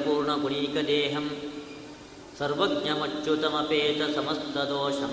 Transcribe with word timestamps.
निखिलपूर्णगुणीकदेहं 0.00 1.26
सर्वज्ञमच्युतमपेतसमस्तदोषं 2.38 5.12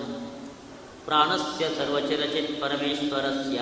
प्राणस्य 1.06 1.70
सर्वचिरचित्परमेश्वरस्य 1.70 3.60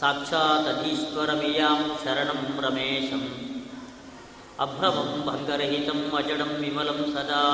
साक्षातधीश्वरमियां 0.00 1.76
शरणं 2.04 2.40
रमेशम्। 2.62 3.28
अभ्रमं 4.60 5.10
भङ्गरहितम् 5.26 6.12
अजडं 6.12 6.50
विमलं 6.60 7.12
सदा। 7.12 7.44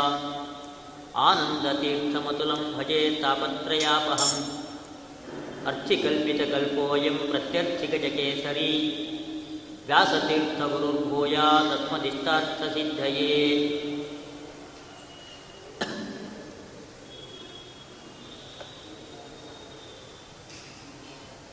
आनन्दतीर्थमतुलं 1.17 2.63
भजे 2.79 3.01
तापत्रयापहम्। 3.23 4.45
अर्थिकल्पितकल्पोऽयं 5.67 7.17
प्रत्यर्थिकजकेसरी 7.31 8.73
ವ್ಯಾಸತೀರ್ಥಗುರುರ್ಭೂಯಾ 9.87 11.45
ತತ್ಮದಿಷ್ಟಾರ್ಥಸಿದ್ಧಯೇ 11.71 13.29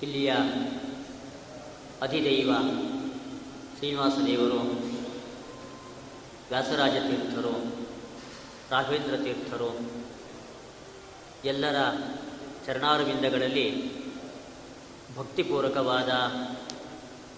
ಇಲ್ಲಿಯ 0.02 0.32
ಅಧಿದೈವ 2.02 2.52
ಶ್ರೀನಿವಾಸ 3.78 4.16
ದೇವರು 4.26 4.60
ವ್ಯಾಸರಾಜ 6.50 6.96
ತೀರ್ಥರು 7.10 7.54
ರಾಘವೇಂದ್ರ 8.72 9.16
ತೀರ್ಥರು 9.18 9.70
ಎಲ್ಲರ 11.46 11.78
ಚರಣಾರವಿಂದಗಳಲ್ಲಿ 12.66 13.68
ಭಕ್ತಿಪೂರ್ವಕವಾದ 15.18 16.12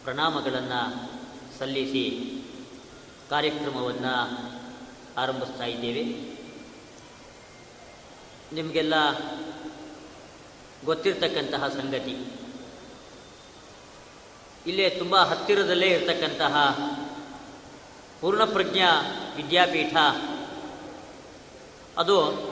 ಪ್ರಣಾಮಗಳನ್ನು 0.05 1.11
ಸಲ್ಲಿಸಿ 1.59 2.31
ಕಾರ್ಯಕ್ರಮವನ್ನು 3.29 4.37
ಆರಂಭಿಸ್ತಾ 5.17 5.63
ಇದ್ದೇವೆ. 5.63 6.03
ನಿಮಗೆಲ್ಲ 8.55 8.93
ಗೊತ್ತಿರತಕ್ಕಂತಹ 10.85 11.67
ಸಂಗತಿ. 11.67 12.17
ಇಲ್ಲೇ 14.67 14.89
ತುಂಬ 14.89 15.17
ಹತ್ತಿರದಲ್ಲೇ 15.17 15.87
ಇರತಕ್ಕಂತಹ 15.87 16.77
ಪೂರ್ಣಪ್ರಜ್ಞಾ 18.21 19.01
ವಿದ್ಯಾಪೀಠ. 19.35 19.95
ಅದು 21.97 22.45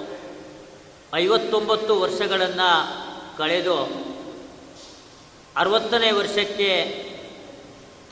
ಐವತ್ತೊಂಬತ್ತು 1.13 1.99
ವರ್ಷಗಳನ್ನು 1.99 3.03
ಕಳೆದು 3.37 4.03
ಅರವತ್ತನೇ 5.57 6.11
ವರ್ಷಕ್ಕೆ 6.11 7.12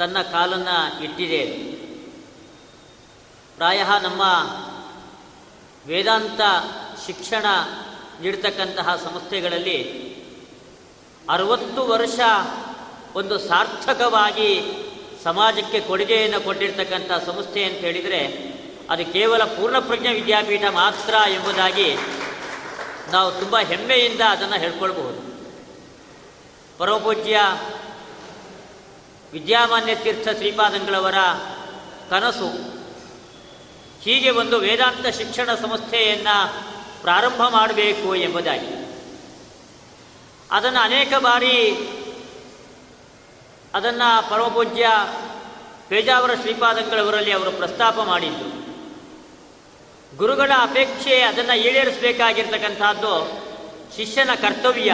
ತನ್ನ 0.01 0.21
ಕಾಲನ್ನು 0.21 1.03
ಇಟ್ಟಿದೆ. 1.03 1.45
ಪ್ರಾಯ 3.55 3.83
ನಮ್ಮ 4.01 4.21
ವೇದಾಂತ 5.87 6.41
ಶಿಕ್ಷಣ 7.05 7.45
ನೀಡ್ತಕ್ಕಂತಹ 8.21 8.95
ಸಂಸ್ಥೆಗಳಲ್ಲಿ 8.95 10.11
ಅರವತ್ತು 11.29 11.83
ವರ್ಷ 11.87 12.19
ಒಂದು 13.15 13.37
ಸಾರ್ಥಕವಾಗಿ 13.37 14.73
ಸಮಾಜಕ್ಕೆ 15.23 15.79
ಕೊಡುಗೆಯನ್ನು 15.79 16.41
ಕೊಟ್ಟಿರ್ತಕ್ಕಂಥ 16.41 17.11
ಸಂಸ್ಥೆ 17.25 17.63
ಅಂತ 17.63 17.77
ಹೇಳಿದರೆ, 17.77 18.53
ಅದು 18.89 19.05
ಕೇವಲ 19.05 19.43
ಪೂರ್ಣಪ್ರಜ್ಞ 19.43 20.07
ವಿದ್ಯಾಪೀಠ 20.07 20.63
ಮಾತ್ರ 20.71 21.13
ಎಂಬುದಾಗಿ 21.29 21.95
ನಾವು 23.11 23.31
ತುಂಬ 23.31 23.57
ಹೆಮ್ಮೆಯಿಂದ 23.57 24.21
ಅದನ್ನು 24.21 24.59
ಹೇಳ್ಕೊಳ್ಬಹುದು. 24.59 25.31
ಪರಮಪೂಜ್ಯ 26.77 27.39
ವಿದ್ಯಾಮಾನ್ಯ 29.31 29.95
ತೀರ್ಥ 29.95 30.27
ಶ್ರೀಪಾದಂಗಳವರ 30.37 31.15
ಕನಸು. 32.09 32.71
ಹೀಗೆ 34.01 34.29
ಒಂದು 34.29 34.57
ವೇದಾಂತ 34.57 35.07
ಶಿಕ್ಷಣ 35.07 35.55
ಸಂಸ್ಥೆಯನ್ನು 35.55 36.63
ಪ್ರಾರಂಭ 37.01 37.41
ಮಾಡಬೇಕು 37.49 38.15
ಎಂಬುದಾಗಿ. 38.15 38.81
ಅದನ್ನು 40.51 40.79
ಅನೇಕ 40.79 41.13
ಬಾರಿ 41.19 41.71
ಅದನ್ನು 43.73 44.29
ಪರಮಪೂಜ್ಯ 44.29 44.87
ಪೇಜಾವರ 45.87 46.33
ಶ್ರೀಪಾದಂಗಳವರಲ್ಲಿ 46.41 47.31
ಅವರು 47.31 47.51
ಪ್ರಸ್ತಾಪ 47.51 47.99
ಮಾಡಿದ್ದು. 47.99 48.61
ಗುರುಗಳ 50.17 50.51
ಅಪೇಕ್ಷೆ 50.57 51.21
ಅದನ್ನು 51.21 51.57
ಈಡೇರಿಸಬೇಕಾಗಿರ್ತಕ್ಕಂಥದ್ದು 51.57 53.41
ಶಿಷ್ಯನ 53.95 54.29
ಕರ್ತವ್ಯ. 54.33 54.91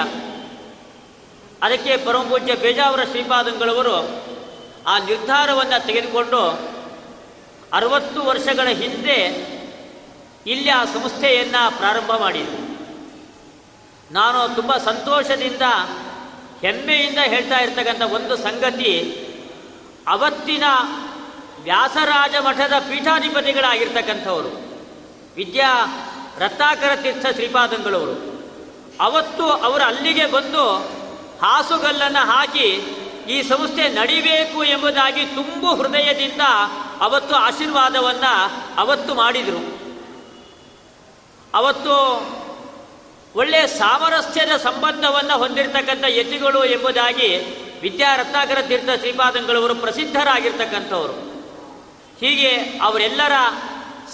ಅದಕ್ಕೆ 1.63 1.97
ಪರಮಪೂಜ್ಯ 1.97 2.55
ಬೇಜಾವರ 2.55 3.03
ಶ್ರೀಪಾದಂಗಳವರು 3.03 4.27
ಆ 4.87 4.97
ನಿರ್ಧಾರವನ್ನು 4.99 5.85
ತೆಗೆದುಕೊಂಡು 5.85 6.41
ಅರವತ್ತು 7.73 8.21
ವರ್ಷಗಳ 8.21 8.67
ಹಿಂದೆ 8.67 9.47
ಇಲ್ಲಿ 10.47 10.69
ಆ 10.69 10.85
ಸಂಸ್ಥೆಯನ್ನು 10.85 11.77
ಪ್ರಾರಂಭ 11.77 12.11
ಮಾಡಿದರು. 12.17 12.67
ನಾನು 14.13 14.55
ತುಂಬ 14.55 14.77
ಸಂತೋಷದಿಂದ, 14.77 15.61
ಹೆಮ್ಮೆಯಿಂದ 16.61 17.17
ಹೇಳ್ತಾ 17.17 17.59
ಇರ್ತಕ್ಕಂಥ 17.59 18.01
ಒಂದು 18.01 18.37
ಸಂಗತಿ, 18.37 18.93
ಅವತ್ತಿನ 20.07 20.63
ವ್ಯಾಸರಾಜ 21.63 22.35
ಮಠದ 22.35 22.73
ಪೀಠಾಧಿಪತಿಗಳಾಗಿರ್ತಕ್ಕಂಥವರು, 22.79 24.51
ವಿದ್ಯಾ 25.35 25.85
ರತ್ನಾಕರ 26.37 26.95
ತೀರ್ಥ 26.95 27.25
ಶ್ರೀಪಾದಂಗಳವರು. 27.33 28.37
ಅವತ್ತು 29.01 29.43
ಅವರು 29.43 29.83
ಅಲ್ಲಿಗೆ 29.83 30.25
ಬಂದು 30.25 30.96
ಹಾಸುಗಲ್ಲನ್ನು 31.41 32.25
ಹಾಕಿ 32.25 32.97
ಈ 33.29 33.41
ಸಂಸ್ಥೆ 33.41 33.89
ನಡಿಬೇಕು 33.89 34.63
ಎಂಬುದಾಗಿ 34.63 35.25
ತುಂಬು 35.25 35.75
ಹೃದಯದಿಂದ 35.75 36.41
ಅವತ್ತು 37.01 37.35
ಆಶೀರ್ವಾದವನ್ನು 37.35 38.51
ಅವತ್ತು 38.77 39.15
ಮಾಡಿದರು. 39.15 39.77
ಅವತ್ತು 41.53 41.93
ಒಳ್ಳೆಯ 43.35 43.67
ಸಾಮರಸ್ಯದ 43.67 44.57
ಸಂಬಂಧವನ್ನು 44.57 45.37
ಹೊಂದಿರತಕ್ಕಂಥ 45.37 46.03
ಯತಿಗಳು 46.07 46.65
ಎಂಬುದಾಗಿ 46.65 47.37
ವಿದ್ಯಾ 47.81 48.15
ರತ್ನಾಕರ 48.15 48.61
ತೀರ್ಥ 48.61 48.89
ಶ್ರೀಪಾದಂಗಳವರು 48.99 49.75
ಪ್ರಸಿದ್ಧರಾಗಿರ್ತಕ್ಕಂಥವರು. 49.75 51.13
ಹೀಗೆ 52.19 52.79
ಅವರೆಲ್ಲರ 52.81 53.31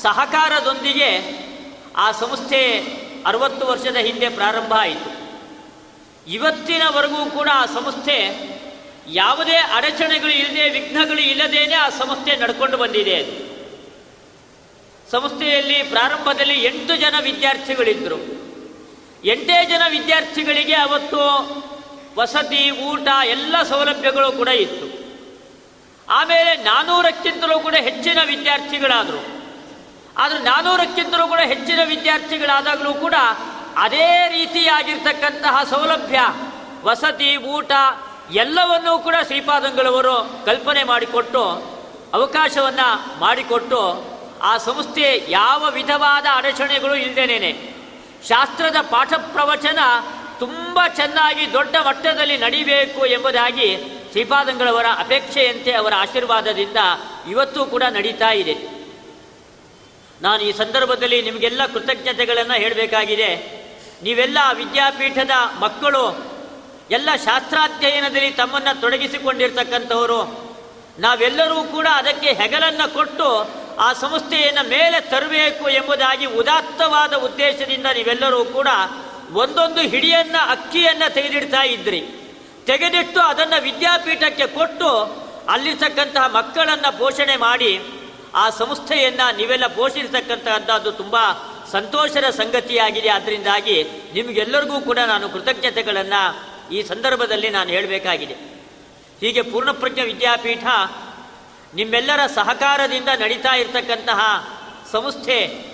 ಸಹಕಾರದೊಂದಿಗೆ 0.01 1.43
ಆ 1.95 2.11
ಸಂಸ್ಥೆ 2.11 2.79
ಅರವತ್ತು 3.25 3.67
ವರ್ಷದ 3.67 3.95
ಹಿಂದೆ 3.95 4.29
ಪ್ರಾರಂಭ 4.29 4.73
ಆಯಿತು. 4.79 5.22
ಇವತ್ತಿನವರೆಗೂ 6.27 7.25
ಕೂಡ 7.25 7.49
ಆ 7.53 7.65
ಸಂಸ್ಥೆ 7.65 8.53
ಯಾವುದೇ 9.07 9.55
ಅಡಚಣೆಗಳು 9.55 10.31
ಇಲ್ಲದೆ, 10.31 10.69
ವಿಘ್ನಗಳು 10.69 11.19
ಇಲ್ಲದೇನೆ 11.19 11.75
ಆ 11.75 11.89
ಸಂಸ್ಥೆ 11.89 12.35
ನಡ್ಕೊಂಡು 12.35 12.77
ಬಂದಿದೆ 12.77 13.15
ಅದು. 13.15 13.53
ಸಂಸ್ಥೆಯಲ್ಲಿ 15.11 15.83
ಪ್ರಾರಂಭದಲ್ಲಿ 15.83 16.63
ಎಂಟು 16.63 16.95
ಜನ 16.95 17.15
ವಿದ್ಯಾರ್ಥಿಗಳಿದ್ದರು 17.21 18.43
ಎಂಟೇ 19.25 19.65
ಜನ 19.65 19.81
ವಿದ್ಯಾರ್ಥಿಗಳಿಗೆ 19.89 20.73
ಅವತ್ತು 20.73 21.19
ವಸತಿ, 22.17 22.71
ಊಟ 22.71 23.07
ಎಲ್ಲ 23.25 23.63
ಸೌಲಭ್ಯಗಳು 23.63 24.31
ಕೂಡ 24.31 24.47
ಇತ್ತು. 24.47 25.03
ಆಮೇಲೆ 26.09 26.55
ನಾನ್ನೂರಕ್ಕಿಂತಲೂ 26.55 27.59
ಕೂಡ 27.59 27.75
ಹೆಚ್ಚಿನ 27.75 28.17
ವಿದ್ಯಾರ್ಥಿಗಳಾದರು. 28.25 29.43
ಆದರೆ 30.17 30.39
ನಾನ್ನೂರಕ್ಕಿಂತಲೂ 30.39 31.27
ಕೂಡ 31.27 31.39
ಹೆಚ್ಚಿನ 31.39 31.79
ವಿದ್ಯಾರ್ಥಿಗಳಾದಾಗಲೂ 31.83 32.93
ಕೂಡ 32.93 33.13
ಅದೇ 33.77 34.27
ರೀತಿಯಾಗಿರ್ತಕ್ಕಂತಹ 34.29 35.63
ಸೌಲಭ್ಯ, 35.63 36.19
ವಸತಿ, 36.83 37.37
ಊಟ, 37.37 37.71
ಎಲ್ಲವನ್ನೂ 38.31 38.99
ಕೂಡ 38.99 39.15
ಶ್ರೀಪಾದಂಗಳವರು 39.25 40.45
ಕಲ್ಪನೆ 40.45 40.83
ಮಾಡಿಕೊಟ್ಟು, 40.83 41.73
ಅವಕಾಶವನ್ನು 42.13 43.19
ಮಾಡಿಕೊಟ್ಟು 43.19 44.13
ಆ 44.41 44.57
ಸಂಸ್ಥೆ 44.57 45.25
ಯಾವ 45.29 45.69
ವಿಧವಾದ 45.69 46.25
ಅಡಚಣೆಗಳು 46.31 46.95
ಇಲ್ಲದೇನೆ 46.95 47.73
ಶಾಸ್ತ್ರದ 48.27 48.75
ಪಾಠ 48.81 49.13
ಪ್ರವಚನ 49.13 49.79
ತುಂಬ 50.39 50.79
ಚೆನ್ನಾಗಿ 50.95 51.53
ದೊಡ್ಡ 51.53 51.75
ಮಟ್ಟದಲ್ಲಿ 51.75 52.37
ನಡಿಬೇಕು 52.37 53.05
ಎಂಬುದಾಗಿ 53.05 53.77
ಶ್ರೀಪಾದಂಗಳವರ 54.11 54.85
ಅಪೇಕ್ಷೆಯಂತೆ 54.97 55.71
ಅವರ 55.71 55.93
ಆಶೀರ್ವಾದದಿಂದ 55.97 56.77
ಇವತ್ತು 57.29 57.65
ಕೂಡ 57.65 57.83
ನಡೀತಾ 57.83 58.29
ಇದೆ. 58.33 58.53
ನಾನು 60.21 60.43
ಈ 60.43 60.51
ಸಂದರ್ಭದಲ್ಲಿ 60.51 61.21
ನಿಮಗೆಲ್ಲ 61.21 61.65
ಕೃತಜ್ಞತೆಗಳನ್ನು 61.65 62.53
ಹೇಳಬೇಕಾಗಿದೆ. 62.53 63.62
ನೀವೆಲ್ಲ 64.01 64.37
ವಿದ್ಯಾಪೀಠದ 64.53 65.35
ಮಕ್ಕಳು, 65.59 66.05
ಎಲ್ಲ 66.91 67.09
ಶಾಸ್ತ್ರಾಧ್ಯಯನದಲ್ಲಿ 67.25 68.31
ತಮ್ಮನ್ನು 68.31 68.81
ತೊಡಗಿಸಿಕೊಂಡಿರ್ತಕ್ಕಂಥವರು, 68.81 70.21
ನಾವೆಲ್ಲರೂ 70.99 71.63
ಕೂಡ 71.63 71.87
ಅದಕ್ಕೆ 71.91 72.29
ಹೆಗಲನ್ನು 72.33 72.93
ಕೊಟ್ಟು 72.93 73.27
ಆ 73.77 73.93
ಸಂಸ್ಥೆಯನ್ನು 73.93 74.69
ಮೇಲೆ 74.69 74.99
ತರಬೇಕು 75.01 75.69
ಎಂಬುದಾಗಿ 75.69 76.25
ಉದಾತ್ತವಾದ 76.25 77.13
ಉದ್ದೇಶದಿಂದ 77.13 77.87
ನೀವೆಲ್ಲರೂ 77.93 78.45
ಕೂಡ 78.45 78.67
ಒಂದೊಂದು 79.33 79.81
ಹಿಡಿಯನ್ನ, 79.81 80.35
ಅಕ್ಕಿಯನ್ನು 80.49 81.13
ತೆಗೆದಿಡ್ತಾ 81.13 81.61
ಇದ್ರಿ. 81.63 82.01
ತೆಗೆದಿಟ್ಟು 82.65 83.21
ಅದನ್ನು 83.21 83.61
ವಿದ್ಯಾಪೀಠಕ್ಕೆ 83.61 84.47
ಕೊಟ್ಟು 84.47 84.89
ಅಲ್ಲಿರ್ತಕ್ಕಂತಹ 85.53 86.27
ಮಕ್ಕಳನ್ನು 86.35 86.97
ಪೋಷಣೆ 86.99 87.35
ಮಾಡಿ 87.35 87.71
ಆ 88.35 88.49
ಸಂಸ್ಥೆಯನ್ನು 88.49 89.25
ನೀವೆಲ್ಲ 89.37 89.67
ಪೋಷಿಸತಕ್ಕಂತಹದ್ದು 89.67 90.91
ತುಂಬ 90.91 91.15
ಸಂತೋಷದ 91.71 92.29
ಸಂಗತಿಯಾಗಿದೆ. 92.29 93.09
ಅದರಿಂದಾಗಿ 93.09 93.83
ನಿಮಗೆಲ್ಲರಿಗೂ 94.13 94.81
ಕೂಡ 94.81 94.99
ನಾನು 94.99 95.29
ಕೃತಜ್ಞತೆಗಳನ್ನು 95.29 96.53
ಈ 96.73 96.83
ಸಂದರ್ಭದಲ್ಲಿ 96.83 97.49
ನಾನು 97.49 97.69
ಹೇಳಬೇಕಾಗಿದೆ. 97.69 98.33
ಹೀಗೆ 99.19 99.41
ಪೂರ್ಣಪ್ರಜ್ಞ 99.41 100.01
ವಿದ್ಯಾಪೀಠ 100.01 100.63
ನಿಮ್ಮೆಲ್ಲರ 101.75 102.27
ಸಹಕಾರದಿಂದ 102.27 103.07
ನಡೀತಾ 103.19 103.55
ಇರತಕ್ಕಂತಹ 103.55 104.19
ಸಂಸ್ಥೆ, 104.91 105.65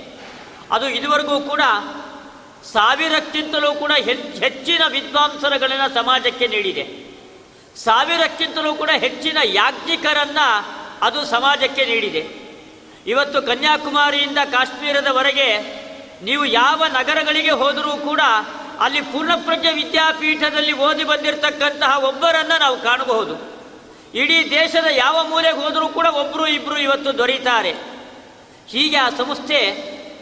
ಅದು 0.71 0.89
ಇದುವರೆಗೂ 0.89 1.39
ಕೂಡ 1.39 1.62
ಸಾವಿರಕ್ಕಿಂತಲೂ 2.71 3.74
ಕೂಡ 3.74 3.92
ಹೆಚ್- 3.92 4.44
ಹೆಚ್ಚಿನ 4.44 4.81
ವಿದ್ವಾಂಸರಗಳನ್ನು 4.92 5.94
ಸಮಾಜಕ್ಕೆ 5.94 6.47
ನೀಡಿದೆ. 6.47 7.09
ಸಾವಿರಕ್ಕಿಂತಲೂ 7.80 8.74
ಕೂಡ 8.74 8.89
ಹೆಚ್ಚಿನ 8.89 9.38
ಯಾಜ್ಞಿಕರನ್ನು 9.44 10.65
ಅದು 11.01 11.25
ಸಮಾಜಕ್ಕೆ 11.25 11.85
ನೀಡಿದೆ. 11.85 12.50
ಇವತ್ತು 13.07 13.42
ಕನ್ಯಾಕುಮಾರಿಯಿಂದ 13.42 14.38
ಕಾಶ್ಮೀರದವರೆಗೆ 14.51 15.78
ನೀವು 16.21 16.45
ಯಾವ 16.45 16.83
ನಗರಗಳಿಗೆ 16.86 17.51
ಹೋದರೂ 17.51 17.98
ಕೂಡ 17.98 18.21
ಅಲ್ಲಿ 18.80 19.01
ಪೂರ್ಣಪ್ರಜ್ಞ 19.01 19.68
ವಿದ್ಯಾಪೀಠದಲ್ಲಿ 19.74 20.74
ಓದಿ 20.74 21.04
ಬಂದಿರತಕ್ಕಂತಹ 21.04 22.04
ಒಬ್ಬರನ್ನು 22.04 22.60
ನಾವು 22.60 22.81
ಕಾಣಬಹುದು. 22.81 23.60
ಇಡೀ 24.13 24.50
ದೇಶದ 24.50 24.86
ಯಾವ 24.95 25.27
ಮೂಲೆಗೆ 25.27 25.57
ಹೋದರೂ 25.57 25.88
ಕೂಡ 25.88 26.06
ಒಬ್ಬರು 26.06 26.48
ಇಬ್ಬರು 26.48 26.77
ಇವತ್ತು 26.77 27.18
ದೊರೀತಾರೆ. 27.18 27.75
ಹೀಗೆ 28.68 28.98
ಆ 28.98 29.10
ಸಂಸ್ಥೆ 29.10 29.60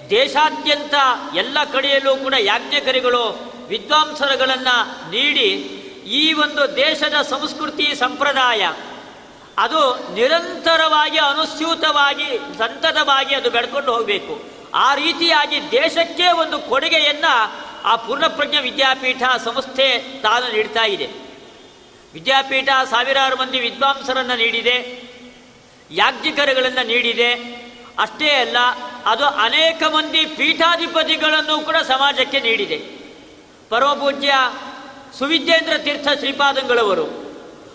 ದೇಶಾದ್ಯಂತ 0.10 0.94
ಎಲ್ಲ 1.36 1.58
ಕಡೆಯಲ್ಲೂ 1.74 2.16
ಕೂಡ 2.16 2.34
ಯಾಜ್ಞಕರಿಗಳು, 2.40 3.54
ವಿದ್ವಾಂಸರುಗಳನ್ನು 3.68 5.12
ನೀಡಿ 5.12 5.50
ಈ 6.08 6.34
ಒಂದು 6.34 6.76
ದೇಶದ 6.76 7.22
ಸಂಸ್ಕೃತಿ 7.22 7.96
ಸಂಪ್ರದಾಯ, 7.96 8.70
ಅದು 9.58 10.14
ನಿರಂತರವಾಗಿ 10.14 11.18
ಅನುಸ್ಯೂತವಾಗಿ 11.18 12.58
ಸಂತತವಾಗಿ 12.58 13.36
ಅದು 13.36 13.50
ಬೆಳ್ಕೊಂಡು 13.50 13.94
ಹೋಗಬೇಕು. 13.94 14.57
ಆ 14.74 14.96
ರೀತಿಯಾಗಿ 14.96 15.72
ದೇಶಕ್ಕೆ 15.72 16.32
ಒಂದು 16.32 16.60
ಕೊಡುಗೆಯನ್ನು 16.60 17.68
ಆ 17.84 17.96
ಪೂರ್ಣಪ್ರಜ್ಞ 17.96 18.58
ವಿದ್ಯಾಪೀಠ 18.60 19.24
ಸಂಸ್ಥೆ 19.46 20.00
ತಾನು 20.22 20.52
ನೀಡ್ತಾ 20.52 20.86
ಇದೆ. 20.86 21.08
ವಿದ್ಯಾಪೀಠ 22.14 22.70
ಸಾವಿರಾರು 22.90 23.36
ಮಂದಿ 23.36 23.60
ವಿದ್ವಾಂಸರನ್ನು 23.60 24.36
ನೀಡಿದೆ, 24.36 25.04
ಯಾಜ್ಞಿಕರುಗಳನ್ನು 25.92 26.88
ನೀಡಿದೆ. 26.88 27.34
ಅಷ್ಟೇ 28.00 28.30
ಅಲ್ಲ, 28.30 28.58
ಅದು 29.06 29.26
ಅನೇಕ 29.26 29.84
ಮಂದಿ 29.84 30.26
ಪೀಠಾಧಿಪತಿಗಳನ್ನು 30.26 31.66
ಕೂಡ 31.66 31.76
ಸಮಾಜಕ್ಕೆ 31.76 32.40
ನೀಡಿದೆ. 32.40 32.78
ಪರಮಪೂಜ್ಯ 33.70 34.34
ಸುವಿದ್ಯೇಂದ್ರ 35.20 35.78
ತೀರ್ಥ 35.78 36.08
ಶ್ರೀಪಾದಂಗಳವರು 36.20 37.28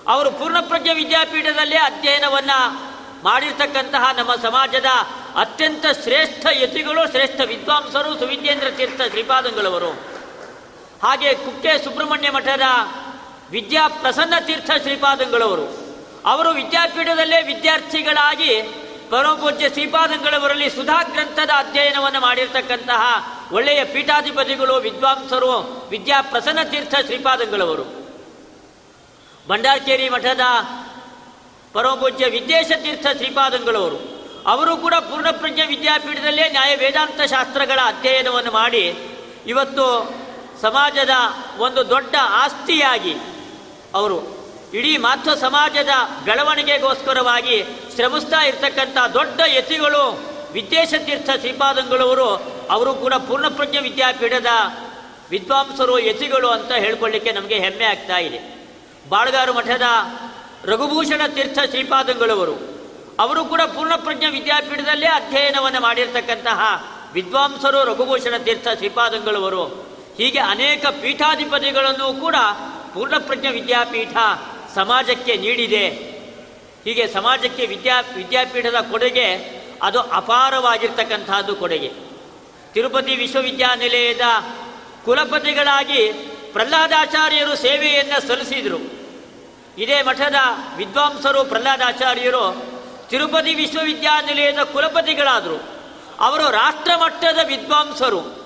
ಅವರು 0.08 0.30
ಪೂರ್ಣಪ್ರಜ್ಞ 0.30 0.88
ವಿದ್ಯಾಪೀಠದಲ್ಲಿ 0.94 1.76
ಅಧ್ಯಯನವನ್ನು 1.76 2.91
ಮಾಡಿರ್ತಕ್ಕಂತಹ 3.22 4.10
ನಮ್ಮ 4.16 4.34
ಸಮಾಜದ 4.34 4.86
ಅತ್ಯಂತ 5.36 5.86
ಶ್ರೇಷ್ಠ 6.02 6.46
ಯತಿಗಳು, 6.52 7.10
ಶ್ರೇಷ್ಠ 7.10 7.40
ವಿದ್ವಾಂಸರು 7.46 8.18
ಸುವಿದ್ಯೇಂದ್ರ 8.18 8.70
ತೀರ್ಥ 8.70 9.00
ಶ್ರೀಪಾದಂಗಳವರು. 9.10 9.90
ಹಾಗೆ 11.02 11.34
ಕುಕ್ಕೆ 11.34 11.84
ಸುಬ್ರಹ್ಮಣ್ಯ 11.84 12.30
ಮಠದ 12.30 12.62
ವಿದ್ಯಾ 13.50 13.88
ಪ್ರಸನ್ನ 13.88 14.34
ತೀರ್ಥ 14.40 14.70
ಶ್ರೀಪಾದಂಗಳವರು. 14.82 15.96
ಅವರು 16.26 16.50
ವಿದ್ಯಾಪೀಠದಲ್ಲೇ 16.50 17.42
ವಿದ್ಯಾರ್ಥಿಗಳಾಗಿ 17.42 18.62
ಪರಮಪೂಜ್ಯ 19.10 19.68
ಶ್ರೀಪಾದಂಗಳವರಲ್ಲಿ 19.68 20.70
ಸುಧಾ 20.70 21.02
ಗ್ರಂಥದ 21.02 21.50
ಅಧ್ಯಯನವನ್ನು 21.56 22.20
ಮಾಡಿರ್ತಕ್ಕಂತಹ 22.20 23.32
ಒಳ್ಳೆಯ 23.52 23.84
ಪೀಠಾಧಿಪತಿಗಳು, 23.84 24.74
ವಿದ್ವಾಂಸರು, 24.74 25.86
ವಿದ್ಯಾ 25.90 26.20
ಪ್ರಸನ್ನ 26.20 26.62
ತೀರ್ಥ 26.62 26.94
ಶ್ರೀಪಾದಂಗಳವರು. 27.04 28.02
ಭಂಡಾರ್ಕೇರಿ 29.48 30.08
ಮಠದ 30.08 30.40
ಪರಮಪೂಜ್ಯ 31.72 32.26
ವಿದ್ಯೇಶ 32.26 32.66
ತೀರ್ಥ 32.66 33.06
ಶ್ರೀಪಾದಂಗಳವರು. 33.16 34.12
ಅವರು 34.46 34.76
ಕೂಡ 34.76 34.94
ಪೂರ್ಣಪ್ರಜ್ಞ 34.94 35.60
ವಿದ್ಯಾಪೀಠದಲ್ಲೇ 35.66 36.48
ನ್ಯಾಯ 36.48 36.76
ವೇದಾಂತ 36.76 37.20
ಶಾಸ್ತ್ರಗಳ 37.22 37.80
ಅಧ್ಯಯನವನ್ನು 37.84 38.52
ಮಾಡಿ 38.52 38.96
ಇವತ್ತು 39.46 40.14
ಸಮಾಜದ 40.60 41.10
ಒಂದು 41.58 41.88
ದೊಡ್ಡ 41.88 42.14
ಆಸ್ತಿಯಾಗಿ 42.20 43.14
ಅವರು 43.94 44.42
ಇಡೀ 44.74 44.96
ಮಾತೃ 44.96 45.34
ಸಮಾಜದ 45.34 45.88
ಬೆಳವಣಿಗೆಗೋಸ್ಕರವಾಗಿ 46.24 47.64
ಶ್ರಮಿಸ್ತಾ 47.94 48.44
ಇರ್ತಕ್ಕಂಥ 48.44 48.96
ದೊಡ್ಡ 49.14 49.40
ಯತಿಗಳು 49.46 50.32
ವಿದ್ಯೇಶತೀರ್ಥ 50.52 51.30
ಶ್ರೀಪಾದಂಗಳವರು, 51.40 52.28
ಅವರು 52.70 52.94
ಕೂಡ 52.94 53.14
ಪೂರ್ಣಪ್ರಜ್ಞ 53.14 53.78
ವಿದ್ಯಾಪೀಠದ 53.78 54.46
ವಿದ್ವಾಂಸರು, 55.30 55.98
ಯತಿಗಳು 55.98 56.48
ಅಂತ 56.48 56.72
ಹೇಳ್ಕೊಳ್ಳಿಕ್ಕೆ 56.72 57.32
ನಮಗೆ 57.32 57.58
ಹೆಮ್ಮೆ 57.58 57.84
ಆಗ್ತಾ 57.84 58.18
ಇದೆ. 58.18 58.68
ಬಾಳ್ಗಾರು 59.08 59.52
ಮಠದ 59.52 59.82
ರಘುಭೂಷಣ 60.64 61.26
ತೀರ್ಥ 61.26 61.58
ಶ್ರೀಪಾದಂಗಳವರು. 61.70 62.72
ಅವರು 63.18 63.44
ಕೂಡ 63.44 63.60
ಪೂರ್ಣಪ್ರಜ್ಞ 63.60 64.26
ವಿದ್ಯಾಪೀಠದಲ್ಲೇ 64.26 65.06
ಅಧ್ಯಯನವನ್ನು 65.06 65.80
ಮಾಡಿರ್ತಕ್ಕಂತಹ 65.80 66.60
ವಿದ್ವಾಂಸರು 67.12 67.84
ರಘುಭೂಷಣ 67.84 68.36
ತೀರ್ಥ 68.36 68.68
ಶ್ರೀಪಾದಂಗಳವರು. 68.76 69.64
ಹೀಗೆ 70.18 70.38
ಅನೇಕ 70.38 70.86
ಪೀಠಾಧಿಪತಿಗಳನ್ನು 70.86 72.20
ಕೂಡ 72.20 72.36
ಪೂರ್ಣಪ್ರಜ್ಞ 72.94 73.48
ವಿದ್ಯಾಪೀಠ 73.48 74.16
ಸಮಾಜಕ್ಕೆ 74.74 75.36
ನೀಡಿದೆ. 75.36 75.88
ಹೀಗೆ 76.84 77.06
ಸಮಾಜಕ್ಕೆ 77.06 77.66
ವಿದ್ಯಾ, 77.66 78.00
ವಿದ್ಯಾಪೀಠದ 78.16 78.76
ಕೊಡುಗೆ 78.90 79.62
ಅದು 79.82 80.00
ಅಪಾರವಾಗಿರ್ತಕ್ಕಂತಹದ್ದು 80.00 81.56
ಕೊಡುಗೆ. 81.56 81.92
ತಿರುಪತಿ 82.72 83.16
ವಿಶ್ವವಿದ್ಯಾನಿಲಯದ 83.16 84.20
ಕುಲಪತಿಗಳಾಗಿ 85.04 86.12
ಪ್ರಹ್ಲಾದಾಚಾರ್ಯರು 86.52 87.56
ಸೇವೆಯನ್ನು 87.56 88.28
ಸಲ್ಲಿಸಿದರು. 88.28 89.01
ಇದೇ 89.78 90.02
ಮಠದ 90.02 90.34
ವಿದ್ವಾಂಸರು, 90.76 91.44
ಪ್ರಹ್ಲಾದಾಚಾರ್ಯರು 91.44 92.72
ತಿರುಪತಿ 93.08 93.54
ವಿಶ್ವವಿದ್ಯಾನಿಲಯದ 93.54 94.58
ಕುಲಪತಿಗಳಾದರು. 94.58 95.62
ಅವರು 96.20 96.50
ರಾಷ್ಟ್ರಮಟ್ಟದ 96.50 97.38
ವಿದ್ವಾಂಸರು. 97.46 98.42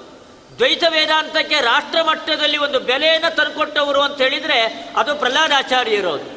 ದ್ವೈತ 0.57 0.85
ವೇದಾಂತಕ್ಕೆ 0.91 1.61
ರಾಷ್ಟ್ರಮಟ್ಟದಲ್ಲಿ 1.61 2.57
ಒಂದು 2.57 2.81
ಬೆಲೆಯನ್ನು 2.81 3.37
ತಂದುಕೊಟ್ಟವರು 3.37 4.01
ಅಂತ 4.01 4.21
ಹೇಳಿದರೆ 4.21 4.61
ಅದು 4.97 5.15
ಪ್ರಹ್ಲಾದಾಚಾರ್ಯರು 5.15 6.13
ಅದು. 6.13 6.37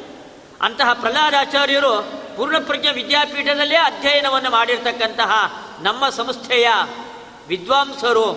ಅಂತಹ 0.60 0.92
ಪ್ರಹ್ಲಾದಾಚಾರ್ಯರು 0.92 2.12
ಪೂರ್ಣಪ್ರಜ್ಞ 2.36 2.88
ವಿದ್ಯಾಪೀಠದಲ್ಲೇ 2.92 3.76
ಅಧ್ಯಯನವನ್ನು 3.76 4.50
ಮಾಡಿರ್ತಕ್ಕಂತಹ 4.50 5.32
ನಮ್ಮ 5.82 6.08
ಸಂಸ್ಥೆಯ 6.08 6.68
ವಿದ್ವಾಂಸರು, 7.48 8.34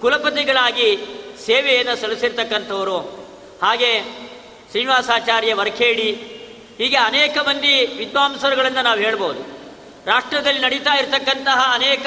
ಕುಲಪತಿಗಳಾಗಿ 0.00 0.98
ಸೇವೆಯನ್ನು 1.46 1.96
ಸಲ್ಲಿಸಿರ್ತಕ್ಕಂಥವರು. 1.96 2.98
ಹಾಗೆ 3.62 4.23
ಶ್ರೀನಿವಾಸಾಚಾರ್ಯ 4.74 5.54
ವರ್ಖೇಡಿ, 5.54 6.12
ಹೀಗೆ 6.78 6.96
ಅನೇಕ 6.96 7.38
ಮಂದಿ 7.38 7.86
ವಿದ್ವಾಂಸರುಗಳನ್ನು 7.96 8.82
ನಾವು 8.82 8.98
ಹೇಳ್ಬೋದು. 8.98 9.40
ರಾಷ್ಟ್ರದಲ್ಲಿ 10.06 10.60
ನಡೀತಾ 10.60 10.94
ಇರತಕ್ಕಂತಹ 10.94 11.70
ಅನೇಕ 11.74 12.06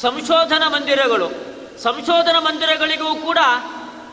ಸಂಶೋಧನಾ 0.00 0.68
ಮಂದಿರಗಳು, 0.68 1.28
ಸಂಶೋಧನಾ 1.82 2.40
ಮಂದಿರಗಳಿಗೂ 2.40 3.14
ಕೂಡ 3.14 3.38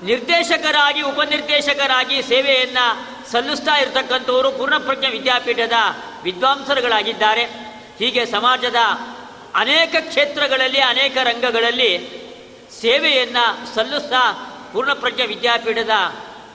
ನಿರ್ದೇಶಕರಾಗಿ, 0.03 1.01
ಉಪನಿರ್ದೇಶಕರಾಗಿ 1.01 2.21
ಸೇವೆಯನ್ನು 2.21 2.85
ಸಲ್ಲಿಸ್ತಾ 3.31 3.75
ಇರತಕ್ಕಂಥವರು 3.77 4.51
ಪೂರ್ಣಪ್ರಜ್ಞ 4.51 5.07
ವಿದ್ಯಾಪೀಠದ 5.07 5.73
ವಿದ್ವಾಂಸರುಗಳಾಗಿದ್ದಾರೆ. 6.23 7.43
ಹೀಗೆ 7.99 8.25
ಸಮಾಜದ 8.25 8.75
ಅನೇಕ 9.55 9.95
ಕ್ಷೇತ್ರಗಳಲ್ಲಿ, 9.99 10.81
ಅನೇಕ 10.81 11.17
ರಂಗಗಳಲ್ಲಿ 11.23 11.91
ಸೇವೆಯನ್ನು 12.81 13.75
ಸಲ್ಲಿಸ್ತಾ 13.75 14.23
ಪೂರ್ಣಪ್ರಜ್ಞ 14.73 15.21
ವಿದ್ಯಾಪೀಠದ 15.25 15.89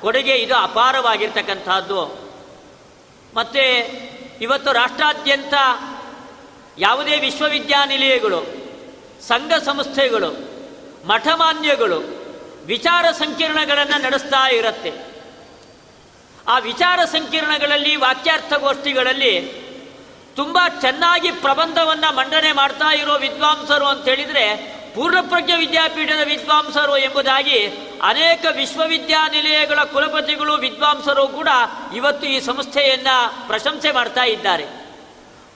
ಕೊಡುಗೆ 0.05 0.35
ಇದು 0.35 0.55
ಅಪಾರವಾಗಿರ್ತಕ್ಕಂಥದ್ದು. 0.55 2.33
ಮತ್ತು 3.35 3.87
ಇವತ್ತು 4.41 4.73
ರಾಷ್ಟ್ರಾದ್ಯಂತ 4.73 5.55
ಯಾವುದೇ 6.79 7.21
ವಿಶ್ವವಿದ್ಯಾನಿಲಯಗಳು, 7.21 8.45
ಸಂಘ 9.29 9.53
ಸಂಸ್ಥೆಗಳು, 9.53 10.31
ಮಠಮಾನ್ಯಗಳು 11.07 12.25
ವಿಚಾರ 12.67 13.05
ಸಂಕಿರಣಗಳನ್ನು 13.11 14.03
ನಡೆಸ್ತಾ 14.03 14.51
ಇರುತ್ತೆ. 14.51 14.93
ಆ 16.49 16.59
ವಿಚಾರ 16.59 17.05
ಸಂಕಿರಣಗಳಲ್ಲಿ, 17.05 17.97
ವಾಕ್ಯಾರ್ಥಗೋಷ್ಠಿಗಳಲ್ಲಿ 17.97 19.65
ತುಂಬ 20.37 20.59
ಚೆನ್ನಾಗಿ 20.81 21.31
ಪ್ರಬಂಧವನ್ನು 21.31 22.17
ಮಂಡನೆ 22.17 22.53
ಮಾಡ್ತಾ 22.53 22.95
ಇರೋ 22.95 23.19
ವಿದ್ವಾಂಸರು 23.19 23.87
ಅಂತ 23.87 24.09
ಹೇಳಿದರೆ 24.09 24.74
ಪೂರ್ಣಪ್ರಜ್ಞ 24.95 25.53
ವಿದ್ಯಾಪೀಠದ 25.59 26.25
ವಿದ್ವಾಂಸರು 26.25 26.97
ಎಂಬುದಾಗಿ 26.97 27.67
ಅನೇಕ 28.03 28.47
ವಿಶ್ವವಿದ್ಯಾನಿಲಯಗಳ 28.57 29.79
ಕುಲಪತಿಗಳು 29.81 30.55
ವಿದ್ವಾಂಸರು 30.55 31.29
ಕೂಡ 31.29 31.49
ಇವತ್ತು 31.97 32.27
ಈ 32.27 32.41
ಸಂಸ್ಥೆಯನ್ನು 32.41 33.47
ಪ್ರಶಂಸೆ 33.47 33.91
ಮಾಡ್ತಾ 33.93 34.25
ಇದ್ದಾರೆ. 34.25 34.67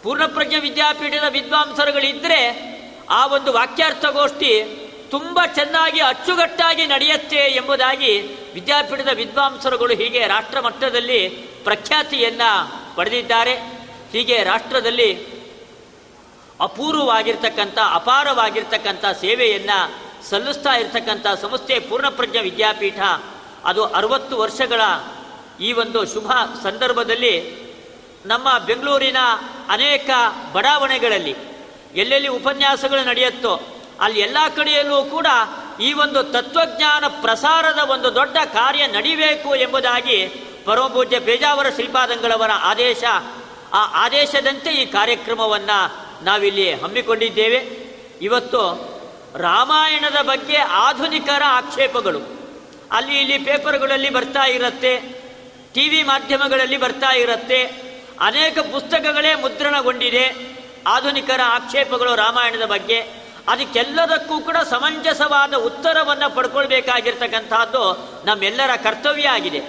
ಪೂರ್ಣಪ್ರಜ್ಞ 0.02 0.56
ವಿದ್ಯಾಪೀಠದ 0.56 1.24
ವಿದ್ವಾಂಸರುಗಳಿದ್ದರೆ 1.28 2.68
ಆ 3.10 3.26
ಒಂದು 3.26 3.52
ವಾಕ್ಯಾರ್ಥಗೋಷ್ಠಿ 3.52 4.64
ತುಂಬ 5.10 5.40
ಚೆನ್ನಾಗಿ 5.54 6.00
ಅಚ್ಚುಗಟ್ಟಾಗಿ 6.00 6.86
ನಡೆಯುತ್ತೆ 6.86 7.36
ಎಂಬುದಾಗಿ 7.36 8.20
ವಿದ್ಯಾಪೀಠದ 8.54 9.08
ವಿದ್ವಾಂಸರುಗಳು 9.14 9.94
ಹೀಗೆ 9.94 10.26
ರಾಷ್ಟ್ರ 10.26 10.60
ಮಟ್ಟದಲ್ಲಿ 10.60 11.28
ಪ್ರಖ್ಯಾತಿಯನ್ನು 11.64 12.96
ಪಡೆದಿದ್ದಾರೆ. 12.96 13.54
ಹೀಗೆ 14.12 14.42
ರಾಷ್ಟ್ರದಲ್ಲಿ 14.42 15.37
ಅಪೂರ್ವವಾಗಿರ್ತಕ್ಕಂಥ, 16.60 17.78
ಅಪಾರವಾಗಿರ್ತಕ್ಕಂಥ 17.92 19.04
ಸೇವೆಯನ್ನು 19.20 20.08
ಸಲ್ಲಿಸ್ತಾ 20.30 20.72
ಇರತಕ್ಕಂಥ 20.72 21.26
ಸಂಸ್ಥೆ 21.42 21.78
ಪೂರ್ಣಪ್ರಜ್ಞ 21.78 22.38
ವಿದ್ಯಾಪೀಠ 22.38 22.98
ಅದು 23.64 23.84
ಅರವತ್ತು 23.84 24.38
ವರ್ಷಗಳ 24.38 24.80
ಈ 25.60 25.72
ಒಂದು 25.72 26.06
ಶುಭ 26.06 26.32
ಸಂದರ್ಭದಲ್ಲಿ 26.62 27.68
ನಮ್ಮ 28.26 28.58
ಬೆಂಗಳೂರಿನ 28.58 29.16
ಅನೇಕ 29.68 30.10
ಬಡಾವಣೆಗಳಲ್ಲಿ 30.52 31.36
ಎಲ್ಲೆಲ್ಲಿ 31.94 32.28
ಉಪನ್ಯಾಸಗಳು 32.28 33.04
ನಡೆಯುತ್ತೋ 33.04 33.60
ಅಲ್ಲಿ 34.00 34.20
ಎಲ್ಲ 34.20 34.38
ಕಡೆಯಲ್ಲೂ 34.56 35.04
ಕೂಡ 35.04 35.26
ಈ 35.80 35.92
ಒಂದು 35.92 36.22
ತತ್ವಜ್ಞಾನ 36.22 37.04
ಪ್ರಸಾರದ 37.20 37.78
ಒಂದು 37.78 38.14
ದೊಡ್ಡ 38.14 38.36
ಕಾರ್ಯ 38.44 38.86
ನಡಿಬೇಕು 38.86 39.54
ಎಂಬುದಾಗಿ 39.56 40.28
ಪರಮಪೂಜ್ಯ 40.64 41.20
ಪೇಜಾವರ 41.20 41.70
ಶ್ರೀಪಾದಂಗಳವರ 41.70 42.50
ಆದೇಶ, 42.54 43.04
ಆ 43.72 44.04
ಆದೇಶದಂತೆ 44.04 44.70
ಈ 44.70 44.86
ಕಾರ್ಯಕ್ರಮವನ್ನು 44.86 46.07
ನಾವಿಲ್ಲಿ 46.22 46.72
ಹಮ್ಮಿಕೊಂಡಿದ್ದೇವೆ. 46.72 47.60
ಇವತ್ತು 48.22 48.62
ರಾಮಾಯಣದ 49.38 50.22
ಬಗ್ಗೆ 50.22 50.56
ಆಧುನಿಕರ 50.56 51.42
ಆಕ್ಷೇಪಗಳು. 51.46 52.20
ಅಲ್ಲಿ 52.92 53.20
ಇಲ್ಲಿ 53.20 53.38
ಪೇಪರ್ಗಳಲ್ಲಿ 53.38 54.10
ಬರ್ತಾ 54.10 54.44
ಇರುತ್ತೆ 54.46 54.92
ಟಿ 55.74 55.88
ವಿ 55.88 56.02
ಮಾಧ್ಯಮಗಳಲ್ಲಿ 56.02 56.76
ಬರ್ತಾ 56.76 57.10
ಇರುತ್ತೆ, 57.14 57.62
ಅನೇಕ 58.20 58.58
ಪುಸ್ತಕಗಳೇ 58.58 59.34
ಮುದ್ರಣಗೊಂಡಿದೆ 59.34 60.24
ಆಧುನಿಕರ 60.86 61.40
ಆಕ್ಷೇಪಗಳು 61.44 62.14
ರಾಮಾಯಣದ 62.14 62.66
ಬಗ್ಗೆ. 62.66 62.98
ಅದಕ್ಕೆಲ್ಲದಕ್ಕೂ 63.48 64.40
ಕೂಡ 64.40 64.56
ಸಮಂಜಸವಾದ 64.56 65.54
ಉತ್ತರವನ್ನು 65.54 66.34
ಪಡ್ಕೊಳ್ಬೇಕಾಗಿರ್ತಕ್ಕಂಥದ್ದು 66.34 67.82
ನಮ್ಮೆಲ್ಲರ 68.24 68.76
ಕರ್ತವ್ಯ 68.76 69.28
ಆಗಿದೆ. 69.28 69.60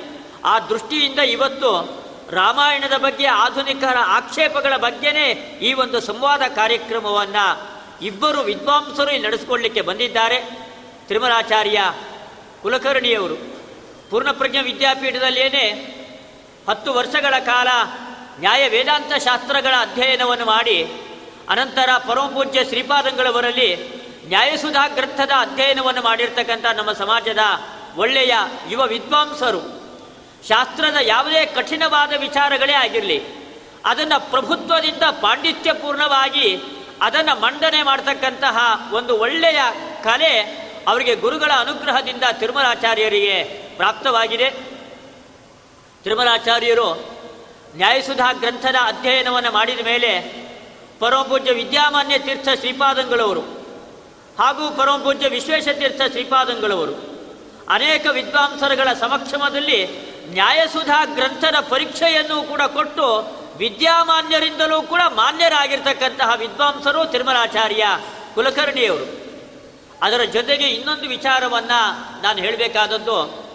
ಆ 0.45 0.59
ದೃಷ್ಟಿಯಿಂದ 0.59 1.19
ಇವತ್ತು 1.19 1.71
ರಾಮಾಯಣದ 2.31 2.97
ಬಗ್ಗೆ 2.97 3.25
ಆಧುನಿಕರ 3.25 3.97
ಆಕ್ಷೇಪಗಳ 4.05 4.77
ಬಗ್ಗೆನೇ 4.77 5.31
ಈ 5.61 5.73
ಒಂದು 5.73 6.01
ಸಂವಾದ 6.01 6.41
ಕಾರ್ಯಕ್ರಮವನ್ನು 6.41 7.79
ಇಬ್ಬರು 8.01 8.41
ವಿದ್ವಾಂಸರು 8.41 9.11
ಇಲ್ಲಿ 9.11 9.27
ನಡೆಸಿಕೊಳ್ಳಲಿಕ್ಕೆ 9.27 9.81
ಬಂದಿದ್ದಾರೆ. 9.81 10.39
ತಿರುಮಲಾಚಾರ್ಯ 11.07 11.93
ಕುಲಕರ್ಣಿಯವರು. 12.61 13.35
ಪೂರ್ಣಪ್ರಜ್ಞ 14.09 14.57
ವಿದ್ಯಾಪೀಠದಲ್ಲೇನೆ 14.61 15.69
ಹತ್ತು 16.69 16.93
ವರ್ಷಗಳ 16.93 17.33
ಕಾಲ 17.45 17.67
ನ್ಯಾಯ 18.39 18.69
ವೇದಾಂತ 18.69 19.13
ಶಾಸ್ತ್ರಗಳ 19.13 19.73
ಅಧ್ಯಯನವನ್ನು 19.81 20.45
ಮಾಡಿ, 20.45 20.91
ಅನಂತರ 21.49 21.89
ಪರಮಪೂಜ್ಯ 22.07 22.65
ಶ್ರೀಪಾದಂಗಳವರಲ್ಲಿ 22.65 24.01
ನ್ಯಾಯಸುಧಾ 24.27 24.87
ಗ್ರಂಥದ 24.87 25.31
ಅಧ್ಯಯನವನ್ನು 25.39 26.01
ಮಾಡಿರ್ತಕ್ಕಂಥ 26.01 26.65
ನಮ್ಮ 26.65 26.91
ಸಮಾಜದ 26.91 27.39
ಒಳ್ಳೆಯ 27.95 28.33
ಯುವ 28.69 28.87
ವಿದ್ವಾಂಸರು. 28.87 29.78
ಶಾಸ್ತ್ರದ 30.47 30.95
ಯಾವುದೇ 31.01 31.45
ಕಠಿಣವಾದ 31.45 32.13
ವಿಚಾರಗಳೇ 32.17 32.73
ಆಗಿರಲಿ, 32.73 33.23
ಅದನ್ನು 33.85 34.31
ಪ್ರಭುತ್ವದಿಂದ 34.31 35.03
ಪಾಂಡಿತ್ಯಪೂರ್ಣವಾಗಿ 35.21 36.59
ಅದನ್ನು 37.01 37.39
ಮಂಡನೆ 37.39 37.83
ಮಾಡ್ತಕ್ಕಂತಹ 37.83 38.57
ಒಂದು 38.93 39.17
ಒಳ್ಳೆಯ 39.17 39.61
ಕಲೆ 40.03 40.39
ಅವರಿಗೆ 40.87 41.15
ಗುರುಗಳ 41.15 41.51
ಅನುಗ್ರಹದಿಂದ 41.59 42.23
ತಿರುಮಲಾಚಾರ್ಯರಿಗೆ 42.31 43.43
ಪ್ರಾಪ್ತವಾಗಿದೆ. 43.75 44.49
ತಿರುಮಲಾಚಾರ್ಯರು 46.03 47.19
ನ್ಯಾಯಸುಧಾ 47.75 48.31
ಗ್ರಂಥದ 48.33 48.75
ಅಧ್ಯಯನವನ್ನು 48.83 49.51
ಮಾಡಿದ 49.51 49.79
ಮೇಲೆ 49.79 50.19
ಪರಮಪೂಜ್ಯ 50.99 51.51
ವಿದ್ಯಾಮಾನ್ಯ 51.51 52.17
ತೀರ್ಥ 52.17 52.47
ಶ್ರೀಪಾದಂಗಳವರು 52.59 53.41
ಹಾಗೂ 54.39 54.75
ಪರಮಪೂಜ್ಯ 54.77 55.27
ವಿಶ್ವೇಶತೀರ್ಥ 55.27 56.01
ಶ್ರೀಪಾದಂಗಳವರು 56.11 57.19
ಅನೇಕ 57.69 58.07
ವಿದ್ವಾಂಸರುಗಳ 58.11 58.93
ಸಮಕ್ಷಮದಲ್ಲಿ 58.93 60.08
ನ್ಯಾಯಸುಧಾ 60.27 61.05
ಗ್ರಂಥದ 61.05 61.55
ಪರೀಕ್ಷೆಯನ್ನು 61.69 62.43
ಕೂಡ 62.43 62.61
ಕೊಟ್ಟು 62.61 63.39
ವಿದ್ಯಾಮಾನ್ಯರಿಂದಲೂ 63.57 64.81
ಕೂಡ 64.81 65.01
ಮಾನ್ಯರಾಗಿರ್ತಕ್ಕಂತಹ 65.07 66.33
ವಿದ್ವಾಂಸರು 66.37 67.05
ತಿರುಮಲಾಚಾರ್ಯ 67.05 67.87
ಕುಲಕರ್ಣಿಯವರು. 68.35 69.19
ಅದರ 70.01 70.23
ಜೊತೆಗೆ 70.23 70.65
ಇನ್ನೊಂದು 70.67 71.09
ವಿಚಾರವನ್ನು 71.09 72.21
ನಾನು 72.21 72.39
ಹೇಳಬೇಕಾದದ್ದು. 72.39 73.49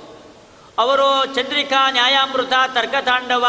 ಅವರು 0.78 1.24
ಚಂದ್ರಿಕಾ 1.34 1.90
ನ್ಯಾಯಾಮೃತ 1.90 2.52
ತರ್ಕತಾಂಡವ 2.74 3.46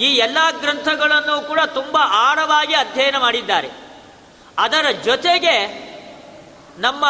ಈ 0.00 0.04
ಎಲ್ಲ 0.04 0.38
ಗ್ರಂಥಗಳನ್ನು 0.60 1.48
ಕೂಡ 1.48 1.60
ತುಂಬ 1.60 1.96
ಆಳವಾಗಿ 2.00 2.74
ಅಧ್ಯಯನ 2.74 3.16
ಮಾಡಿದ್ದಾರೆ. 3.16 3.70
ಅದರ 4.58 4.90
ಜೊತೆಗೆ 4.90 5.86
ನಮ್ಮ 6.78 7.04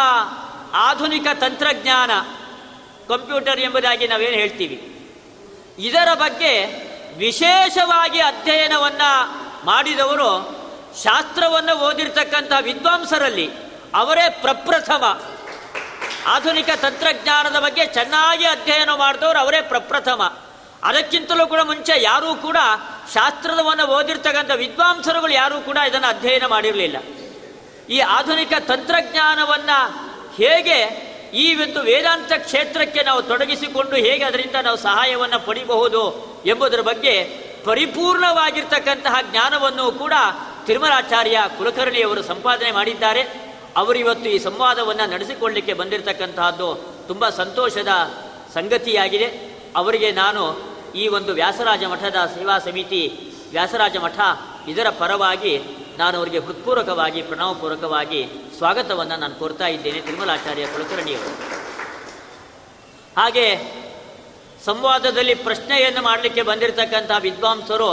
ಆಧುನಿಕ 0.72 1.26
ತಂತ್ರಜ್ಞಾನ, 1.34 2.10
ಕಂಪ್ಯೂಟರ್ 3.08 3.60
ಎಂಬುದಾಗಿ 3.60 4.08
ನಾವೇನು 4.08 4.36
ಹೇಳ್ತೀವಿ? 4.36 4.95
ಇದರ 5.78 6.08
ಬಗ್ಗೆ 6.14 6.64
ವಿಶೇಷವಾಗಿ 7.16 8.20
ಅಧ್ಯಯನವನ್ನು 8.20 9.46
ಮಾಡಿದವರು 9.64 10.56
ಶಾಸ್ತ್ರವನ್ನು 11.02 11.76
ಓದಿರ್ತಕ್ಕಂಥ 11.76 12.52
ವಿದ್ವಾಂಸರಲ್ಲಿ 12.60 13.50
ಅವರೇ 13.94 14.38
ಪ್ರಪ್ರಥಮ. 14.40 15.20
ಆಧುನಿಕ 16.26 16.70
ತಂತ್ರಜ್ಞಾನದ 16.70 17.58
ಬಗ್ಗೆ 17.58 17.86
ಚೆನ್ನಾಗಿ 17.86 18.44
ಅಧ್ಯಯನ 18.44 18.90
ಮಾಡಿದವರು 18.94 19.38
ಅವರೇ 19.38 19.60
ಪ್ರಪ್ರಥಮ. 19.60 20.36
ಅದಕ್ಕಿಂತಲೂ 20.82 21.46
ಕೂಡ 21.46 21.60
ಮುಂಚೆ 21.60 22.02
ಯಾರೂ 22.02 22.34
ಕೂಡ 22.34 22.56
ಶಾಸ್ತ್ರವನ್ನು 23.14 23.84
ಓದಿರ್ತಕ್ಕಂಥ 23.84 24.50
ವಿದ್ವಾಂಸರುಗಳು 24.50 25.32
ಯಾರೂ 25.32 25.60
ಕೂಡ 25.60 25.76
ಇದನ್ನು 25.76 26.08
ಅಧ್ಯಯನ 26.08 26.46
ಮಾಡಿರಲಿಲ್ಲ. 26.46 26.96
ಈ 27.88 27.98
ಆಧುನಿಕ 27.98 28.52
ತಂತ್ರಜ್ಞಾನವನ್ನು 28.68 30.06
ಹೇಗೆ 30.36 31.06
ಈ 31.34 31.54
ಒಂದು 31.54 31.80
ವೇದಾಂತ 31.80 32.32
ಕ್ಷೇತ್ರಕ್ಕೆ 32.38 33.02
ನಾವು 33.02 33.22
ತೊಡಗಿಸಿಕೊಂಡು 33.22 33.96
ಹೇಗೆ 33.96 34.24
ಅದರಿಂದ 34.24 34.54
ನಾವು 34.62 34.76
ಸಹಾಯವನ್ನು 34.76 35.46
ಪಡಿಬಹುದು 35.46 36.26
ಎಂಬುದರ 36.46 36.80
ಬಗ್ಗೆ 36.80 37.46
ಪರಿಪೂರ್ಣವಾಗಿರ್ತಕ್ಕಂತಹ 37.64 39.16
ಜ್ಞಾನವನ್ನು 39.30 39.92
ಕೂಡ 39.92 40.12
ತಿರುಮಲಾಚಾರ್ಯ 40.66 41.44
ಕುಲಕರ್ಣಿಯವರು 41.58 42.22
ಸಂಪಾದನೆ 42.22 42.72
ಮಾಡಿದ್ದಾರೆ. 42.72 43.22
ಅವರು 43.76 43.98
ಇವತ್ತು 43.98 44.28
ಈ 44.28 44.38
ಸಂವಾದವನ್ನು 44.38 45.10
ನಡೆಸಿಕೊಳ್ಳಲಿಕ್ಕೆ 45.10 45.72
ಬಂದಿರತಕ್ಕಂತಹದ್ದು 45.72 46.96
ತುಂಬ 47.06 47.28
ಸಂತೋಷದ 47.28 47.88
ಸಂಗತಿಯಾಗಿದೆ. 48.54 49.56
ಅವರಿಗೆ 49.76 50.12
ನಾನು 50.12 50.60
ಈ 50.96 51.08
ಒಂದು 51.08 51.32
ವ್ಯಾಸರಾಜ 51.32 51.84
ಮಠದ 51.84 52.16
ಸೇವಾ 52.34 52.58
ಸಮಿತಿ 52.58 53.20
ವ್ಯಾಸರಾಜ 53.50 53.96
ಮಠ 53.96 54.20
ಇದರ 54.68 54.86
ಪರವಾಗಿ 54.88 55.62
ನಾನು 55.98 56.18
ಅವರಿಗೆ 56.18 56.38
ಹೃತ್ಪೂರ್ವಕವಾಗಿ, 56.38 57.22
ಪ್ರಣವಪೂರ್ವಕವಾಗಿ 57.22 58.28
ಸ್ವಾಗತವನ್ನು 58.58 59.16
ನಾನು 59.16 59.34
ಕೋರ್ತಾ 59.34 59.66
ಇದ್ದೇನೆ 59.66 60.00
ತಿರುಮಲಾಚಾರ್ಯ 60.00 60.66
ಕುಲಕರ್ಣಿಯವರು. 60.66 61.56
ಹಾಗೆ 63.20 63.76
ಸಂವಾದದಲ್ಲಿ 64.64 65.34
ಪ್ರಶ್ನೆಯನ್ನು 65.34 66.02
ಮಾಡಲಿಕ್ಕೆ 66.02 66.42
ಬಂದಿರತಕ್ಕಂಥ 66.42 67.10
ವಿದ್ವಾಂಸರು, 67.20 67.90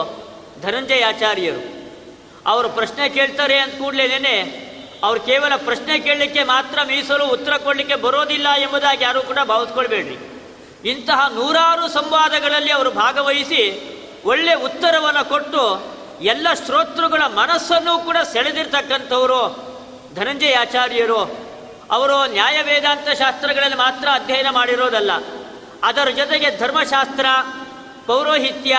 ಧನಂಜಯಾಚಾರ್ಯರು, 0.61 1.83
ಅವರು 2.45 2.69
ಪ್ರಶ್ನೆ 2.69 3.09
ಕೇಳ್ತಾರೆ 3.09 3.57
ಅಂತ 3.57 3.73
ಕೂಡಲೇನೆ 3.73 4.63
ಅವ್ರು 5.03 5.21
ಕೇವಲ 5.21 5.53
ಪ್ರಶ್ನೆ 5.55 5.99
ಕೇಳಲಿಕ್ಕೆ 5.99 6.43
ಮಾತ್ರ 6.43 6.79
ಮೀಸಲು 6.87 7.25
ಉತ್ತರ 7.25 7.57
ಕೊಡಲಿಕ್ಕೆ 7.57 7.95
ಬರೋದಿಲ್ಲ 7.95 8.47
ಎಂಬುದಾಗಿ 8.57 9.03
ಯಾರೂ 9.03 9.21
ಕೂಡ 9.21 9.37
ಭಾವಿಸ್ಕೊಳ್ಬೇಡ್ರಿ. 9.47 10.17
ಇಂತಹ 10.89 11.27
ನೂರಾರು 11.35 11.87
ಸಂವಾದಗಳಲ್ಲಿ 11.87 12.71
ಅವರು 12.71 12.91
ಭಾಗವಹಿಸಿ 12.91 13.61
ಒಳ್ಳೆ 14.25 14.53
ಉತ್ತರವನ್ನು 14.53 15.29
ಕೊಟ್ಟು 15.29 15.92
ಎಲ್ಲ 16.23 16.47
ಶ್ರೋತೃಗಳ 16.65 17.21
ಮನಸ್ಸನ್ನು 17.27 17.99
ಕೂಡ 17.99 18.17
ಸೆಳೆದಿರ್ತಕ್ಕಂಥವರು 18.33 19.41
ಧನಂಜಯ 20.15 20.53
ಆಚಾರ್ಯರು 20.53 21.21
ಅವರು 21.91 22.25
ನ್ಯಾಯ 22.25 22.61
ವೇದಾಂತ 22.61 23.09
ಶಾಸ್ತ್ರಗಳಲ್ಲಿ 23.09 23.77
ಮಾತ್ರ 23.77 24.07
ಅಧ್ಯಯನ 24.13 24.47
ಮಾಡಿರೋದಲ್ಲ. 24.49 25.11
ಅದರ 25.83 26.09
ಜೊತೆಗೆ 26.09 26.59
ಧರ್ಮಶಾಸ್ತ್ರ, 26.59 27.25
ಪೌರೋಹಿತ್ಯ 28.05 28.77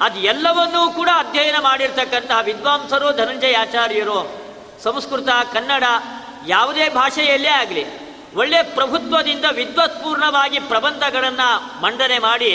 ಅದು 0.00 0.18
ಎಲ್ಲವನ್ನೂ 0.18 0.90
ಕೂಡ 0.90 1.08
ಅಧ್ಯಯನ 1.16 1.56
ಮಾಡಿರ್ತಕ್ಕಂತಹ 1.60 2.38
ವಿದ್ವಾಂಸರು 2.44 3.16
ಧನಂಜಯ 3.16 3.56
ಆಚಾರ್ಯರು 3.56 4.18
ಸಂಸ್ಕೃತ, 4.82 5.28
ಕನ್ನಡ 5.52 5.84
ಯಾವುದೇ 6.46 6.88
ಭಾಷೆಯಲ್ಲೇ 6.88 7.48
ಆಗಲಿ, 7.48 7.84
ಒಳ್ಳೆ 8.34 8.62
ಪ್ರಭುತ್ವದಿಂದ 8.62 9.44
ವಿದ್ವತ್ಪೂರ್ಣವಾಗಿ 9.52 10.58
ಪ್ರಬಂಧಗಳನ್ನು 10.58 11.80
ಮಂಡನೆ 11.80 12.18
ಮಾಡಿ 12.18 12.52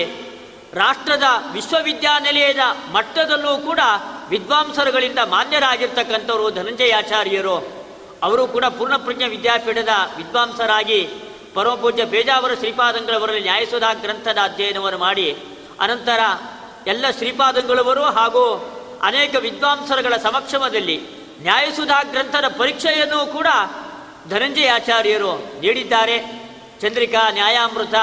ರಾಷ್ಟ್ರದ 0.73 1.23
ವಿಶ್ವವಿದ್ಯಾನಿಲಯದ 1.51 2.59
ಮಟ್ಟದಲ್ಲೂ 2.91 3.57
ಕೂಡ 3.57 3.79
ವಿದ್ವಾಂಸರುಗಳಿಂದ 4.29 5.19
ಮಾನ್ಯರಾಗಿರ್ತಕ್ಕಂಥವರು 5.19 6.49
ಧನಂಜಯಾಚಾರ್ಯರು. 6.49 7.79
ಅವರು 8.23 8.47
ಕೂಡ 8.47 8.65
ಪೂರ್ಣಪ್ರಜ್ಞ 8.65 9.23
ವಿದ್ಯಾಪೀಠದ 9.23 9.89
ವಿದ್ವಾಂಸರಾಗಿ 10.17 11.09
ಪರಮಪೂಜ್ಯ 11.53 12.05
ಬೇಜಾವರ 12.05 12.53
ಶ್ರೀಪಾದಂಗಳವರಲ್ಲಿ 12.53 13.41
ನ್ಯಾಯಸುಧಾ 13.41 13.93
ಗ್ರಂಥದ 13.93 14.37
ಅಧ್ಯಯನವನ್ನು 14.43 14.99
ಮಾಡಿ, 14.99 15.37
ಅನಂತರ 15.79 16.19
ಎಲ್ಲ 16.87 17.05
ಶ್ರೀಪಾದಂಗಳವರು 17.09 18.03
ಹಾಗೂ 18.03 18.75
ಅನೇಕ 19.03 19.35
ವಿದ್ವಾಂಸರುಗಳ 19.35 20.17
ಸಮಕ್ಷಮದಲ್ಲಿ 20.17 21.01
ನ್ಯಾಯಸುಧಾ 21.41 22.03
ಗ್ರಂಥದ 22.03 22.45
ಪರೀಕ್ಷೆಯನ್ನು 22.57 23.25
ಕೂಡ 23.25 23.47
ಧನಂಜಯಾಚಾರ್ಯರು 24.29 25.37
ನೀಡಿದ್ದಾರೆ. 25.59 26.49
ಚಂದ್ರಿಕಾ 26.81 27.31
ನ್ಯಾಯಾಮೃತ 27.31 27.93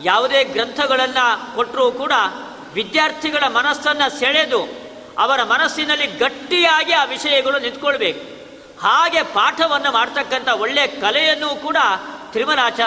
ಯಾವುದೇ 0.00 0.44
ಗ್ರಂಥಗಳನ್ನು 0.44 1.56
ಕೊಟ್ಟರೂ 1.56 1.92
ಕೂಡ 1.92 2.12
ವಿದ್ಯಾರ್ಥಿಗಳ 2.74 3.48
ಮನಸ್ಸನ್ನು 3.48 4.18
ಸೆಳೆದು 4.18 4.84
ಅವರ 5.18 5.42
ಮನಸ್ಸಿನಲ್ಲಿ 5.42 6.06
ಗಟ್ಟಿಯಾಗಿ 6.06 6.92
ಆ 6.92 7.04
ವಿಷಯಗಳು 7.04 7.58
ನಿಂತ್ಕೊಳ್ಬೇಕು. 7.58 8.34
ಹಾಗೆ 8.80 9.22
ಪಾಠವನ್ನು 9.22 9.92
ಮಾಡ್ತಕ್ಕಂಥ 9.92 10.48
ಒಳ್ಳೆಯ 10.48 10.86
ಕಲೆಯನ್ನು 10.86 11.54
ಕೂಡ 11.54 11.76
ತಿರುಮಲಾಚ 12.32 12.80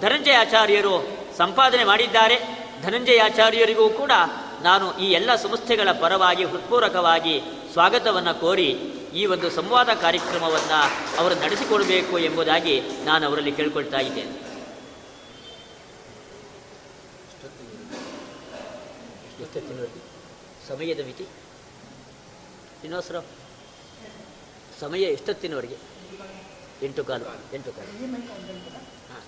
ಧನಂಜಯಾಚಾರ್ಯರು 0.00 1.18
ಸಂಪಾದನೆ 1.36 1.84
ಮಾಡಿದ್ದಾರೆ. 1.84 2.62
ಧನಂಜಯಾಚಾರ್ಯರಿಗೂ 2.82 3.88
ಕೂಡ 3.88 4.12
ನಾನು 4.62 4.98
ಈ 4.98 5.12
ಎಲ್ಲ 5.12 5.34
ಸಂಸ್ಥೆಗಳ 5.34 5.88
ಪರವಾಗಿ 6.00 6.44
ಹೃತ್ಪೂರ್ವಕವಾಗಿ 6.44 7.42
ಸ್ವಾಗತವನ್ನು 7.72 8.40
ಕೋರಿ 8.40 8.68
ಈ 9.14 9.26
ಒಂದು 9.26 9.50
ಸಂವಾದ 9.50 9.88
ಕಾರ್ಯಕ್ರಮವನ್ನು 9.88 10.80
ಅವರು 11.18 11.34
ನಡೆಸಿಕೊಡಬೇಕು 11.34 12.18
ಎಂಬುದಾಗಿ 12.18 12.82
ನಾನು 13.04 13.26
ಅವರಲ್ಲಿ 13.26 13.52
ಕೇಳ್ಕೊಳ್ತಾ 13.52 13.98
ಇದ್ದೇನೆ. 13.98 14.51
ಇರ್ತೈತಿ 19.54 19.74
ನೋಡಿ 19.78 20.00
ಸಮಯದ 20.68 21.00
ಮಿತಿ 21.06 21.24
ಇನ್ನೊಸರ 22.84 23.16
ಸಮಯ 24.80 25.04
ಎಷ್ಟೊತ್ತಿನವರಿಗೆ? 25.16 25.76
ಎಂಟು 26.86 27.02
ಕಾಲು. 27.04 27.26
ಎಂಟು 27.56 27.70
ಕಾಲು. 27.72 27.90
ಹಾಂ 29.10 29.22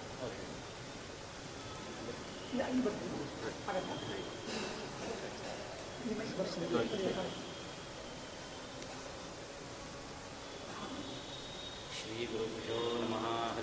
ಶ್ರೀ 11.97 12.26
ಗುರುಭ್ಯೋ 12.33 12.78
ನಮಃ. 13.02 13.53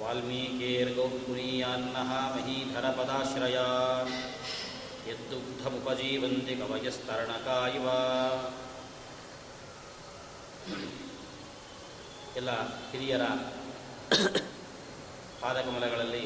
वाल्मीकेर्गौपुरीयान्नः 0.00 2.10
महीधरपदाश्रया 2.34 3.66
यद्दुग्धमुपजीवन्ति 5.08 6.54
कवयस्तरणका 6.56 7.58
इव 7.78 7.86
ಎಲ್ಲ 12.38 12.52
ಹಿರಿಯರ 12.88 13.24
ಪಾದಕಮಲಗಳಲ್ಲಿ 15.42 16.24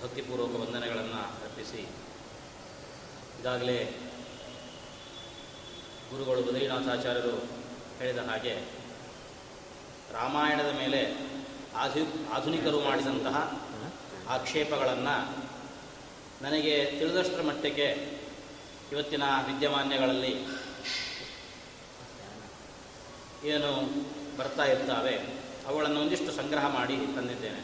ಭಕ್ತಿಪೂರ್ವಕ 0.00 0.54
ವಂದನೆಗಳನ್ನು 0.62 1.20
ಅರ್ಪಿಸಿ 1.38 1.82
ಈಗಾಗಲೇ 3.38 3.78
ಗುರುಗಳು 6.10 6.42
ಬದ್ರಿನಾಥಾಚಾರ್ಯರು 6.48 7.34
ಹೇಳಿದ 8.00 8.20
ಹಾಗೆ 8.28 8.54
ರಾಮಾಯಣದ 10.14 10.70
ಮೇಲೆ 10.72 11.00
ಆಧು, 11.75 12.03
ಆಧುನಿಕರು 12.33 12.79
ಮಾಡಿದಂತಹ 12.79 13.37
ಆಕ್ಷೇಪಗಳನ್ನು 14.27 15.15
ನನಗೆ 16.41 16.85
ತಿಳಿದಷ್ಟರ 16.99 17.41
ಮಟ್ಟಿಗೆ 17.41 17.87
ಇವತ್ತಿನ 18.91 19.23
ವಿದ್ಯಮಾನ್ಯಗಳಲ್ಲಿ 19.47 20.33
ಏನು 23.49 23.71
ಬರ್ತಾ 24.37 24.65
ಇರ್ತಾವೆ, 24.65 25.15
ಅವುಗಳನ್ನು 25.67 25.99
ಒಂದಿಷ್ಟು 26.01 26.31
ಸಂಗ್ರಹ 26.31 26.65
ಮಾಡಿ 26.67 26.95
ತಂದಿದ್ದೇನೆ. 27.15 27.61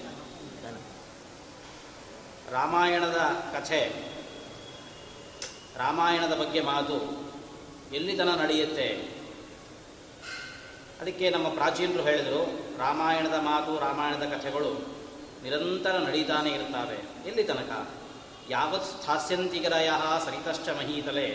ರಾಮಾಯಣದ 2.52 3.20
ಕಥೆ, 3.54 3.82
ರಾಮಾಯಣದ 5.78 6.34
ಬಗ್ಗೆ 6.34 6.62
ಮಾತು 6.62 6.98
ಎಲ್ಲಿತನ 7.96 8.32
ನಡೆಯುತ್ತೆ? 8.36 8.88
ಅದಕ್ಕೆ 11.02 11.30
ನಮ್ಮ 11.30 11.48
ಪ್ರಾಚೀನರು 11.50 12.04
ಹೇಳಿದರು 12.04 12.42
ರಾಮಾಯಣದ 12.82 13.34
ಮಾತು, 13.34 13.80
ರಾಮಾಯಣದ 13.80 14.24
ಕಥೆಗಳು 14.24 14.86
ನಿರಂತರ 15.44 15.98
ನಡೀತಾನೆ 15.98 16.50
ಇರ್ತವೆ 16.50 17.28
ಎಲ್ಲಿ 17.28 17.44
ತನಕ? 17.44 17.90
ಯಾವತ್ 18.50 18.86
ಸ್ಥಾಸ್ಯಂತಿಗರಯ 18.86 19.90
ಸರಿತಶ್ಚ 20.26 20.70
ಮಹೀತಲೆ. 20.70 21.28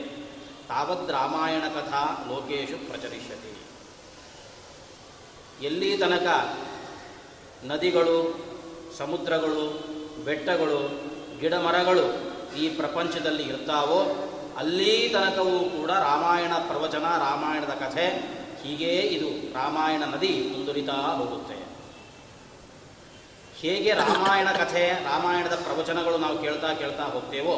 ತಾವದ್ 0.68 1.10
ರಾಮಾಯಣ 1.10 1.60
ಕಥಾ 1.60 2.24
ಲೋಕೇಶು 2.28 2.88
ಪ್ರಚರಿಷ್ಯತಿ. 2.88 3.52
ಎಲ್ಲಿ 5.64 5.98
ತನಕ? 5.98 6.56
ನದಿಗಳು, 7.64 8.46
ಸಮುದ್ರಗಳು, 8.98 9.84
ಬೆಟ್ಟಗಳು, 10.24 10.80
ಗಿಡಮರಗಳು 11.40 12.06
ಈ 12.56 12.68
ಪ್ರಪಂಚದಲ್ಲಿ 12.68 13.42
ಇರ್ತಾವೋ, 13.42 14.00
ಅಲ್ಲಿ 14.56 15.08
ತನಕವೂ 15.08 15.58
ಕೂಡ 15.58 15.90
ರಾಮಾಯಣ 15.90 16.54
ಪ್ರವಚನ, 16.54 17.02
ರಾಮಾಯಣದ 17.02 17.70
ಕಥೆ 17.70 18.36
ಹೀಗೇ 18.66 18.92
ಇದು 18.92 19.54
ರಾಮಾಯಣ 19.54 20.04
ನದಿ 20.04 20.52
ಮುಂದುರಿತಾ 20.56 20.92
ಹೋಗುತ್ತೆ. 20.92 21.66
ಹೇಗೆ 23.61 23.94
ರಾಮಾಯಣ 23.94 24.48
ಕಥೆ, 24.50 24.90
ರಾಮಾಯಣದ 25.05 25.55
ಪ್ರವಚನಗಳು 25.55 26.18
ನಾವು 26.18 26.38
ಕೇಳ್ತಾ 26.38 26.74
ಕೇಳ್ತಾ 26.74 27.02
ಹೋಗ್ತೇವೋ, 27.02 27.55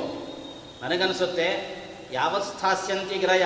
ನನಗನ್ಸುತ್ತೆ 0.83 1.79
ಯಾವಸ್ಥಾಸ್ಯಂತಿ 2.13 3.15
ಗ್ರಯ, 3.15 3.45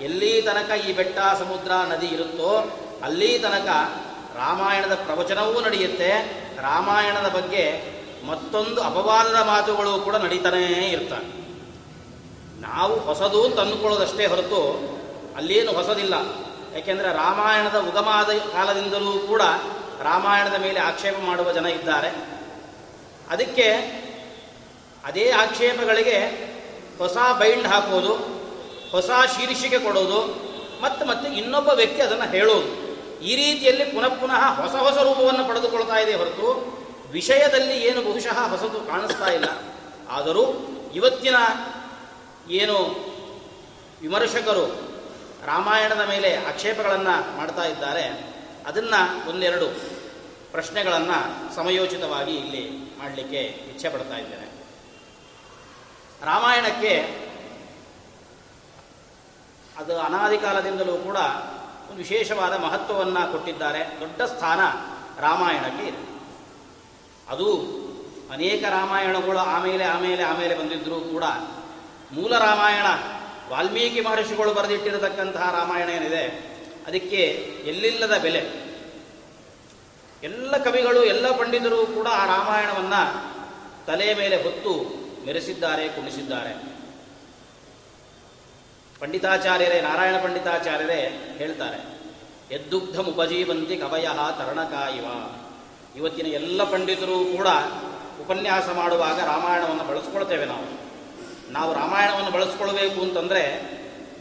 ಎಲ್ಲಿ 0.00 0.42
ತನಕ 0.42 0.70
ಈ 0.84 0.92
ಬೆಟ್ಟ, 0.92 1.18
ಸಮುದ್ರ, 1.38 1.72
ನದಿ 1.72 2.06
ಇರುತ್ತೋ, 2.06 2.80
ಅಲ್ಲಿ 3.02 3.38
ತನಕ 3.38 3.68
ರಾಮಾಯಣದ 4.36 4.94
ಪ್ರವಚನವೂ 4.94 5.60
ನಡೆಯುತ್ತೆ. 5.60 6.10
ರಾಮಾಯಣದ 6.62 7.28
ಬಗ್ಗೆ 7.28 7.82
ಮತ್ತೊಂದು 8.26 8.82
ಅಪವಾದದ 8.82 9.46
ಮಾತುಗಳು 9.46 10.00
ಕೂಡ 10.00 10.16
ನಡೀತಾನೇ 10.16 10.88
ಇರ್ತವೆ. 10.88 11.38
ನಾವು 12.60 13.00
ಹೊಸದು 13.00 13.48
ತಂದುಕೊಳ್ಳೋದಷ್ಟೇ 13.48 14.26
ಹೊರತು 14.26 14.60
ಅಲ್ಲೇನು 15.36 15.72
ಹೊಸದಿಲ್ಲ. 15.72 16.47
ಯಾಕೆಂದರೆ 16.78 17.12
ರಾಮಾಯಣದ 17.12 17.78
ಉಗಮಾದ 17.90 18.30
ಕಾಲದಿಂದಲೂ 18.52 19.18
ಕೂಡ 19.18 19.42
ರಾಮಾಯಣದ 20.02 20.60
ಮೇಲೆ 20.60 20.80
ಆಕ್ಷೇಪ 20.80 21.14
ಮಾಡುವ 21.26 21.52
ಜನ 21.52 21.66
ಇದ್ದಾರೆ. 21.66 22.10
ಅದಕ್ಕೆ 23.30 23.68
ಅದೇ 25.04 25.30
ಆಕ್ಷೇಪಗಳಿಗೆ 25.30 26.18
ಹೊಸ 26.98 27.16
ಬೈಂಡ್ 27.38 27.66
ಹಾಕೋದು, 27.66 28.14
ಹೊಸ 28.90 29.10
ಶೀರ್ಷಿಕೆ 29.36 29.78
ಕೊಡೋದು, 29.78 30.20
ಮತ್ತು 30.82 31.04
ಮತ್ತೆ 31.04 31.28
ಇನ್ನೊಬ್ಬ 31.28 31.68
ವ್ಯಕ್ತಿ 31.68 32.02
ಅದನ್ನು 32.02 32.30
ಹೇಳೋದು. 32.30 32.68
ಈ 33.24 33.36
ರೀತಿಯಲ್ಲಿ 33.36 33.84
ಪುನಃ 33.84 34.08
ಪುನಃ 34.08 34.42
ಹೊಸ 34.60 34.74
ಹೊಸ 34.74 34.98
ರೂಪವನ್ನು 34.98 35.48
ಪಡೆದುಕೊಳ್ತಾ 35.48 35.96
ಇದೆ 35.96 36.14
ಹೊರತು 36.14 36.48
ವಿಷಯದಲ್ಲಿ 37.10 37.76
ಏನು 37.86 38.02
ಬಹುಶಃ 38.02 38.38
ಹೊಸದು 38.48 38.80
ಕಾಣಿಸ್ತಾ 38.86 39.26
ಇಲ್ಲ. 39.26 39.44
ಆದರೂ 40.10 40.44
ಇವತ್ತಿನ 40.94 41.36
ಏನು 42.50 42.76
ವಿಮರ್ಶಕರು 44.02 44.87
ರಾಮಾಯಣದ 45.48 46.08
ಮೇಲೆ 46.08 46.30
ಆಕ್ಷೇಪಗಳನ್ನು 46.46 47.36
ಮಾಡ್ತಾ 47.36 47.64
ಇದ್ದಾರೆ. 47.64 48.04
ಅದನ್ನು 48.66 49.28
ಒಂದೆರಡು 49.28 49.68
ಪ್ರಶ್ನೆಗಳನ್ನು 50.52 51.18
ಸಮಯೋಚಿತವಾಗಿ 51.54 52.34
ಇಲ್ಲಿ 52.34 52.62
ಮಾಡಲಿಕ್ಕೆ 52.98 53.40
ಇಚ್ಛೆ 53.40 53.88
ಪಡ್ತಾ 53.88 54.16
ಇದ್ದೇನೆ. 54.16 54.46
ರಾಮಾಯಣಕ್ಕೆ 56.24 56.94
ಅದು 59.78 59.98
ಅನಾದಿ 59.98 60.38
ಕಾಲದಿಂದಲೂ 60.38 60.96
ಕೂಡ 60.96 61.16
ಒಂದು 61.88 61.96
ವಿಶೇಷವಾದ 61.96 62.54
ಮಹತ್ವವನ್ನು 62.54 63.32
ಕೊಟ್ಟಿದ್ದಾರೆ. 63.32 64.00
ದೊಡ್ಡ 64.00 64.22
ಸ್ಥಾನ 64.22 64.60
ರಾಮಾಯಣಕ್ಕೆ 65.20 65.84
ಇದೆ. 65.86 66.02
ಅದು 67.28 67.46
ಅನೇಕ 68.32 68.64
ರಾಮಾಯಣಗಳು 68.64 69.38
ಆಮೇಲೆ 69.38 69.84
ಆಮೇಲೆ 69.84 70.22
ಆಮೇಲೆ 70.22 70.54
ಬಂದಿದ್ದರೂ 70.54 71.00
ಕೂಡ 71.00 71.24
ಮೂಲ 72.12 72.38
ರಾಮಾಯಣ 72.38 72.86
ವಾಲ್ಮೀಕಿ 73.50 74.00
ಮಹರ್ಷಿಗಳು 74.00 74.54
ಬರೆದಿಟ್ಟಿರತಕ್ಕಂತಹ 74.54 75.58
ರಾಮಾಯಣ 75.58 75.88
ಏನಿದೆ, 75.88 76.24
ಅದಕ್ಕೆ 76.86 77.16
ಎಲ್ಲಿಲ್ಲದ 77.64 78.18
ಬೆಲೆ. 78.18 78.68
ಎಲ್ಲ 80.22 80.56
ಕವಿಗಳು, 80.56 81.04
ಎಲ್ಲ 81.04 81.36
ಪಂಡಿತರು 81.36 81.86
ಕೂಡ 81.86 82.06
ಆ 82.06 82.26
ರಾಮಾಯಣವನ್ನು 82.26 83.02
ತಲೆ 83.86 84.14
ಮೇಲೆ 84.14 84.42
ಹೊತ್ತು 84.42 84.72
ಮೆರೆಸಿದ್ದಾರೆ, 85.26 85.88
ಕುಣಿಸಿದ್ದಾರೆ. 85.88 86.78
ಪಂಡಿತಾಚಾರ್ಯರೇ, 89.00 89.80
ನಾರಾಯಣ 89.80 90.16
ಪಂಡಿತಾಚಾರ್ಯರೇ 90.22 91.34
ಹೇಳ್ತಾರೆ 91.38 91.98
ಎದ್ದುಗ್ಧ 92.54 93.00
ಉಪಜೀವಂತಿ 93.00 93.76
ಕವಯ 93.76 94.08
ತರಣಕಾಯಿವ. 94.38 95.04
ಇವತ್ತಿನ 95.96 96.26
ಎಲ್ಲ 96.26 96.64
ಪಂಡಿತರು 96.64 97.36
ಕೂಡ 97.36 97.46
ಉಪನ್ಯಾಸ 98.20 98.68
ಮಾಡುವಾಗ 98.68 99.20
ರಾಮಾಯಣವನ್ನು 99.20 99.84
ಬಳಸ್ಕೊಳ್ತೇವೆ 99.84 100.44
ನಾವು. 100.44 100.77
ನಾವು 101.50 101.74
ರಾಮಾಯಣವನ್ನು 101.74 102.30
ಬಳಸ್ಕೊಳ್ಬೇಕು 102.30 103.00
ಅಂತಂದರೆ 103.00 103.78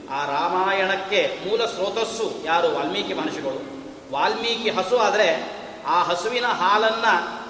ಆ 0.10 0.26
ರಾಮಾಯಣಕ್ಕೆ 0.26 1.40
ಮೂಲ 1.50 1.66
ಸ್ರೋತಸ್ಸು 1.66 2.46
ಯಾರು? 2.46 2.76
ವಾಲ್ಮೀಕಿ 2.76 3.13
ಮಹರ್ಷಿಗಳು. 3.13 3.78
ವಾಲ್ಮೀಕಿ 4.12 4.70
ಹಸು 4.70 4.98
ಆದರೆ 4.98 5.58
ಆ 5.86 6.04
ಹಸುವಿನ 6.04 6.46
ಹಾಲನ್ನು 6.46 7.48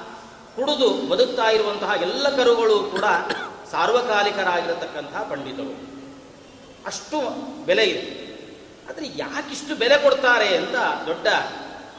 ಕುಡಿದು 0.56 1.10
ಬದುಕ್ತಾ 1.10 1.50
ಇರುವಂತಹ 1.50 1.92
ಎಲ್ಲ 2.02 2.36
ಕರುಗಳು 2.36 2.84
ಕೂಡ 2.84 3.04
ಸಾರ್ವಕಾಲಿಕರಾಗಿರತಕ್ಕಂತಹ 3.72 5.24
ಪಂಡಿತರು. 5.30 5.98
ಅಷ್ಟು 6.86 7.22
ಬೆಲೆ 7.66 7.84
ಇದೆ. 7.84 8.28
ಆದರೆ 8.90 9.06
ಯಾಕಿಷ್ಟು 9.16 9.76
ಬೆಲೆ 9.76 9.98
ಕೊಡ್ತಾರೆ 9.98 10.58
ಅಂತ 10.58 10.76
ದೊಡ್ಡ 11.06 11.28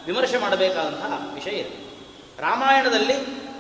ವಿಮರ್ಶೆ 0.06 0.38
ಮಾಡಬೇಕಾದಂತಹ 0.38 1.30
ವಿಷಯ 1.34 1.50
ಇದೆ. 1.50 1.88
ರಾಮಾಯಣದಲ್ಲಿ 2.42 3.14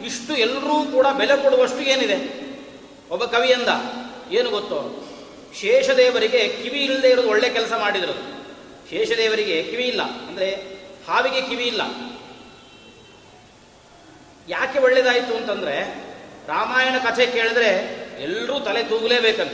ಇಷ್ಟು 0.06 0.36
ಎಲ್ಲರೂ 0.36 0.92
ಕೂಡ 0.92 1.06
ಬೆಲೆ 1.16 1.36
ಕೊಡುವಷ್ಟು 1.36 1.80
ಏನಿದೆ? 1.80 2.48
ಒಬ್ಬ 3.10 3.24
ಕವಿಯಂದ 3.24 3.68
ಏನು 4.30 4.50
ಗೊತ್ತೋ? 4.50 5.04
ಶೇಷದೇವರಿಗೆ 5.60 6.48
ಕಿವಿ 6.62 6.84
ಇಲ್ಲದೆ 6.84 7.10
ಇರೋದು 7.10 7.28
ಒಳ್ಳೆ 7.28 7.48
ಕೆಲಸ 7.48 7.72
ಮಾಡಿದ್ರು. 7.72 8.12
ಶೇಷದೇವರಿಗೆ 8.90 9.62
ಕಿವಿ 9.62 9.84
ಇಲ್ಲ. 9.84 10.02
ಅಂದರೆ 10.02 10.50
ಹಾವಿಗೆ 11.08 11.48
ಕಿವಿ 11.48 11.64
ಇಲ್ಲ. 11.64 11.82
ಯಾಕೆ 14.48 14.78
ಒಳ್ಳೇದಾಯಿತು 14.78 15.36
ಅಂತಂದ್ರೆ 15.36 16.04
ರಾಮಾಯಣ 16.48 16.98
ಕಥೆ 16.98 17.26
ಕೇಳಿದ್ರೆ 17.26 17.98
ಎಲ್ಲರೂ 18.22 18.60
ತಲೆ 18.60 18.82
ತೂಗಲೇಬೇಕಂತ. 18.82 19.52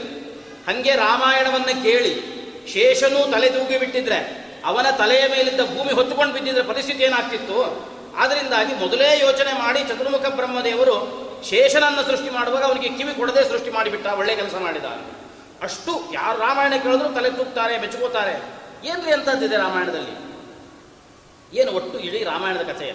ಹಂಗೆ 0.69 0.91
ರಾಮಾಯಣವನ್ನು 0.91 1.83
ಕೇಳಿ 1.83 2.35
ಶೇಷನೂ 2.73 3.31
ತಲೆ 3.31 3.49
ತೂಗಿ 3.49 3.77
ಬಿಟ್ಟಿದ್ರೆ, 3.77 4.45
ಅವನ 4.65 4.85
ತಲೆಯ 4.97 5.27
ಮೇಲಿದ್ದ 5.27 5.61
ಭೂಮಿ 5.61 5.93
ಹೊತ್ತುಕೊಂಡು 5.93 6.33
ಬಿದ್ದಿದ್ರೆ 6.33 6.63
ಪರಿಸ್ಥಿತಿ 6.63 7.03
ಏನಾಗ್ತಿತ್ತು? 7.03 7.89
ಆದ್ದರಿಂದಾಗಿ 8.15 8.73
ಮೊದಲೇ 8.73 9.19
ಯೋಚನೆ 9.19 9.53
ಮಾಡಿ 9.53 9.79
ಚತುರ್ಮುಖ 9.79 10.21
ಬ್ರಹ್ಮದೇವರು 10.21 11.25
ಶೇಷನನ್ನು 11.49 12.03
ಸೃಷ್ಟಿ 12.09 12.29
ಮಾಡುವಾಗ 12.29 12.63
ಅವನಿಗೆ 12.63 12.89
ಕಿವಿ 12.97 13.13
ಕೊಡದೆ 13.13 13.41
ಸೃಷ್ಟಿ 13.49 13.71
ಮಾಡಿಬಿಟ್ಟ, 13.71 14.07
ಒಳ್ಳೆ 14.19 14.35
ಕೆಲಸ 14.35 14.55
ಮಾಡಿದ 14.55 14.87
ಅಷ್ಟು 15.65 15.91
ಯಾರು 16.13 16.37
ರಾಮಾಯಣ 16.39 16.75
ಕೇಳಿದ್ರು 16.83 17.09
ತಲೆ 17.15 17.29
ತೂಗ್ತಾರೆ 17.31 17.75
ಮೆಚ್ಚುಕೋತಾರೆ 17.81 18.35
ಏನ್ರಿ 18.87 19.11
ಅಂತಂದಿದೆ 19.11 19.57
ರಾಮಾಯಣದಲ್ಲಿ? 19.57 20.15
ಏನು 21.59 21.71
ಒಟ್ಟು 21.71 21.97
ಇಡೀ 21.99 22.19
ರಾಮಾಯಣದ 22.23 22.63
ಕಥೆ 22.71 22.89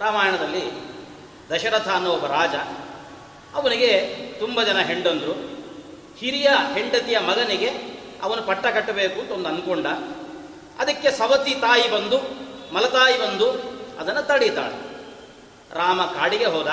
ರಾಮಾಯಣದಲ್ಲಿ 0.00 0.64
ದಶರಥ 1.50 1.88
ಅನ್ನೋ 1.88 2.10
ಒಬ್ಬ 2.10 2.26
ರಾಜ, 2.26 2.54
ಅವನಿಗೆ 3.54 3.90
ತುಂಬ 4.38 4.62
ಜನ 4.62 4.78
ಹೆಂಡಂದ್ರು. 4.78 5.34
ಹಿರಿಯ 6.20 6.48
ಹೆಂಡತಿಯ 6.74 7.18
ಮಗನಿಗೆ 7.18 7.70
ಅವನು 8.22 8.42
ಪಟ್ಟ 8.42 8.66
ಕಟ್ಟಬೇಕು 8.66 9.18
ಅಂತ 9.20 9.30
ಒಂದು 9.30 9.48
ಅನ್ಕೊಂಡ. 9.48 9.86
ಅದಕ್ಕೆ 10.78 11.10
ಸವತಿ 11.10 11.54
ತಾಯಿ 11.54 11.86
ಬಂದು, 11.90 12.18
ಮಲತಾಯಿ 12.74 13.16
ಬಂದು 13.18 13.48
ಅದನ್ನು 14.00 14.22
ತಡೀತಾಳೆ. 14.22 14.85
ರಾಮ 15.76 16.02
ಕಾಡಿಗೆ 16.02 16.44
ಹೋದ. 16.44 16.68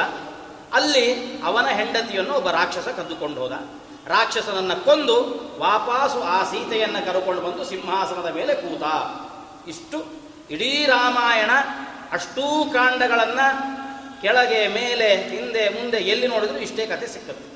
ಅಲ್ಲಿ 0.74 1.38
ಅವನ 1.42 1.68
ಹೆಂಡತಿಯನ್ನು 1.68 2.34
ಒಬ್ಬ 2.34 2.50
ರಾಕ್ಷಸ 2.50 2.88
ಕದ್ದುಕೊಂಡು 2.88 3.42
ಹೋದ. 3.42 3.52
ರಾಕ್ಷಸನನ್ನ 4.08 4.74
ಕೊಂದು 4.74 5.24
ವಾಪಾಸು 5.60 6.24
ಆ 6.24 6.44
ಸೀತೆಯನ್ನ 6.44 7.00
ಕರೆಕೊಂಡು 7.06 7.42
ಬಂದು 7.42 7.64
ಸಿಂಹಾಸನದ 7.64 8.34
ಮೇಲೆ 8.34 8.56
ಕೂತ. 8.56 8.84
ಇಷ್ಟು 9.68 10.06
ಇಡೀ 10.50 10.86
ರಾಮಾಯಣ 10.86 11.52
ಅಷ್ಟೂ 12.12 12.72
ಕಾಂಡಗಳನ್ನು 12.74 13.48
ಕೆಳಗೆ, 14.22 14.68
ಮೇಲೆ, 14.68 15.30
ಹಿಂದೆ, 15.30 15.70
ಮುಂದೆ 15.70 15.98
ಎಲ್ಲಿ 15.98 16.28
ನೋಡಿದ್ರು 16.28 16.60
ಇಷ್ಟೇ 16.60 16.86
ಕಥೆ 16.86 17.08
ಸಿಕ್ಕತ್ತೆ 17.08 17.54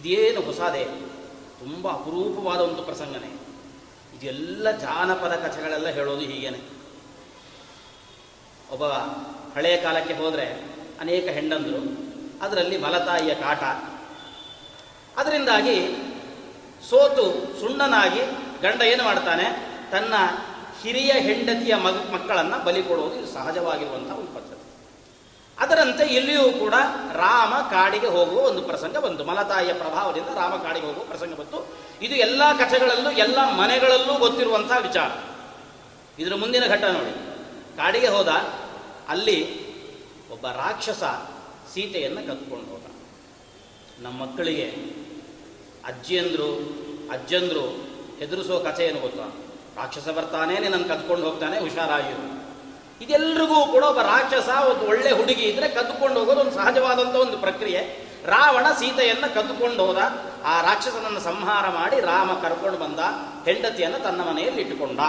ಇದೇನು 0.00 0.40
ಹೊಸಾದೆ 0.40 0.84
ತುಂಬ 1.60 1.88
ಅಪರೂಪವಾದ 1.88 2.60
ಒಂದು 2.60 2.82
ಪ್ರಸಂಗನೇ. 2.82 3.32
ಇದೆಲ್ಲ 4.16 4.70
ಜಾನಪದ 4.70 5.32
ಕಥೆಗಳೆಲ್ಲ 5.32 5.88
ಹೇಳೋದು 5.88 6.20
ಹೀಗೇನೆ. 6.20 6.60
ಒಬ್ಬ 8.70 8.84
ಹಳೆಯ 9.54 9.76
ಕಾಲಕ್ಕೆ 9.76 10.14
ಹೋದರೆ 10.14 10.64
ಅನೇಕ 11.00 11.28
ಹೆಂಡಂದರು 11.28 12.08
ಅದರಲ್ಲಿ 12.44 12.76
ಮಲತಾಯಿಯ 12.76 13.34
ಕಾಟ. 13.34 13.62
ಅದರಿಂದಾಗಿ 15.18 15.88
ಸೋತು 16.90 17.60
ಸುಣ್ಣನಾಗಿ 17.60 18.20
ಗಂಡ 18.62 18.82
ಏನು 18.82 19.04
ಮಾಡ್ತಾನೆ? 19.04 19.44
ತನ್ನ 19.92 20.14
ಹಿರಿಯ 20.82 21.12
ಹೆಂಡತಿಯ 21.12 21.74
ಮಗ, 21.74 22.10
ಮಕ್ಕಳನ್ನು 22.12 22.64
ಬಲಿ 22.64 22.82
ಕೊಡುವುದು 22.82 23.14
ಇದು 23.14 23.26
ಸಹಜವಾಗಿರುವಂಥ 23.26 24.10
ಒಂದು 24.10 24.34
ಪದ್ಧತಿ. 24.34 24.58
ಅದರಂತೆ 25.58 26.04
ಇಲ್ಲಿಯೂ 26.04 26.52
ಕೂಡ 26.52 26.74
ರಾಮ 27.12 27.54
ಕಾಡಿಗೆ 27.54 28.06
ಹೋಗುವ 28.06 28.40
ಒಂದು 28.40 28.62
ಪ್ರಸಂಗ 28.62 28.96
ಬಂತು. 28.96 29.24
ಮಲತಾಯಿಯ 29.24 29.72
ಪ್ರಭಾವದಿಂದ 29.72 30.26
ರಾಮ 30.26 30.54
ಕಾಡಿಗೆ 30.54 30.86
ಹೋಗುವ 30.86 31.04
ಪ್ರಸಂಗ 31.04 31.34
ಬಂತು. 31.34 31.78
ಇದು 32.02 32.14
ಎಲ್ಲ 32.14 32.52
ಕಥೆಗಳಲ್ಲೂ, 32.58 33.10
ಎಲ್ಲ 33.10 33.52
ಮನೆಗಳಲ್ಲೂ 33.52 34.18
ಗೊತ್ತಿರುವಂಥ 34.18 34.72
ವಿಚಾರ. 34.82 35.10
ಇದರ 36.18 36.34
ಮುಂದಿನ 36.34 36.66
ಘಟ್ಟ 36.66 36.84
ನೋಡಿ. 36.84 37.10
ಕಾಡಿಗೆ 37.76 38.08
ಹೋದ 38.08 38.28
ಅಲ್ಲಿ 39.08 39.68
ಒಬ್ಬ 40.30 40.48
ರಾಕ್ಷಸ 40.48 41.02
ಸೀತೆಯನ್ನು 41.74 42.26
ಕತ್ಕೊಂಡು 42.26 42.66
ಹೋದ. 42.70 42.80
ನಮ್ಮ 44.02 44.22
ಮಕ್ಕಳಿಗೆ 44.22 44.64
ಅಜ್ಜಿಯಂದ್ರು, 45.86 46.48
ಅಜ್ಜಂದ್ರು 47.12 47.66
ಹೆದರಿಸೋ 48.18 48.60
ಕಥೆ 48.60 48.84
ಏನು 48.84 49.00
ಗೊತ್ತಾ? 49.00 49.26
ರಾಕ್ಷಸ 49.82 50.08
ಬರ್ತಾನೆ 50.08 50.58
ನನ್ನ 50.58 50.86
ಕದ್ಕೊಂಡು 50.86 51.24
ಹೋಗ್ತಾನೆ 51.24 51.60
ಹುಷಾರಾಗಿರು 51.60 52.38
ಇದೆಲ್ಲರಿಗೂ 53.04 53.66
ಕೂಡ 53.66 53.82
ಒಬ್ಬ 53.82 54.02
ರಾಕ್ಷಸ, 54.02 54.48
ಒಂದು 54.48 54.86
ಒಳ್ಳೆ 54.86 55.10
ಹುಡುಗಿ 55.10 55.42
ಇದ್ರೆ 55.42 55.68
ಕದ್ಕೊಂಡು 55.68 56.20
ಹೋಗೋದು 56.20 56.40
ಒಂದು 56.40 56.52
ಸಹಜವಾದಂಥ 56.52 57.14
ಒಂದು 57.14 57.38
ಪ್ರಕ್ರಿಯೆ. 57.38 58.08
ರಾವಣ 58.26 58.72
ಸೀತೆಯನ್ನ 58.72 59.26
ಕದ್ದುಕೊಂಡು 59.26 59.86
ಹೋದ. 59.86 59.98
ಆ 60.44 60.60
ರಾಕ್ಷಸನನ್ನು 60.60 61.20
ಸಂಹಾರ 61.20 61.68
ಮಾಡಿ 61.68 62.00
ರಾಮ 62.00 62.32
ಕರ್ಕೊಂಡು 62.32 62.78
ಬಂದ 62.78 62.98
ಹೆಂಡತಿಯನ್ನು 63.44 63.98
ತನ್ನ 63.98 64.20
ಮನೆಯಲ್ಲಿ 64.20 64.60
ಇಟ್ಟುಕೊಂಡ. 64.62 65.00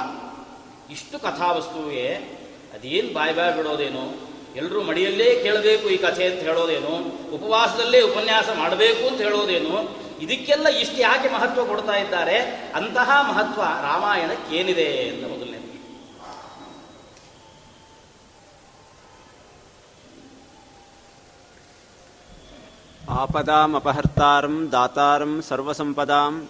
ಇಷ್ಟು 0.91 1.19
ಕಥಾವಸ್ತುವೇ 1.19 2.35
ಅದೇನು 2.79 3.13
ಬಾಯ್ 3.13 3.35
ಬಾಯ್ 3.35 3.57
ಬಿಡೋದೇನು? 3.57 4.29
ಎಲ್ಲರೂ 4.55 4.83
ಮಡಿಯಲ್ಲೇ 4.83 5.39
ಕೇಳಬೇಕು 5.43 5.89
ಈ 5.89 5.97
ಕಥೆ 5.97 6.25
ಅಂತ 6.27 6.39
ಹೇಳೋದೇನು? 6.39 6.93
ಉಪವಾಸದಲ್ಲೇ 7.35 8.01
ಉಪನ್ಯಾಸ 8.01 8.49
ಮಾಡಬೇಕು 8.57 9.07
ಅಂತ 9.07 9.21
ಹೇಳೋದೇನು? 9.21 9.99
ಇದಕ್ಕೆಲ್ಲ 10.19 10.67
ಇಷ್ಟು 10.67 10.97
ಯಾಕೆ 10.97 11.33
ಮಹತ್ವ 11.33 11.65
ಕೊಡ್ತಾ 11.65 11.95
ಇದ್ದಾರೆ? 11.95 12.37
ಅಂತಹ 12.75 13.09
ಮಹತ್ವ 13.29 13.61
ರಾಮಾಯಣಕ್ಕೇನಿದೆ 13.61 15.09
ಅಂತ 15.09 15.23
ಮೊದಲನೇ 15.23 15.59
ಆಪದಾಂ 23.09 23.75
ಅಪಹರ್ತಾರಂ 23.75 24.69
ದಾತಾರಂ 24.71 25.41
ಸರ್ವಸಂಪದಾಂ 25.41 26.47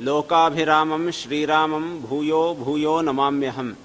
ಲೋಕಾಭಿರಾಮಂ 0.00 1.12
ಶ್ರೀರಾಮಂ 1.12 2.02
ಭೂಯೋ 2.02 2.54
ಭೂಯೋ 2.54 3.00
ನಮಾಮ್ಯಹಂ. 3.00 3.76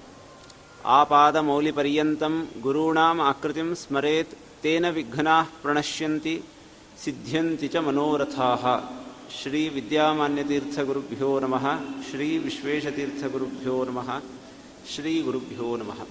ಆಪಾದಮೌಲಿಪರ್ಯಂತಂ 0.84 2.48
ಗುರುಣಾಂ 2.60 3.20
ಆಕೃತಿಂ 3.20 3.74
ಸ್ಮರೇತ್ 3.74 4.34
ತೇನ 4.62 4.88
ವಿಘ್ನಾ 4.88 5.42
ಪ್ರಣಶ್ಯಂತ 5.42 6.26
ಸಿದ್ಧ್ಯಂತಿ 7.04 7.68
ಚ 7.68 7.76
ಮನೋರಥಾ. 7.76 8.80
ಶ್ರೀ 9.42 9.68
ವಿದ್ಯಾಮಾನ್ಯತೀರ್ಥಗುರುಭ್ಯೋ 9.68 11.40
ನಮಃ. 11.40 11.66
ಶ್ರೀ 12.10 12.38
ವಿಶ್ವೇಶತೀರ್ಥಗುರುಭ್ಯೋ 12.38 13.84
ನಮಃ. 13.84 14.22
ಶ್ರೀ 14.88 15.22
ಗುರುಭ್ಯೋ 15.22 15.76
ನಮಃ. 15.76 16.06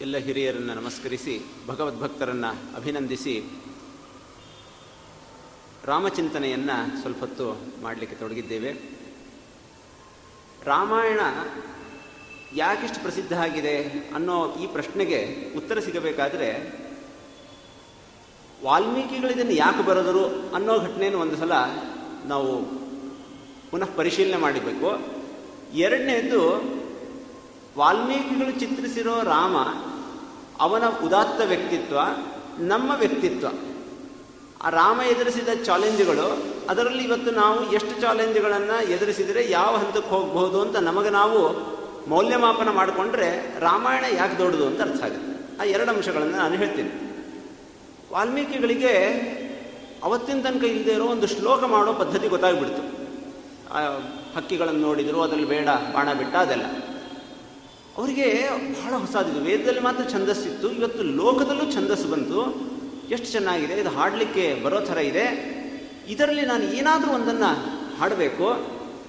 ಎಲ್ಲ 0.00 0.16
ಹಿರಿಯರನ್ನು 0.16 0.74
ನಮಸ್ಕರಿಸಿ, 0.74 1.44
ಭಗವದ್ಭಕ್ತರನ್ನು 1.66 2.76
ಅಭಿನಂದಿಸಿ, 2.76 3.44
ರಾಮಚಿಂತನೆಯನ್ನು 5.84 7.00
ಸ್ವಲ್ಪ 7.00 7.20
ಹೊತ್ತು 7.20 7.56
ಮಾಡಲಿಕ್ಕೆ 7.82 8.16
ತೊಡಗಿದ್ದೇವೆ. 8.16 8.98
ರಾಮಾಯಣ 10.64 11.20
ಯಾಕಿಷ್ಟು 12.54 13.02
ಪ್ರಸಿದ್ಧ 13.02 13.32
ಆಗಿದೆ 13.32 13.82
ಅನ್ನೋ 14.14 14.54
ಈ 14.54 14.66
ಪ್ರಶ್ನೆಗೆ 14.66 15.52
ಉತ್ತರ 15.56 15.78
ಸಿಗಬೇಕಾದ್ರೆ 15.78 16.78
ವಾಲ್ಮೀಕಿಗಳು 18.64 19.30
ಇದನ್ನು 19.30 19.52
ಯಾಕೆ 19.52 19.82
ಬರೆದರು 19.82 20.52
ಅನ್ನೋ 20.54 20.78
ಘಟನೆಯನ್ನು 20.78 21.20
ಒಂದು 21.20 21.36
ಸಲ 21.36 21.52
ನಾವು 22.24 22.62
ಪುನಃ 23.70 23.88
ಪರಿಶೀಲನೆ 23.96 24.36
ಮಾಡಬೇಕು 24.36 25.18
ಎರಡನೇದು, 25.74 26.40
ವಾಲ್ಮೀಕಿಗಳು 27.78 28.60
ಚಿತ್ರಿಸಿರೋ 28.60 29.22
ರಾಮ 29.22 29.56
ಅವನ 30.60 30.82
ಉದಾತ್ತ 31.04 31.40
ವ್ಯಕ್ತಿತ್ವ, 31.40 31.98
ನಮ್ಮ 32.58 32.92
ವ್ಯಕ್ತಿತ್ವ. 32.98 33.46
ಆ 34.64 34.68
ರಾಮ 34.70 34.98
ಎದುರಿಸಿದ 35.12 35.50
ಚಾಲೆಂಜ್ಗಳು, 35.66 36.28
ಅದರಲ್ಲಿ 36.70 37.02
ಇವತ್ತು 37.04 37.30
ನಾವು 37.30 37.58
ಎಷ್ಟು 37.72 37.94
ಚಾಲೆಂಜ್ಗಳನ್ನು 38.00 38.76
ಎದುರಿಸಿದರೆ 38.94 39.42
ಯಾವ 39.50 39.72
ಹಂತಕ್ಕೆ 39.82 40.10
ಹೋಗ್ಬೋದು 40.14 40.58
ಅಂತ 40.62 40.76
ನಮಗೆ 40.88 41.10
ನಾವು 41.10 41.38
ಮೌಲ್ಯಮಾಪನ 42.12 42.70
ಮಾಡಿಕೊಂಡ್ರೆ 42.70 43.28
ರಾಮಾಯಣ 43.60 44.04
ಯಾಕೆ 44.16 44.36
ದೊಡ್ಡದು 44.38 44.64
ಅಂತ 44.66 44.80
ಅರ್ಥ 44.80 45.00
ಆಗುತ್ತೆ. 45.08 45.32
ಆ 45.60 45.64
ಎರಡು 45.74 45.90
ಅಂಶಗಳನ್ನು 45.94 46.36
ನಾನು 46.36 46.54
ಹೇಳ್ತೀನಿ. 46.54 46.90
ವಾಲ್ಮೀಕಿಗಳಿಗೆ 48.12 48.92
ಅವತ್ತಿನ 50.04 50.38
ತನಕ 50.42 50.64
ಇಲ್ಲದೆ 50.64 50.92
ಇರೋ 50.92 51.06
ಒಂದು 51.14 51.26
ಶ್ಲೋಕ 51.26 51.62
ಮಾಡೋ 51.74 51.92
ಪದ್ಧತಿ 51.92 52.28
ಗೊತ್ತಾಗ್ಬಿಡ್ತು. 52.28 52.82
ಹಕ್ಕಿಗಳನ್ನು 54.36 54.80
ನೋಡಿದರು, 54.80 55.18
ಅದರಲ್ಲಿ 55.22 55.48
ಬೇಡ, 55.54 55.68
ಬಾಣ 55.94 56.08
ಬಿಟ್ಟ, 56.12 56.34
ಅದೆಲ್ಲ. 56.36 56.66
ಅವರಿಗೆ 57.98 58.26
ಬಹಳ 58.74 58.92
ಹೊಸದಿದು 59.04 59.40
ವೇದದಲ್ಲಿ 59.40 59.80
ಮಾತ್ರ 59.80 60.04
ಛಂದಸ್ಸಿತ್ತು. 60.12 60.68
ಇವತ್ತು 60.70 61.02
ಲೋಕದಲ್ಲೂ 61.20 61.66
ಛಂದಸ್ಸು 61.76 62.08
ಬಂತು. 62.08 62.40
ಎಷ್ಟು 63.10 63.28
ಚೆನ್ನಾಗಿದೆ, 63.32 63.74
ಇದು 63.80 63.90
ಹಾಡಲಿಕ್ಕೆ 63.90 64.44
ಬರೋ 64.64 64.80
ಥರ 64.80 64.98
ಇದೆ. 64.98 65.26
ಇದರಲ್ಲಿ 66.08 66.44
ನಾನು 66.46 66.64
ಏನಾದರೂ 66.78 67.10
ಒಂದನ್ನು 67.10 67.50
ಹಾಡಬೇಕು, 68.00 68.46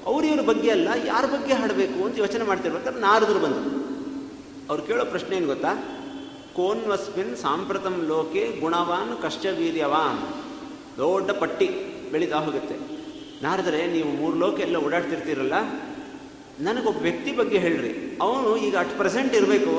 ಅವರಿವ್ರ 0.06 0.42
ಬಗ್ಗೆ 0.42 0.70
ಅಲ್ಲ, 0.72 0.90
ಯಾರ 1.06 1.26
ಬಗ್ಗೆ 1.26 1.54
ಹಾಡಬೇಕು 1.54 2.00
ಅಂತ 2.06 2.18
ಯೋಚನೆ 2.18 2.44
ಮಾಡ್ತಿರ್ಬೇಕಾದ್ರೆ 2.44 3.02
ನಾರದರು 3.02 3.40
ಬಂದರು. 3.40 3.72
ಅವ್ರು 4.70 4.82
ಕೇಳೋ 4.84 5.06
ಪ್ರಶ್ನೆ 5.06 5.34
ಏನು 5.38 5.48
ಗೊತ್ತಾ? 5.48 5.72
ಕೋನ್ವಸ್ಮಿನ್ 6.56 7.36
ಸಾಂಪ್ರತಂ 7.38 7.96
ಲೋಕೆ 8.08 8.44
ಗುಣವಾನ್ 8.62 9.22
ಕಷ್ಟವೀರ್ಯವಾನ್ 9.22 10.20
ದೊಡ್ಡ 10.98 11.32
ಪಟ್ಟಿ 11.32 11.68
ಬೆಳೀತಾ 12.12 12.40
ಹೋಗುತ್ತೆ. 12.40 12.76
ನಾರದರೆ, 13.42 13.80
ನೀವು 13.88 14.10
ಮೂರು 14.12 14.36
ಲೋಕ 14.38 14.60
ಎಲ್ಲ 14.60 14.78
ಓಡಾಡ್ತಿರ್ತೀರಲ್ಲ, 14.78 15.54
ನನಗೊಬ್ಬ 16.60 17.02
ವ್ಯಕ್ತಿ 17.02 17.32
ಬಗ್ಗೆ 17.32 17.58
ಹೇಳ್ರಿ. 17.58 17.92
ಅವನು 18.22 18.50
ಈಗ 18.58 18.76
ಅಟ್ 18.78 18.96
ಪ್ರೆಸೆಂಟ್ 18.98 19.34
ಇರಬೇಕು. 19.34 19.74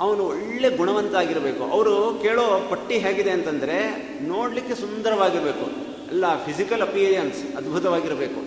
ಅವನು 0.00 0.22
ಒಳ್ಳೆ 0.26 0.68
ಗುಣವಂತ 0.76 1.14
ಆಗಿರಬೇಕು 1.14 1.62
ಅವರು 1.64 2.18
ಕೇಳೋ 2.22 2.68
ಪಟ್ಟಿ 2.70 2.98
ಹೇಗಿದೆ 2.98 3.30
ಅಂತಂದರೆ 3.30 3.76
ನೋಡಲಿಕ್ಕೆ 4.22 4.74
ಸುಂದರವಾಗಿರಬೇಕು. 4.74 5.66
ಎಲ್ಲ 6.10 6.44
ಫಿಸಿಕಲ್ 6.44 6.82
ಅಪಿಯರೆನ್ಸ್ 6.82 7.56
ಅದ್ಭುತವಾಗಿರಬೇಕು. 7.56 8.40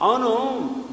ಅವನು 0.00 0.30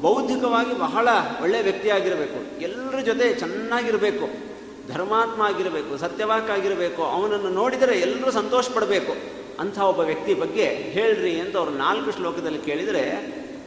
ಬೌದ್ಧಿಕವಾಗಿ 0.00 0.78
ಬಹಳ 0.78 1.08
ಒಳ್ಳೆಯ 1.42 1.62
ವ್ಯಕ್ತಿ 1.62 1.90
ಆಗಿರಬೇಕು 1.90 2.60
ಎಲ್ಲರ 2.60 3.00
ಜೊತೆ 3.00 3.34
ಚೆನ್ನಾಗಿರಬೇಕು. 3.34 4.54
ಧರ್ಮಾತ್ಮ 4.92 5.42
ಆಗಿರಬೇಕು 5.42 5.96
ಸತ್ಯವಾಕ್ 5.96 6.50
ಆಗಿರಬೇಕು 6.50 7.02
ಅವನನ್ನು 7.02 7.50
ನೋಡಿದರೆ 7.50 8.00
ಎಲ್ಲರೂ 8.00 8.30
ಸಂತೋಷ 8.30 8.66
ಪಡಬೇಕು 8.74 9.12
ಅಂಥ 9.60 9.78
ಒಬ್ಬ 9.78 10.00
ವ್ಯಕ್ತಿ 10.00 10.34
ಬಗ್ಗೆ 10.34 10.64
ಹೇಳ್ರಿ 10.64 11.40
ಅಂತ 11.40 11.56
ಅವರು 11.56 11.70
ನಾಲ್ಕು 11.70 12.10
ಶ್ಲೋಕದಲ್ಲಿ 12.10 12.58
ಕೇಳಿದರೆ 12.58 13.04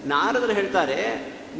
ನಾರದರು 0.05 0.53
ಹೇಳ್ತಾರೆ 0.53 0.97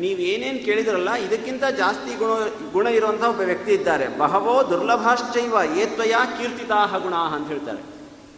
ನೀವೇನೇನು 0.01 0.59
ಕೇಳಿದ್ರಲ್ಲ, 0.65 1.11
ಇದಕ್ಕಿಂತ 1.25 1.63
ಜಾಸ್ತಿ 1.81 2.11
ಗುಣ 2.21 2.31
ಗುಣ 2.75 2.87
ಇರುವಂಥ 2.97 3.23
ಒಬ್ಬ 3.31 3.41
ವ್ಯಕ್ತಿ 3.51 3.71
ಇದ್ದಾರೆ. 3.77 4.05
ಬಹವೋ 4.21 4.55
ದುರ್ಲಭಾಶ್ಚೈವ 4.69 5.55
ಏತ್ವಯ 5.83 6.15
ಕೀರ್ತಿತಾಹ 6.37 6.97
ಗುಣ 7.05 7.15
ಅಂತ 7.37 7.47
ಹೇಳ್ತಾರೆ. 7.53 7.81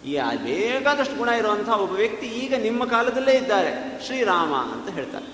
ಈ 0.09 0.13
ಬೇಕಾದಷ್ಟು 0.43 1.15
ಗುಣ 1.21 1.29
ಇರುವಂಥ 1.41 1.69
ಒಬ್ಬ 1.83 1.93
ವ್ಯಕ್ತಿ 2.03 2.27
ಈಗ 2.41 2.53
ನಿಮ್ಮ 2.67 2.81
ಕಾಲದಲ್ಲೇ 2.93 3.35
ಇದ್ದಾರೆ. 3.41 3.71
ಶ್ರೀರಾಮ 4.05 4.53
ಅಂತ 4.75 4.89
ಹೇಳ್ತಾರೆ. 4.97 5.27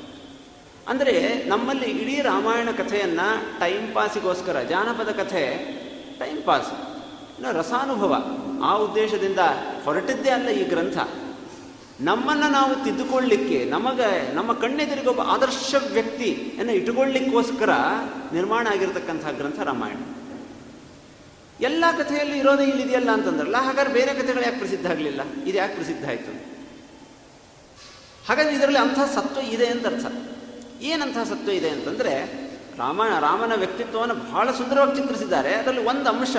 ಅಂದರೆ 0.91 1.13
ನಮ್ಮಲ್ಲಿ 1.51 1.87
ಇಡೀ 2.01 2.15
ರಾಮಾಯಣ 2.31 2.69
ಕಥೆಯನ್ನು 2.77 3.27
ಟೈಮ್ 3.59 3.85
ಪಾಸಿಗೋಸ್ಕರ 3.95 4.57
ಜಾನಪದ 4.71 5.11
ಕಥೆ 5.19 5.43
ಟೈಮ್ 6.19 6.41
ಪಾಸ್ 6.49 6.71
ರಸಾನುಭವ 7.59 8.13
ಆ 8.63 8.71
ಉದ್ದೇಶದಿಂದ 8.83 9.41
ಹೊರಟಿದ್ದೇ 9.85 10.31
ಅಲ್ಲ 10.35 10.49
ಈ 10.59 10.63
ಗ್ರಂಥ. 10.73 10.97
ನಮ್ಮನ್ನು 12.01 12.51
ನಾವು 12.51 12.83
ತಿದ್ದುಕೊಳ್ಳಿಕ್ಕೆ 12.83 13.65
ನಮಗೆ, 13.65 14.33
ನಮ್ಮ 14.33 14.53
ಕಣ್ಣೆದುರಿಗೊಬ್ಬ 14.53 15.21
ಆದರ್ಶ 15.21 15.75
ವ್ಯಕ್ತಿಯನ್ನು 15.91 16.73
ಇಟ್ಟುಕೊಳ್ಳಿಕ್ಕೋಸ್ಕರ 16.73 17.69
ನಿರ್ಮಾಣ 18.33 18.67
ಆಗಿರತಕ್ಕಂಥ 18.67 19.25
ಗ್ರಂಥ 19.37 19.59
ರಾಮಾಯಣ. 19.59 19.97
ಎಲ್ಲ 21.59 21.83
ಕಥೆಯಲ್ಲಿ 21.97 22.39
ಇರೋದೇ 22.39 22.63
ಇಲ್ಲಿದೆಯಲ್ಲ 22.63 23.11
ಅಂತಂದ್ರಲ್ಲ, 23.11 23.57
ಹಾಗಾದ್ರೆ 23.57 23.93
ಬೇರೆ 23.93 24.13
ಕಥೆಗಳು 24.13 24.43
ಯಾಕೆ 24.43 24.57
ಪ್ರಸಿದ್ಧ 24.57 24.87
ಆಗಲಿಲ್ಲ? 24.87 25.21
ಇದು 25.45 25.57
ಯಾಕೆ 25.57 25.75
ಪ್ರಸಿದ್ಧ 25.75 26.07
ಆಯಿತು? 26.07 26.31
ಹಾಗಾದ್ರೆ 28.27 28.55
ಇದರಲ್ಲಿ 28.55 28.79
ಅಂಥ 28.79 28.99
ಸತ್ವ 28.99 29.41
ಇದೆ 29.53 29.67
ಅಂತ 29.67 29.85
ಅರ್ಥ. 29.85 30.05
ಏನಂಥ 30.81 31.17
ಸತ್ವ 31.17 31.49
ಇದೆ 31.49 31.69
ಅಂತಂದರೆ 31.69 32.45
ರಾಮ 32.77 33.01
ರಾಮನ 33.19 33.53
ವ್ಯಕ್ತಿತ್ವವನ್ನು 33.55 34.13
ಬಹಳ 34.13 34.51
ಸುಂದರವಾಗಿ 34.51 34.95
ಚಿತ್ರಿಸಿದ್ದಾರೆ. 34.95 35.53
ಅದರಲ್ಲಿ 35.53 35.85
ಒಂದು 35.85 36.09
ಅಂಶ 36.09 36.35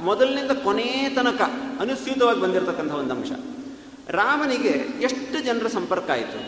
ಮೊದಲಿನಿಂದ 0.00 0.50
ಕೊನೆಯ 0.50 1.08
ತನಕ 1.08 1.40
ಅನುಸ್ಯೂತವಾಗಿ 1.80 2.40
ಬಂದಿರತಕ್ಕಂಥ 2.40 2.92
ಒಂದು 2.92 3.14
ಅಂಶ 3.14 3.32
ರಾಮನಿಗೆ 4.10 5.02
ಎಷ್ಟು 5.02 5.44
ಜನರ 5.44 5.66
ಸಂಪರ್ಕ 5.66 6.10
ಆಯಿತು? 6.10 6.40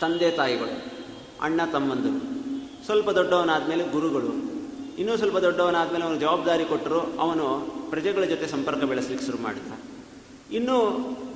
ತಂದೆ 0.00 0.30
ತಾಯಿಗಳು, 0.30 0.74
ಅಣ್ಣ 1.40 1.60
ತಮ್ಮಂದರು, 1.72 2.20
ಸ್ವಲ್ಪ 2.86 3.10
ದೊಡ್ಡವನಾದ 3.10 3.68
ಮೇಲೆ 3.68 3.84
ಗುರುಗಳು, 3.88 4.32
ಇನ್ನೂ 4.98 5.16
ಸ್ವಲ್ಪ 5.16 5.38
ದೊಡ್ಡವನಾದ 5.38 5.92
ಮೇಲೆ 5.92 6.04
ಅವನು 6.04 6.18
ಜವಾಬ್ದಾರಿ 6.20 6.64
ಕೊಟ್ಟರು, 6.64 7.00
ಅವನು 7.00 7.46
ಪ್ರಜೆಗಳ 7.90 8.24
ಜೊತೆ 8.24 8.46
ಸಂಪರ್ಕ 8.46 8.84
ಬೆಳೆಸಲಿಕ್ಕೆ 8.84 9.26
ಶುರು 9.26 9.38
ಮಾಡಿದ. 9.42 9.72
ಇನ್ನೂ 10.52 10.76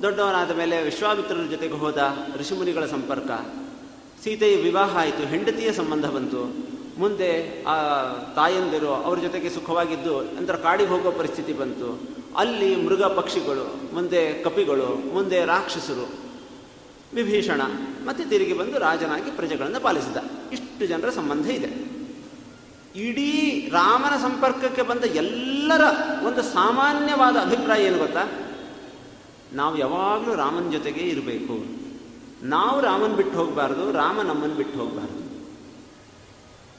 ದೊಡ್ಡವನಾದ 0.01 0.51
ಮೇಲೆ 0.51 0.83
ವಿಶ್ವಾಮಿತ್ರರ 0.83 1.45
ಜೊತೆಗೆ 1.49 1.73
ಹೋದ 1.73 2.17
ಋಷಿಮುನಿಗಳ 2.39 2.85
ಸಂಪರ್ಕ, 2.85 3.31
ಸೀತೆಯ 4.23 4.55
ವಿವಾಹ 4.55 4.97
ಆಯಿತು, 4.97 5.27
ಹೆಂಡತಿಯ 5.27 5.71
ಸಂಬಂಧ 5.71 6.05
ಬಂತು. 6.05 6.41
ಮುಂದೆ 6.99 7.63
ಆ 7.63 7.75
ತಾಯಂದಿರು 8.35 8.87
ಅವ್ರ 8.87 9.19
ಜೊತೆಗೆ 9.19 9.49
ಸುಖವಾಗಿದ್ದು, 9.49 10.21
ನಂತರ 10.21 10.55
ಕಾಡಿಗೆ 10.55 10.89
ಹೋಗೋ 10.89 11.11
ಪರಿಸ್ಥಿತಿ 11.11 11.53
ಬಂತು. 11.53 12.18
ಅಲ್ಲಿ 12.37 12.75
ಮೃಗ 12.75 13.03
ಪಕ್ಷಿಗಳು, 13.03 13.93
ಮುಂದೆ 13.93 14.43
ಕಪಿಗಳು, 14.43 15.13
ಮುಂದೆ 15.13 15.45
ರಾಕ್ಷಸರು, 15.45 16.09
ವಿಭೀಷಣ, 17.13 17.61
ಮತ್ತೆ 18.05 18.25
ತಿರುಗಿ 18.25 18.53
ಬಂದು 18.53 18.79
ರಾಜನಾಗಿ 18.79 19.31
ಪ್ರಜೆಗಳನ್ನು 19.31 19.79
ಪಾಲಿಸಿದ. 19.79 20.17
ಇಷ್ಟು 20.51 20.85
ಜನರ 20.85 21.09
ಸಂಬಂಧ 21.09 21.45
ಇದೆ. 21.45 21.99
ಇಡೀ 22.99 23.69
ರಾಮನ 23.71 24.17
ಸಂಪರ್ಕಕ್ಕೆ 24.21 24.81
ಬಂದ 24.81 25.03
ಎಲ್ಲರ 25.03 25.81
ಒಂದು 26.25 26.41
ಸಾಮಾನ್ಯವಾದ 26.41 27.35
ಅಭಿಪ್ರಾಯ 27.35 27.83
ಏನು 27.83 27.97
ಗೊತ್ತಾ? 27.97 28.27
ನಾವು 29.53 29.77
ಯಾವಾಗಲೂ 29.77 30.35
ರಾಮನ 30.35 30.71
ಜೊತೆಗೆ 30.71 30.99
ಇರಬೇಕು. 30.99 31.79
ನಾವು 32.43 32.81
ರಾಮನ 32.81 33.15
ಬಿಟ್ಟು 33.15 33.37
ಹೋಗಬಾರ್ದು, 33.37 33.91
ರಾಮ 33.91 34.21
ನಮ್ಮನ್ನು 34.21 34.55
ಬಿಟ್ಟು 34.55 34.79
ಹೋಗಬಾರ್ದು. 34.79 35.29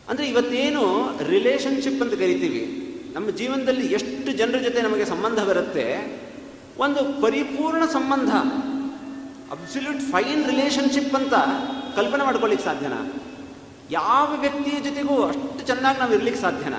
ಅಂದರೆ 0.09 0.29
ಇವತ್ತೇನು 0.29 1.09
ರಿಲೇಷನ್ಶಿಪ್ 1.29 2.03
ಅಂತ 2.03 2.15
ಕರಿತೀವಿ. 2.15 2.87
ನಮ್ಮ 3.13 3.31
ಜೀವನದಲ್ಲಿ 3.31 3.87
ಎಷ್ಟು 3.87 4.33
ಜನರ 4.33 4.59
ಜೊತೆ 4.59 4.83
ನಮಗೆ 4.83 5.05
ಸಂಬಂಧ 5.05 5.41
ಬರುತ್ತೆ? 5.41 6.21
ಒಂದು 6.79 7.23
ಪರಿಪೂರ್ಣ 7.23 7.85
ಸಂಬಂಧ 7.85 8.31
ಅಬ್ಸಲ್ಯೂಟ್ 9.51 10.01
ಫೈನ್ 10.01 10.45
ರಿಲೇಷನ್ಶಿಪ್ 10.45 11.15
ಅಂತ 11.15 11.35
ಕಲ್ಪನೆ 11.97 12.25
ಮಾಡ್ಕೊಳ್ಳಿಕ್ಕೆ 12.25 12.69
ಸಾಧ್ಯನಾ? 12.69 13.13
ಯಾವ 13.91 14.37
ವ್ಯಕ್ತಿಯ 14.41 14.81
ಜೊತೆಗೂ 14.81 15.23
ಅಷ್ಟು 15.23 15.67
ಚೆನ್ನಾಗಿ 15.67 15.99
ನಾವು 15.99 16.15
ಇರ್ಲಿಕ್ಕೆ 16.15 16.43
ಸಾಧ್ಯನಾ? 16.43 16.77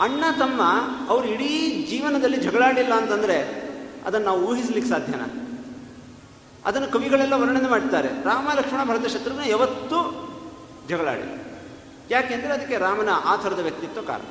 ಅಣ್ಣ, 0.00 0.24
ತಮ್ಮ 0.38 0.62
ಅವ್ರು 1.08 1.28
ಇಡೀ 1.28 1.86
ಜೀವನದಲ್ಲಿ 1.90 2.36
ಜಗಳಾಡಿಲ್ಲ 2.36 2.94
ಅಂತಂದ್ರೆ 2.94 3.66
ಅದನ್ನು 4.06 4.26
ನಾವು 4.26 4.44
ಊಹಿಸ್ಲಿಕ್ಕೆ 4.46 4.90
ಸಾಧ್ಯನ? 4.90 5.22
ಅದನ್ನು 6.64 6.88
ಕವಿಗಳೆಲ್ಲ 6.88 7.32
ವರ್ಣನೆ 7.32 7.68
ಮಾಡ್ತಾರೆ. 7.68 8.08
ರಾಮ, 8.08 8.48
ಲಕ್ಷ್ಮಣ, 8.54 8.88
ಭರತ, 8.88 9.06
ಶತ್ರುಘ್ನ 9.06 9.42
ಯಾವತ್ತೂ 9.46 9.98
ಜಗಳಾಡಿ 10.88 11.42
ಯಾಕೆಂದ್ರೆ 12.10 12.52
ಅದಕ್ಕೆ 12.52 12.78
ರಾಮನ 12.78 13.08
ಆ 13.24 13.36
ಥರದ 13.36 13.58
ವ್ಯಕ್ತಿತ್ವ 13.58 14.00
ಕಾರಣ. 14.00 14.22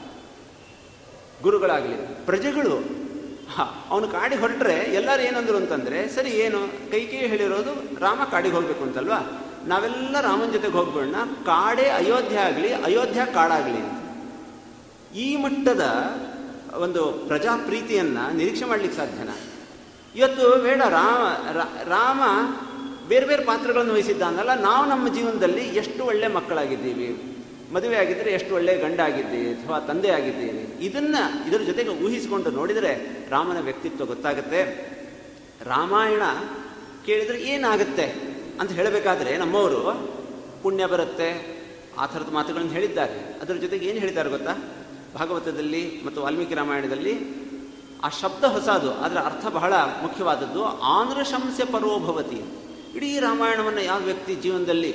ಗುರುಗಳಾಗಲಿ. 1.42 2.26
ಪ್ರಜೆಗಳು 2.26 3.06
ಅವನು 3.90 4.08
ಕಾಡಿಗೆ 4.08 4.42
ಹೊರಟ್ರೆ 4.42 4.74
ಎಲ್ಲರೂ 4.74 5.22
ಏನಂದ್ರು 5.22 5.58
ಅಂತಂದರೆ, 5.58 6.10
ಸರಿ, 6.10 6.30
ಏನು? 6.30 6.92
ಕೈಕೇ 6.92 7.18
ಹೇಳಿರೋದು 7.18 8.00
ರಾಮ 8.00 8.24
ಕಾಡಿಗೆ 8.32 8.56
ಹೋಗಬೇಕು 8.56 8.84
ಅಂತಲ್ವಾ? 8.84 9.42
ನಾವೆಲ್ಲ 9.68 10.22
ರಾಮನ 10.22 10.52
ಜೊತೆಗೆ 10.52 10.74
ಹೋಗ್ಬೇಡ 10.74 11.16
ಕಾಡೇ 11.46 11.84
ಅಯೋಧ್ಯೆ 11.84 12.38
ಆಗಲಿ, 12.38 12.74
ಅಯೋಧ್ಯ 12.74 13.22
ಕಾಡಾಗಲಿ. 13.34 13.78
ಅಂತ 13.78 14.06
ಈ 15.16 15.36
ಮಟ್ಟದ 15.36 15.82
ಒಂದು 16.74 17.12
ಪ್ರಜಾಪ್ರೀತಿಯನ್ನ 17.12 18.18
ನಿರೀಕ್ಷೆ 18.34 18.66
ಮಾಡಲಿಕ್ಕೆ 18.66 18.98
ಸಾಧ್ಯನ? 18.98 19.30
ಇವತ್ತು 20.16 20.64
ಬೇಡ, 20.64 20.82
ರಾಮ 20.82 21.24
ರಾಮ 21.90 22.22
ಬೇರೆ 23.08 23.26
ಬೇರೆ 23.26 23.44
ಪಾತ್ರಗಳನ್ನು 23.44 23.94
ವಹಿಸಿದ್ದಾನಲ್ಲ, 23.94 24.54
ನಾವು 24.54 24.90
ನಮ್ಮ 24.90 25.14
ಜೀವನದಲ್ಲಿ 25.14 25.62
ಎಷ್ಟು 25.62 26.04
ಒಳ್ಳೆ 26.04 26.28
ಮಕ್ಕಳಾಗಿದ್ದೀವಿ? 26.28 27.35
ಮದುವೆ 27.76 27.98
ಆಗಿದ್ದರೆ 27.98 28.32
ಎಷ್ಟು 28.32 28.52
ಒಳ್ಳೆಯ 28.56 28.78
ಗಂಡ 28.78 29.00
ಆಗಿದ್ದೀವಿ 29.00 29.48
ಅಥವಾ 29.54 29.80
ತಂದೆ 29.80 30.10
ಆಗಿದ್ದೇನೆ 30.10 30.64
ಇದನ್ನು 30.86 31.22
ಇದರ 31.48 31.62
ಜೊತೆಗೆ 31.70 31.90
ಊಹಿಸಿಕೊಂಡು 31.90 32.50
ನೋಡಿದರೆ 32.50 32.92
ರಾಮನ 33.30 33.60
ವ್ಯಕ್ತಿತ್ವ 33.60 34.06
ಗೊತ್ತಾಗುತ್ತೆ. 34.06 34.62
ರಾಮಾಯಣ 35.64 36.24
ಕೇಳಿದರೆ 37.06 37.40
ಏನಾಗುತ್ತೆ 37.42 38.06
ಅಂತ 38.60 38.72
ಹೇಳಬೇಕಾದ್ರೆ 38.72 39.38
ನಮ್ಮವರು 39.38 39.82
ಪುಣ್ಯ 40.64 40.86
ಬರುತ್ತೆ, 40.86 41.28
ಆ 41.98 42.06
ಥರದ 42.06 42.30
ಮಾತುಗಳನ್ನು 42.32 42.72
ಹೇಳಿದ್ದಾರೆ. 42.72 43.18
ಅದರ 43.42 43.56
ಜೊತೆಗೆ 43.56 43.86
ಏನು 43.86 44.00
ಹೇಳಿದ್ದಾರೆ 44.00 44.30
ಗೊತ್ತಾ? 44.30 44.54
ಭಾಗವತದಲ್ಲಿ 45.18 46.06
ಮತ್ತು 46.06 46.22
ವಾಲ್ಮೀಕಿ 46.22 46.56
ರಾಮಾಯಣದಲ್ಲಿ 46.56 47.14
ಆ 48.04 48.10
ಶಬ್ದ 48.22 48.44
ಹೊಸದು, 48.44 48.90
ಅದರ 49.06 49.18
ಅರ್ಥ 49.18 49.46
ಬಹಳ 49.48 49.74
ಮುಖ್ಯವಾದದ್ದು 49.74 50.64
ಆಂಧ್ರಶಂಸ್ಯ 50.96 51.66
ಪರೋಭವತಿ 51.66 52.42
ಇಡೀ 52.98 53.20
ರಾಮಾಯಣವನ್ನು 53.20 53.82
ಯಾವ 53.82 54.00
ವ್ಯಕ್ತಿ 54.00 54.36
ಜೀವನದಲ್ಲಿ 54.36 54.92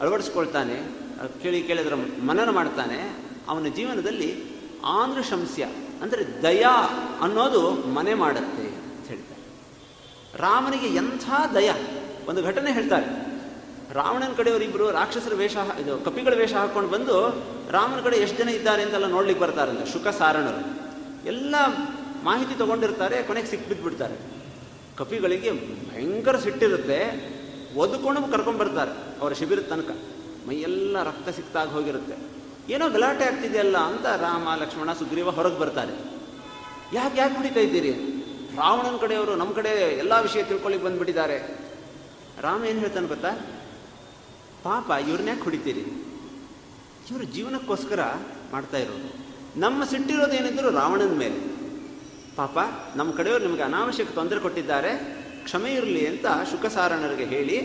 ಅಳವಡಿಸ್ಕೊಳ್ತಾನೆ 0.00 1.03
ಕೇಳಿ 1.42 1.58
ಕೇಳಿದ್ರೆ 1.68 1.96
ಮನನ 2.28 2.50
ಮಾಡ್ತಾನೆ, 2.58 2.98
ಅವನ 3.50 3.68
ಜೀವನದಲ್ಲಿ 3.78 4.30
ಆಂಧ್ರಶಂಸ್ಯ, 5.00 5.64
ಅಂದರೆ 6.02 6.22
ದಯಾ 6.42 6.74
ಅನ್ನೋದು 7.24 7.60
ಮನೆ 7.96 8.14
ಮಾಡುತ್ತೆ 8.22 8.66
ಅಂತ 8.78 9.06
ಹೇಳ್ತಾರೆ. 9.12 9.42
ರಾಮನಿಗೆ 10.44 10.88
ಎಂಥ 11.02 11.26
ದಯ? 11.56 11.70
ಒಂದು 12.30 12.40
ಘಟನೆ 12.50 12.70
ಹೇಳ್ತಾರೆ. 12.78 13.08
ರಾವಣನ 13.98 14.32
ಕಡೆಯವರಿಬ್ಬರು 14.36 14.86
ರಾಕ್ಷಸರ 14.98 15.34
ವೇಷ 15.40 15.56
ಇದು 15.82 15.92
ಕಪಿಗಳ 16.06 16.34
ವೇಷ 16.40 16.52
ಹಾಕೊಂಡು 16.60 16.90
ಬಂದು 16.94 17.16
ರಾಮನ 17.76 18.00
ಕಡೆ 18.06 18.16
ಎಷ್ಟು 18.24 18.38
ಜನ 18.42 18.50
ಇದ್ದಾರೆ 18.58 18.82
ಅಂತೆಲ್ಲ 18.86 19.08
ನೋಡ್ಲಿಕ್ಕೆ 19.16 19.42
ಬರ್ತಾರಂತೆ, 19.44 19.84
ಶುಕ 19.92 20.06
ಸಾರಣರು. 20.20 20.62
ಎಲ್ಲ 21.32 21.54
ಮಾಹಿತಿ 22.28 22.54
ತಗೊಂಡಿರ್ತಾರೆ, 22.62 23.16
ಕೊನೆಗೆ 23.28 23.48
ಸಿಕ್ಬಿದ್ಬಿಡ್ತಾರೆ 23.52 24.16
ಕಪಿಗಳಿಗೆ 24.98 25.50
ಭಯಂಕರ 25.90 26.36
ಸಿಟ್ಟಿರುತ್ತೆ, 26.46 26.98
ಒದ್ಕೊಂಡು 27.82 28.20
ಕರ್ಕೊಂಡ್ಬರ್ತಾರೆ, 28.34 28.92
ಅವರ 29.20 29.32
ಶಿಬಿರದ 29.40 29.66
ತನಕ. 29.72 29.90
ಮೈಯೆಲ್ಲ 30.48 31.02
ರಕ್ತ 31.02 31.28
ಸಿಕ್ತಾಗ 31.28 31.68
ಹೋಗಿರುತ್ತೆ. 31.68 32.34
ಏನೋ 32.72 32.88
ಗಲಾಟೆ 32.88 33.24
ಆಗ್ತಿದೆಯಲ್ಲ 33.24 33.78
ಅಂತ 33.78 34.06
ರಾಮ, 34.06 34.48
ಲಕ್ಷ್ಮಣ, 34.54 34.92
ಸುಗ್ರೀವ 34.92 35.30
ಹೊರಗೆ 35.30 35.58
ಬರ್ತಾರೆ. 35.58 35.92
ಯಾಕೆ 36.92 37.18
ಯಾಕೆ 37.18 37.34
ಕುಡಿತಾ 37.34 37.60
ಇದ್ದೀರಿ? 37.60 37.90
ರಾವಣನ 38.56 38.96
ಕಡೆಯವರು 38.96 39.36
ನಮ್ಮ 39.36 39.52
ಕಡೆ 39.52 39.98
ಎಲ್ಲ 39.98 40.20
ವಿಷಯ 40.20 40.42
ತಿಳ್ಕೊಳ್ಳಿಕ್ಕೆ 40.42 40.88
ಬಂದ್ಬಿಟ್ಟಿದ್ದಾರೆ. 40.88 41.58
ರಾಮ 42.40 42.64
ಏನು 42.64 42.80
ಹೇಳ್ತಾನೆ 42.80 43.06
ಗೊತ್ತಾ? 43.06 43.30
ಪಾಪ 44.62 44.90
ಇವ್ರನ್ನ 45.08 45.28
ಯಾಕೆ 45.28 45.40
ಹೊಡಿತೀರಿ 45.40 45.80
ಇವರು 47.10 47.24
ಜೀವನಕ್ಕೋಸ್ಕರ 47.24 48.00
ಮಾಡ್ತಾ 48.52 48.78
ಇರೋದು. 48.78 49.24
ನಮ್ಮ 49.60 49.84
ಸಿಟ್ಟಿರೋದು 49.84 50.32
ಏನಿದ್ರು 50.32 50.70
ರಾವಣನ 50.70 51.18
ಮೇಲೆ. 51.18 51.38
ಪಾಪ 52.36 52.58
ನಮ್ಮ 52.96 53.12
ಕಡೆಯವರು 53.12 53.44
ನಿಮಗೆ 53.44 53.62
ಅನಾವಶ್ಯಕ 53.62 54.08
ತೊಂದರೆ 54.08 54.40
ಕೊಟ್ಟಿದ್ದಾರೆ. 54.40 55.24
ಕ್ಷಮೆ 55.44 55.72
ಇರಲಿ 55.72 56.06
ಅಂತ 56.06 56.26
ಶುಕಸಾರಣರಿಗೆ 56.50 57.24
ಹೇಳಿ 57.24 57.58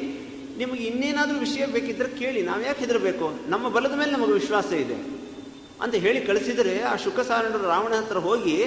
ನಿಮಗೆ 0.59 0.83
ಇನ್ನೇನಾದರೂ 0.89 1.37
ವಿಷಯ 1.47 1.63
ಬೇಕಿದ್ರೆ 1.75 2.09
ಕೇಳಿ, 2.21 2.41
ನಾವು 2.49 2.61
ಯಾಕೆ 2.67 2.81
ಹೆದರಬೇಕು? 2.85 3.27
ನಮ್ಮ 3.53 3.65
ಬಲದ 3.75 3.93
ಮೇಲೆ 4.01 4.11
ನಮಗೆ 4.15 4.33
ವಿಶ್ವಾಸ 4.39 4.69
ಇದೆ. 4.83 4.97
ಅಂತ 5.83 5.95
ಹೇಳಿ 6.05 6.19
ಕಳಿಸಿದರೆ 6.29 6.73
ಆ 6.91 6.93
ಶುಕಸಾರಣರು 7.03 7.65
ರಾವಣ 7.73 7.93
ಹತ್ರ 7.99 8.19
ಹೋಗಿ 8.27 8.57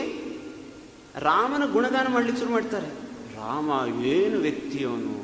ರಾಮನ 1.29 1.65
ಗುಣಗಾನ 1.73 2.07
ಮಾಡಲಿಕ್ಕೆ 2.15 2.41
ಶುರು 2.43 2.53
ಮಾಡ್ತಾರೆ. 2.53 2.89
ರಾಮ, 3.41 3.71
ಏನು 4.15 4.37
ವ್ಯಕ್ತಿಯವನು 4.47 5.15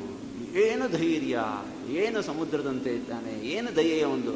ಏನು 0.65 0.85
ಧೈರ್ಯ? 0.97 1.39
ಏನು 2.03 2.19
ಸಮುದ್ರದಂತೆ 2.29 2.91
ಇದ್ದಾನೆ? 2.99 3.33
ಏನು 3.55 3.69
ದಯೆಯ 3.77 4.03
ಒಂದು 4.15 4.33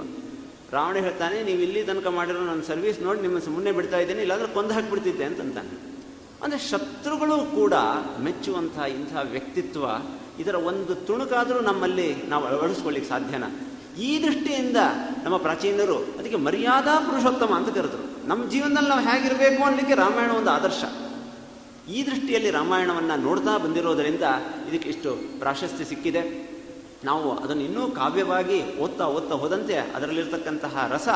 ರಾವಣ 0.75 0.95
ಹೇಳ್ತಾನೆ, 1.05 1.37
ನೀವು 1.47 1.61
ಇಲ್ಲಿ 1.67 1.81
ತನಕ 1.89 2.09
ಮಾಡಿರೋ 2.17 2.41
ನನ್ನ 2.49 2.63
ಸರ್ವಿಸ್ 2.71 2.99
ನೋಡಿ, 3.05 3.19
ನಿಮ್ಮ 3.21 3.39
ಸುಮ್ಮನೆ 3.47 3.71
ಬಿಡ್ತಾ 3.77 3.97
ಇದ್ದೇನೆ, 4.03 4.21
ಇಲ್ಲಾಂದ್ರೆ 4.25 4.49
ಕೊಂದು 4.57 4.73
ಹಾಕಿಬಿಡ್ತಿದ್ದೆ 4.73 5.25
ಅಂತಂತಾನೆ. 5.29 5.73
ಅಂದರೆ 6.43 6.59
ಶತ್ರುಗಳು 6.71 7.37
ಕೂಡ 7.59 7.73
ಮೆಚ್ಚುವಂಥ 8.25 8.77
ಇಂಥ 8.97 9.13
ವ್ಯಕ್ತಿತ್ವ 9.35 9.85
ಇದರ 10.39 10.55
ಒಂದು 10.55 10.95
ತುಣುಕಾದರೂ 10.95 11.59
ನಮ್ಮಲ್ಲಿ 11.59 12.15
ನಾವು 12.27 12.45
ಅಳವಡಿಸ್ಕೊಳ್ಳಿಕ್ಕೆ 12.45 13.09
ಸಾಧ್ಯನ? 13.09 13.43
ಈ 14.01 14.23
ದೃಷ್ಟಿಯಿಂದ 14.23 14.77
ನಮ್ಮ 15.23 15.37
ಪ್ರಾಚೀನರು 15.37 15.97
ಅದಕ್ಕೆ 15.97 16.35
ಮರ್ಯಾದಾ 16.35 16.99
ಪುರುಷೋತ್ತಮ 16.99 17.53
ಅಂತ 17.53 17.69
ಕರೆದರು. 17.69 18.27
ನಮ್ಮ 18.27 18.49
ಜೀವನದಲ್ಲಿ 18.49 18.89
ನಾವು 18.89 19.01
ಹೇಗಿರಬೇಕು 19.01 19.63
ಅನ್ನಲಿಕ್ಕೆ 19.63 19.95
ರಾಮಾಯಣ 19.95 20.31
ಒಂದು 20.31 20.51
ಆದರ್ಶ. 20.51 20.83
ಈ 21.89 22.05
ದೃಷ್ಟಿಯಲ್ಲಿ 22.05 22.51
ರಾಮಾಯಣವನ್ನು 22.51 23.21
ನೋಡ್ತಾ 23.21 23.57
ಬಂದಿರೋದರಿಂದ 23.57 24.21
ಇದಕ್ಕೆ 24.71 24.89
ಇಷ್ಟು 24.89 25.39
ಪ್ರಾಶಸ್ತ್ಯ 25.39 25.83
ಸಿಕ್ಕಿದೆ. 25.83 26.53
ನಾವು 27.03 27.37
ಅದನ್ನು 27.37 27.63
ಇನ್ನೂ 27.63 27.91
ಕಾವ್ಯವಾಗಿ 27.91 28.77
ಓದ್ತಾ 28.77 29.07
ಓದ್ತಾ 29.07 29.35
ಹೋದಂತೆ 29.35 29.75
ಅದರಲ್ಲಿರ್ತಕ್ಕಂತಹ 29.75 30.89
ರಸ 30.93 31.07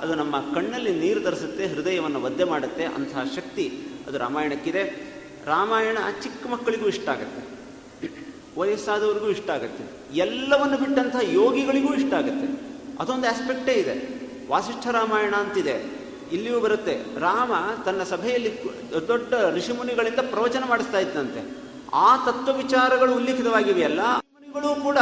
ಅದು 0.00 0.14
ನಮ್ಮ 0.14 0.40
ಕಣ್ಣಲ್ಲಿ 0.40 1.00
ನೀರು 1.00 1.20
ತರಿಸುತ್ತೆ, 1.20 1.66
ಹೃದಯವನ್ನು 1.66 2.22
ಒದ್ದೆ 2.22 2.44
ಮಾಡುತ್ತೆ, 2.44 2.84
ಅಂತಹ 2.84 3.22
ಶಕ್ತಿ 3.36 3.78
ಅದು 4.08 4.18
ರಾಮಾಯಣಕ್ಕಿದೆ. 4.18 4.82
ರಾಮಾಯಣ 5.46 5.98
ಚಿಕ್ಕ 6.22 6.46
ಮಕ್ಕಳಿಗೂ 6.46 6.86
ಇಷ್ಟ 6.86 7.08
ಆಗುತ್ತೆ. 7.08 7.55
ವಯಸ್ಸಾದವ್ರಿಗೂ 8.56 9.28
ಇಷ್ಟ 9.28 9.50
ಆಗುತ್ತೆ. 9.50 10.16
ಎಲ್ಲವನ್ನು 10.16 10.78
ಬಿಟ್ಟಂತಹ 10.78 11.32
ಯೋಗಿಗಳಿಗೂ 11.32 11.94
ಇಷ್ಟ 11.94 12.14
ಆಗುತ್ತೆ. 12.14 12.60
ಅದೊಂದು 12.98 13.28
ಆಸ್ಪೆಕ್ಟೇ 13.28 13.72
ಇದೆ. 13.72 14.26
ವಾಸಿಷ್ಠ 14.50 14.88
ರಾಮಾಯಣ 14.88 15.34
ಅಂತಿದೆ. 15.34 16.06
ಇಲ್ಲಿಯೂ 16.32 16.60
ಬರುತ್ತೆ. 16.60 17.20
ರಾಮ 17.20 17.52
ತನ್ನ 17.84 18.02
ಸಭೆಯಲ್ಲಿ 18.02 18.58
ದೊಡ್ಡ 19.08 19.34
ಋಷಿಮುನಿಗಳಿಂದ 19.56 20.18
ಪ್ರವಚನ 20.18 20.64
ಮಾಡಿಸ್ತಾ 20.68 20.98
ಇದ್ದಂತೆ 20.98 21.66
ಆ 21.94 22.16
ತತ್ವ 22.16 22.56
ವಿಚಾರಗಳು 22.56 23.14
ಉಲ್ಲೇಖಿತವಾಗಿವೆಯಲ್ಲ 23.14 24.00
ಮುನಿಗಳು 24.00 24.82
ಕೂಡ 24.82 24.98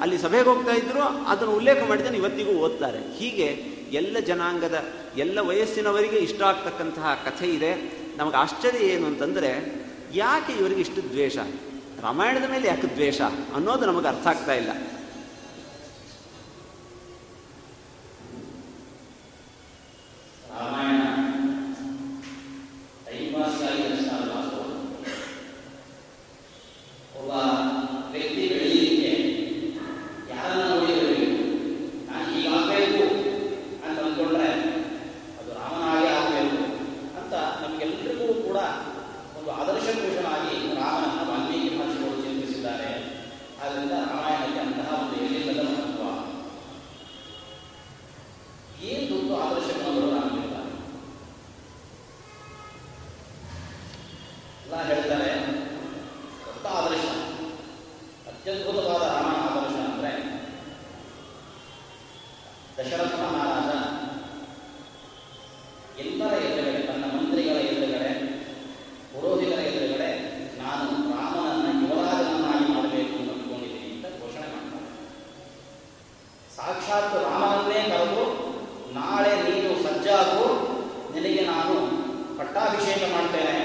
ಅಲ್ಲಿ 0.00 0.18
ಸಭೆಗೆ 0.18 0.44
ಹೋಗ್ತಾ 0.44 0.72
ಇದ್ರು. 0.72 1.02
ಅದನ್ನು 1.26 1.54
ಉಲ್ಲೇಖ 1.54 1.82
ಮಾಡಿದ್ದನ್ನು 1.88 2.18
ಇವತ್ತಿಗೂ 2.18 2.50
ಓದ್ತಾರೆ. 2.50 3.16
ಹೀಗೆ 3.16 3.74
ಎಲ್ಲ 3.92 4.18
ಜನಾಂಗದ, 4.18 4.84
ಎಲ್ಲ 5.16 5.40
ವಯಸ್ಸಿನವರಿಗೆ 5.40 6.16
ಇಷ್ಟ 6.16 6.42
ಆಗ್ತಕ್ಕಂತಹ 6.42 7.22
ಕಥೆ 7.24 7.46
ಇದೆ. 7.46 8.04
ನಮಗೆ 8.16 8.36
ಆಶ್ಚರ್ಯ 8.36 8.78
ಏನು 8.78 9.06
ಅಂತಂದರೆ, 9.06 9.74
ಯಾಕೆ 10.14 10.52
ಇವರಿಗೆ 10.52 10.80
ಇಷ್ಟು 10.80 11.02
ದ್ವೇಷ? 11.02 11.38
ರಾಮಾಯಣದ 12.04 12.46
ಮೇಲೆ 12.50 12.66
ಯಾಕೆ 12.68 12.88
ದ್ವೇಷ 12.96 13.20
ಅನ್ನೋದು 13.56 13.84
ನಮಗೆ 13.86 14.08
ಅರ್ಥ 14.08 14.26
ಆಗ್ತಾ 14.26 14.54
ಇಲ್ಲ. 14.60 14.70
ಒಬ್ಬ 27.18 27.32
ಸಾಕ್ಷಾತ್ 76.64 77.14
ರಾಮನನ್ನೇ 77.24 77.80
ಕರೆದು 77.88 78.22
ನಾಳೆ 78.96 79.32
ನೀನು 79.46 79.70
ಸಜ್ಜಾಗು 79.84 80.44
ನಿನಗೆ 81.14 81.42
ನಾನು 81.50 81.74
ಪಟ್ಟಾಭಿಷೇಕ 82.38 83.02
ಮಾಡ್ತೇನೆ. 83.14 83.63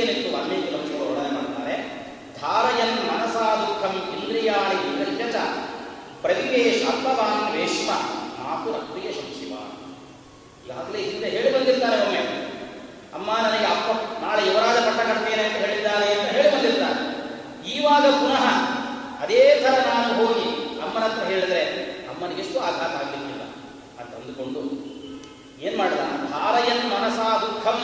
ಏನಿತ್ತು 0.00 0.28
ವಾಲ್ಮೀಕಿ 0.34 0.68
ಮಹರ್ಷಿಗಳು 0.74 1.04
ವರ್ಣನೆ 1.08 1.32
ಮಾಡ್ತಾರೆ. 1.36 1.74
ಧಾರಯನ್ 2.40 2.96
ಮನಸಾ 3.08 3.46
ದುಃಖಂ 3.60 3.94
ಇಂದ್ರಿಯಾಣಿ 4.16 4.76
ಇಂದ್ರಿಯಚ 4.88 5.36
ಪ್ರತಿವೇಶ 6.24 6.80
ಅಲ್ಪವಾನ್ 6.92 7.42
ರೇಷ್ಮ 7.56 7.90
ಮಾತು 8.38 8.68
ರಕ್ತಿಯ 8.76 9.08
ಶಂಶಿವ. 9.18 9.52
ಈಗಾಗಲೇ 10.64 11.00
ಹಿಂದೆ 11.08 11.28
ಹೇಳಿ 11.34 11.50
ಬಂದಿರ್ತಾರೆ 11.54 11.96
ಒಮ್ಮೆ. 12.04 12.22
ಅಮ್ಮ 13.16 13.28
ನನಗೆ 13.44 13.66
ಅಪ್ಪ, 13.74 13.88
ನಾಳೆ 14.22 14.42
ಯುವರಾಜ 14.48 14.78
ಪಟ್ಟ 14.86 15.00
ಕಟ್ತೇನೆ 15.10 15.42
ಅಂತ 15.48 15.58
ಹೇಳಿದ್ದಾರೆ 15.64 16.08
ಅಂತ 16.14 16.28
ಹೇಳಿ 16.36 16.48
ಬಂದಿರ್ತಾರೆ. 16.54 17.00
ಈವಾಗ 17.74 18.06
ಪುನಃ 18.22 18.44
ಅದೇ 19.22 19.42
ಥರ 19.62 19.74
ನಾನು 19.90 20.08
ಹೋಗಿ 20.18 20.46
ಅಮ್ಮನ 20.84 21.04
ಹತ್ರ 21.04 21.22
ಹೇಳಿದ್ರೆ 21.30 21.62
ಅಮ್ಮನಿಗೆ 22.10 22.40
ಎಷ್ಟು 22.40 22.58
ಆಘಾತ 22.66 22.94
ಆಗಿರ್ಲಿಲ್ಲ 23.02 23.44
ಅಂತ 24.00 24.10
ಅಂದುಕೊಂಡು 24.18 24.62
ಏನ್ 25.66 25.76
ಮಾಡಿದ? 25.78 26.02
ಭಾರಯನ್ 26.32 26.84
ಮನಸಾ 26.90 27.28
ದುಃಖಂ, 27.44 27.80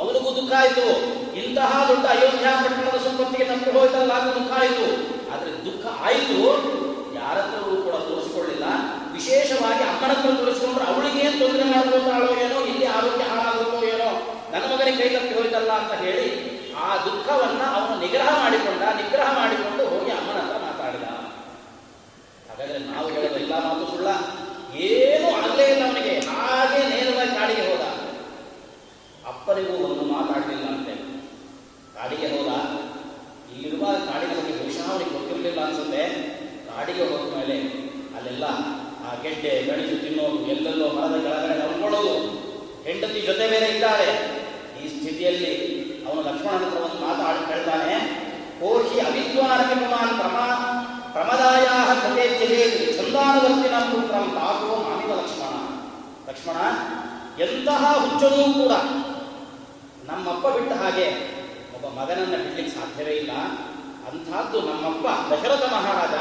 ಅವನಿಗೂ 0.00 0.30
ದುಃಖ 0.38 0.52
ಆಯಿತು. 0.62 0.86
ಇಂತಹ 1.40 1.70
ದೊಡ್ಡ 1.90 2.04
ಅಯೋಧ್ಯ 2.14 2.50
ಪಟ್ಟಣದ 2.62 2.98
ಸಂಪತ್ತಿಗೆ 3.06 3.46
ನಮ್ಗೆ 3.50 3.72
ಹೋಯ್ತಲ್ಲ, 3.76 4.12
ಅದು 4.20 4.30
ದುಃಖ 4.38 4.52
ಆಯಿತು 4.62 4.86
ಆದ್ರೆ 5.32 5.50
ದುಃಖ 5.66 5.84
ಆಯಿತು 6.08 6.38
ಯಾರತ್ರವೂ 7.18 7.74
ಕೂಡ 7.84 7.96
ತೋರಿಸಿಕೊಳ್ಳಿಲ್ಲ. 8.08 8.66
ವಿಶೇಷವಾಗಿ 9.16 9.82
ಅಮ್ಮನ 9.90 10.12
ಹತ್ರ 10.14 10.30
ತೋರಿಸಿಕೊಂಡ್ರೆ 10.40 10.84
ಅವಳಿಗೆ 10.90 11.20
ಏನು 11.26 11.36
ತೊಂದರೆ 11.42 11.64
ಮಾಡ್ಕೊತಾಳೋ 11.72 12.28
ಏನೋ 12.44 12.58
ಇಲ್ಲಿ 12.72 12.86
ಆರೋಗ್ಯ 12.96 13.24
ಹಾಳಾಗುತ್ತೋ 13.32 13.78
ಏನೋ, 13.92 14.10
ನನ್ನ 14.52 14.64
ಮಗನಿಗೆ 14.72 14.98
ಕೈ 15.00 15.08
ತಪ್ಪಿ 15.14 15.34
ಹೋಯ್ತಲ್ಲ 15.38 15.72
ಅಂತ 15.82 15.94
ಹೇಳಿ 16.04 16.26
ಆ 16.86 16.88
ದುಃಖವನ್ನ 17.06 17.62
ಅವನು 17.76 17.94
ನಿಗ್ರಹ 18.04 18.30
ಮಾಡಿಕೊಂಡ, 18.42 18.82
ನಿಗ್ರಹ 19.00 19.28
ಮಾಡಿಕೊಂಡು 19.38 19.84
ಹೋಗಿ 19.92 20.10
ಅಮ್ಮನ 20.18 20.38
ಹತ್ರ 20.42 20.58
ಮಾತಾಡಿದ. 20.66 21.06
ಹಾಗಾದ್ರೆ 22.48 22.78
ನಾವು 22.90 23.06
ಹೇಳೋದು 23.14 23.38
ಎಲ್ಲ 23.44 23.54
ಮಾತು 23.66 23.86
ಸುಳ್ಳ. 23.92 24.08
ಏನೂ 24.88 25.28
ಆಗಲೇ 25.40 25.66
ಇಲ್ಲ 25.72 25.82
ಅವನಿಗೆ. 25.88 26.14
ಹಾಗೆ 26.30 26.80
ನೇರವಾಗಿ 26.92 27.34
ಕಾಡಿಗೆ 27.38 27.64
ಹೋದ. 27.68 27.84
ಅಪ್ಪನಿಗೂ 29.32 29.74
ಒಂದು 29.86 30.02
ಮಾತಾಡಲಿಲ್ಲ 30.14 30.66
ಅಂತೆ. 30.74 30.94
ಕಾಡಿಗೆ 31.96 32.28
ಹೋದ? 32.32 32.50
ಇಲ್ಲಿರುವ 33.52 33.84
ಕಾಡಿನ 34.08 34.32
ಬಗ್ಗೆ 34.38 34.54
ಬಹುಶಃ 34.58 34.88
ಗೊತ್ತಿರಲಿಲ್ಲ 35.12 35.60
ಅನ್ಸುತ್ತೆ. 35.66 36.02
ಕಾಡಿಗೆ 36.68 37.04
ಹೋದ 37.10 37.22
ಮೇಲೆ 37.36 37.56
ಅಲ್ಲೆಲ್ಲ 38.16 38.44
ಆ 39.06 39.12
ಗೆಡ್ಡೆ 39.22 39.52
ಗಣಿಸು 39.68 39.96
ತಿನ್ನೋದು, 40.04 40.38
ಎಲ್ಲೆಲ್ಲೋ 40.54 40.86
ಮರದ 40.96 41.16
ಕೆಳಗಡೆ 41.24 41.54
ನಡ್ಕೊಳ್ಳೋದು 41.62 42.14
ಹೆಂಡತಿ 42.86 43.20
ಜೊತೆ 43.28 43.44
ಬೇರೆ 43.52 43.68
ಇದ್ದಾಳೆ. 43.74 44.08
ಈ 44.80 44.88
ಸ್ಥಿತಿಯಲ್ಲಿ 44.94 45.52
ಅವನು 46.06 46.20
ಲಕ್ಷ್ಮಣ 46.28 46.54
ಹತ್ರ 46.62 46.80
ಒಂದು 46.86 46.98
ಮಾತಾಡಿ 47.04 47.40
ಹೇಳ್ತಾನೆ 47.52 47.94
ಕೋಶಿ 48.60 48.98
ಅವಿದ್ವಾನಪಿಮಾನ್ 49.06 50.12
ಪ್ರಮಾ 50.20 50.44
ಪ್ರಮದಾಯ 51.14 51.66
ಕಥೆ 52.02 52.24
ತಿಳಿಯಲಿ 52.38 52.80
ಚಂದಾನುವರ್ತಿನ 52.98 53.76
ಪುತ್ರಂ 53.92 54.26
ಲಕ್ಷ್ಮಣ. 55.20 55.54
ಲಕ್ಷ್ಮಣ, 56.28 56.58
ಎಂತಹ 57.46 57.82
ಹುಚ್ಚನೂ 58.02 58.44
ಕೂಡ 58.58 58.72
ನಮ್ಮಪ್ಪ 60.08 60.46
ಬಿಟ್ಟ 60.56 60.72
ಹಾಗೆ 60.82 61.06
ಒಬ್ಬ 61.86 62.00
ಮಗನನ್ನ 62.00 62.36
ಬಿಡ್ಲಿಕ್ಕೆ 62.36 62.74
ಸಾಧ್ಯವೇ 62.74 63.10
ಇಲ್ಲ. 63.10 63.30
ಅಂಥದ್ದು 64.08 64.60
ನಮ್ಮಪ್ಪ, 64.60 65.32
ದಶರಥ 65.32 65.72
ಮಹಾರಾಜ 65.72 66.14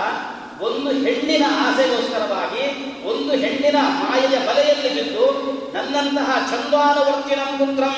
ಒಂದು 0.61 0.91
ಹೆಣ್ಣಿನ 0.91 1.43
ಆಸೆಗೋಸ್ಕರವಾಗಿ, 1.49 2.63
ಒಂದು 3.07 3.34
ಹೆಣ್ಣಿನ 3.34 3.76
ಮಾಯೆಯ 3.82 4.47
ಬಲೆಯಲ್ಲಿ 4.47 5.03
ಬಿದ್ದು, 5.03 5.26
ನನ್ನಂತಹ 5.74 6.47
ಚಂದಾನುವರ್ತಿನ 6.51 7.39
ಪುತ್ರಂ, 7.39 7.97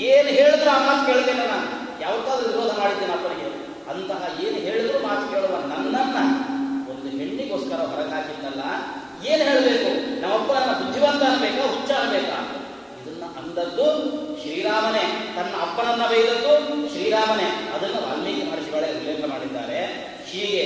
ಏನು 0.00 0.28
ಹೇಳಿದ್ರು 0.28 0.70
ಆ 0.70 0.78
ಮಾತು 0.78 1.06
ಕೇಳ್ತೇನೆ 1.06 1.46
ನಾನು. 1.46 1.68
ಯಾವತ್ತಾದ್ರೂ 2.02 2.48
ವಿರೋಧ 2.48 2.78
ಮಾಡಿದ್ದೇನೆ 2.78 3.12
ಅಪ್ಪನಿಗೆ. 3.12 3.48
ಅಂತಹ 3.90 4.44
ಏನು 4.44 4.56
ಹೇಳಿದ್ರು 4.56 4.98
ಮಾತು 5.02 5.30
ಕೇಳುವ 5.30 5.56
ನನ್ನನ್ನ 5.60 6.18
ಒಂದು 6.90 7.08
ಹೆಣ್ಣಿಗೋಸ್ಕರ 7.18 7.76
ಹೊರಗಾಕಿದ್ದಲ್ಲ. 7.76 8.62
ಏನು 9.26 9.44
ಹೇಳಬೇಕು? 9.50 10.20
ನಮ್ಮಪ್ಪ 10.20 10.52
ಬುದ್ಧಿವಂತ 10.52 11.22
ಅನ್ಬೇಕಾ 11.22 11.62
ಹುಚ್ಚ 11.62 11.90
ಅನ್ಬೇಕಾ? 11.90 12.59
ಅಂದದ್ದು 13.50 13.86
ಶ್ರೀರಾಮನೇ. 14.40 15.04
ತನ್ನ 15.36 15.54
ಅಪ್ಪನನ್ನ 15.62 16.02
ಬೈದದ್ದು 16.06 16.52
ಶ್ರೀರಾಮನೇ. 16.92 17.48
ಅದನ್ನು 17.74 18.00
ವಾಲ್ಮೀಕಿ 18.06 18.42
ಮಹರ್ಷಿಗಳೇ 18.42 18.98
ಉಲ್ಲೇಖ 18.98 19.24
ಮಾಡಿದ್ದಾರೆ. 19.24 19.80
ಹೀಗೆ 20.30 20.64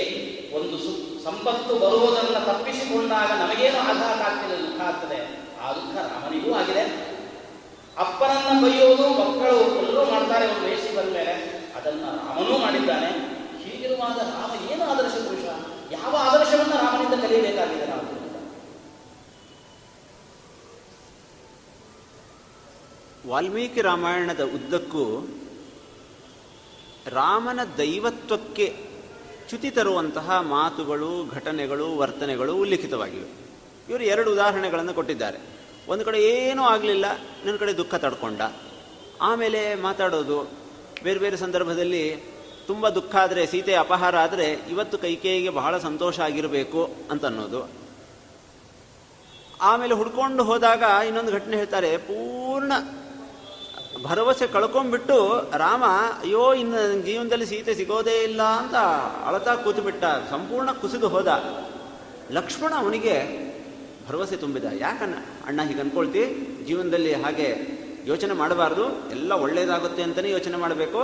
ಒಂದು 0.55 0.77
ಸು 0.77 0.91
ಸಂಪತ್ತು 1.23 1.75
ಬರುವುದನ್ನು 1.75 2.45
ತಪ್ಪಿಸಿಕೊಂಡಾಗ 2.45 3.31
ನಮಗೇನು 3.41 3.79
ಆಘಾತ 3.79 4.21
ಆಗ್ತದೆ 4.29 4.57
ದುಃಖ 4.63 4.81
ಆಗ್ತದೆ? 4.81 5.19
ಆ 5.61 5.73
ದುಃಖ 5.73 5.97
ರಾಮನಿಗೂ 5.97 6.53
ಆಗಿದೆ. 6.53 6.83
ಅಪ್ಪನನ್ನ 7.97 8.65
ಬೈಯೋದು 8.65 9.09
ಮಕ್ಕಳು 9.09 9.57
ಎಲ್ಲರೂ 9.77 10.05
ಮಾಡ್ತಾರೆ, 10.11 10.45
ಒಂದು 10.47 10.65
ವಯಸ್ಸಿ 10.65 10.95
ಬಂದ 10.95 11.13
ಮೇಲೆ 11.13 11.33
ಅದನ್ನ 11.75 12.03
ರಾಮನೂ 12.03 12.57
ಮಾಡಿದ್ದಾನೆ. 12.57 13.09
ಹೀಗಿರುವಾಗ 13.63 14.17
ರಾಮ 14.17 14.71
ಏನು 14.71 14.83
ಆದರ್ಶ 14.91 15.15
ಪುರುಷ? 15.15 15.45
ಯಾವ 15.91 16.15
ಆದರ್ಶವನ್ನು 16.19 16.77
ರಾಮನಿಂದ 16.77 17.23
ಕಲಿಯಬೇಕಾಗಿದೆ 17.23 17.85
ನಾವು? 17.85 18.24
ವಾಲ್ಮೀಕಿ 23.27 23.81
ರಾಮಾಯಣದ 23.81 24.41
ಉದ್ದಕ್ಕೂ 24.43 25.27
ರಾಮನ 27.07 27.59
ದೈವತ್ವಕ್ಕೆ 27.77 28.75
ಚ್ಯುತಿ 29.49 29.71
ತರುವಂತಹ 29.71 30.41
ಮಾತುಗಳು, 30.41 31.29
ಘಟನೆಗಳು, 31.31 31.97
ವರ್ತನೆಗಳು 31.97 32.55
ಉಲ್ಲಿಖಿತವಾಗಿವೆ. 32.55 33.29
ಇವರು 33.89 34.03
ಎರಡು 34.03 34.31
ಉದಾಹರಣೆಗಳನ್ನು 34.31 34.93
ಕೊಟ್ಟಿದ್ದಾರೆ. 34.93 35.37
ಒಂದು 35.87 36.05
ಕಡೆ 36.05 36.19
ಏನೂ 36.21 36.63
ಆಗಲಿಲ್ಲ 36.63 37.05
ನನ್ನ 37.45 37.57
ಕಡೆ 37.57 37.77
ದುಃಖ 37.77 37.95
ತಡ್ಕೊಂಡ. 37.95 38.41
ಆಮೇಲೆ 39.21 39.75
ಮಾತಾಡೋದು, 39.75 40.51
ಬೇರೆ 41.03 41.19
ಬೇರೆ 41.19 41.37
ಸಂದರ್ಭದಲ್ಲಿ 41.37 42.15
ತುಂಬ 42.67 42.89
ದುಃಖ 42.89 43.15
ಆದರೆ, 43.15 43.45
ಸೀತೆ 43.45 43.73
ಅಪಹಾರ 43.73 44.17
ಆದರೆ 44.17 44.51
ಇವತ್ತು 44.51 44.97
ಕೈಕೇಯಿಗೆ 44.97 45.49
ಬಹಳ 45.49 45.77
ಸಂತೋಷ 45.77 46.19
ಆಗಿರಬೇಕು 46.19 46.89
ಅಂತ 47.11 47.25
ಅನ್ನೋದು 47.25 47.69
ಆಮೇಲೆ 49.61 49.93
ಹುಡ್ಕೊಂಡು 49.93 50.43
ಹೋದಾಗ 50.43 50.83
ಇನ್ನೊಂದು 51.07 51.31
ಘಟನೆ 51.31 51.57
ಹೇಳ್ತಾರೆ, 51.57 51.97
ಪೂರ್ಣ 51.97 52.71
ಭರವಸೆ 54.03 54.47
ಕಳ್ಕೊಂಡ್ಬಿಟ್ಟು, 54.47 55.41
ರಾಮ, 55.57 55.83
ಅಯ್ಯೋ, 56.21 56.53
ಇನ್ನು 56.53 56.75
ನನ್ 56.75 57.03
ಜೀವನದಲ್ಲಿ 57.03 57.45
ಸೀತೆ 57.45 57.75
ಸಿಗೋದೇ 57.75 58.23
ಇಲ್ಲ 58.23 58.43
ಅಂತ 58.43 58.75
ಅಳತಾ 59.27 59.55
ಕೂತುಬಿಟ್ಟ, 59.55 60.03
ಸಂಪೂರ್ಣ 60.29 60.71
ಕುಸಿದು 60.71 61.07
ಹೋದ. 61.07 61.27
ಲಕ್ಷ್ಮಣ 62.31 62.73
ಅವನಿಗೆ 62.77 63.45
ಭರವಸೆ 64.09 64.35
ತುಂಬಿದ. 64.35 64.63
ಯಾಕನ್ನ 64.79 65.13
ಅಣ್ಣ 65.45 65.61
ಹೀಗೆ 65.61 65.79
ಅನ್ಕೊಳ್ತಿ? 65.79 66.47
ಜೀವನದಲ್ಲಿ 66.67 67.13
ಹಾಗೆ 67.13 67.55
ಯೋಚನೆ 68.05 68.33
ಮಾಡಬಾರ್ದು. 68.33 69.11
ಎಲ್ಲ 69.11 69.31
ಒಳ್ಳೇದಾಗುತ್ತೆ 69.31 70.03
ಅಂತಲೇ 70.03 70.31
ಯೋಚನೆ 70.31 70.57
ಮಾಡಬೇಕು. 70.57 71.03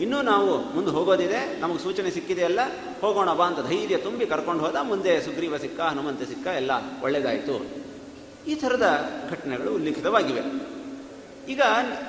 ಇನ್ನೂ 0.00 0.22
ನಾವು 0.22 0.58
ಮುಂದೆ 0.58 0.90
ಹೋಗೋದಿದೆ. 0.90 1.60
ನಮಗೆ 1.60 1.78
ಸೂಚನೆ 1.78 2.10
ಸಿಕ್ಕಿದೆಯಲ್ಲ 2.10 2.60
ಹೋಗೋಣ 3.00 3.32
ಬಾ 3.32 3.46
ಅಂತ 3.46 3.68
ಧೈರ್ಯ 3.68 3.96
ತುಂಬಿ 3.96 4.26
ಕರ್ಕೊಂಡು 4.26 4.64
ಹೋದ. 4.64 4.76
ಮುಂದೆ 4.82 5.22
ಸುಗ್ರೀವ 5.22 5.58
ಸಿಕ್ಕ, 5.58 5.80
ಹನುಮಂತ 5.80 6.22
ಸಿಕ್ಕ, 6.22 6.46
ಎಲ್ಲ 6.46 6.70
ಒಳ್ಳೇದಾಯಿತು. 7.02 7.66
ಈ 8.46 8.54
ಥರದ 8.54 9.10
ಘಟನೆಗಳು 9.30 9.74
ಉಲ್ಲೇಖಿತವಾಗಿವೆ. 9.74 10.71
ಈಗ 11.48 11.60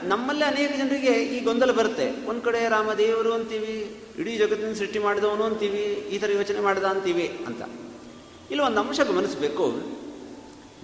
ನಮ್ಮಲ್ಲೇ 0.04 0.46
ಅನೇಕ 0.46 0.78
ಜನರಿಗೆ 0.78 1.10
ಈ 1.10 1.44
ಗೊಂದಲ 1.44 1.72
ಬರುತ್ತೆ. 1.72 2.26
ಒಂದ್ 2.28 2.42
ಕಡೆ 2.42 2.70
ರಾಮದೇವರು 2.70 3.34
ಅಂತೀವಿ, 3.34 3.98
ಇಡೀ 4.20 4.38
ಜಗತ್ತಿನ 4.38 4.74
ಸೃಷ್ಟಿ 4.74 5.00
ಮಾಡಿದವನು 5.00 5.44
ಅಂತೀವಿ, 5.44 5.84
ಈ 5.84 6.18
ಥರ 6.18 6.32
ಯೋಚನೆ 6.32 6.60
ಮಾಡಿದ 6.60 6.84
ಅಂತೀವಿ 6.84 7.46
ಅಂತ. 7.48 7.62
ಇಲ್ಲಿ 8.52 8.66
ಒಂದು 8.66 8.80
ಅಂಶ 8.82 9.00
ಗಮನಿಸಬೇಕು. 9.00 9.74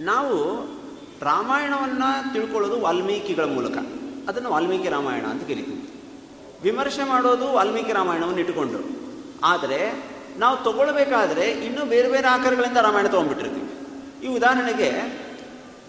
ನಾವು 0.00 0.36
ರಾಮಾಯಣವನ್ನ 1.22 2.02
ತಿಳ್ಕೊಳ್ಳೋದು 2.32 2.80
ವಾಲ್ಮೀಕಿಗಳ 2.80 3.44
ಮೂಲಕ. 3.44 3.76
ಅದನ್ನು 4.28 4.50
ವಾಲ್ಮೀಕಿ 4.50 4.88
ರಾಮಾಯಣ 4.88 5.24
ಅಂತ 5.24 5.42
ಕರಿತೀವಿ. 5.42 5.90
ವಿಮರ್ಶೆ 6.62 7.04
ಮಾಡೋದು 7.04 7.52
ವಾಲ್ಮೀಕಿ 7.52 7.92
ರಾಮಾಯಣವನ್ನು 7.92 8.38
ಇಟ್ಟುಕೊಂಡು 8.38 8.78
ಆದರೆ 9.44 10.10
ನಾವು 10.38 10.64
ತಗೊಳ್ಬೇಕಾದ್ರೆ 10.64 11.42
ಇನ್ನೂ 11.42 11.84
ಬೇರೆ 11.84 12.08
ಬೇರೆ 12.08 12.28
ಆಕಾರಗಳಿಂದ 12.28 12.76
ರಾಮಾಯಣ 12.76 13.06
ತಗೊಂಡ್ಬಿಟ್ಟಿರ್ತೀವಿ. 13.06 13.70
ಈ 14.26 14.36
ಉದಾಹರಣೆಗೆ 14.36 14.90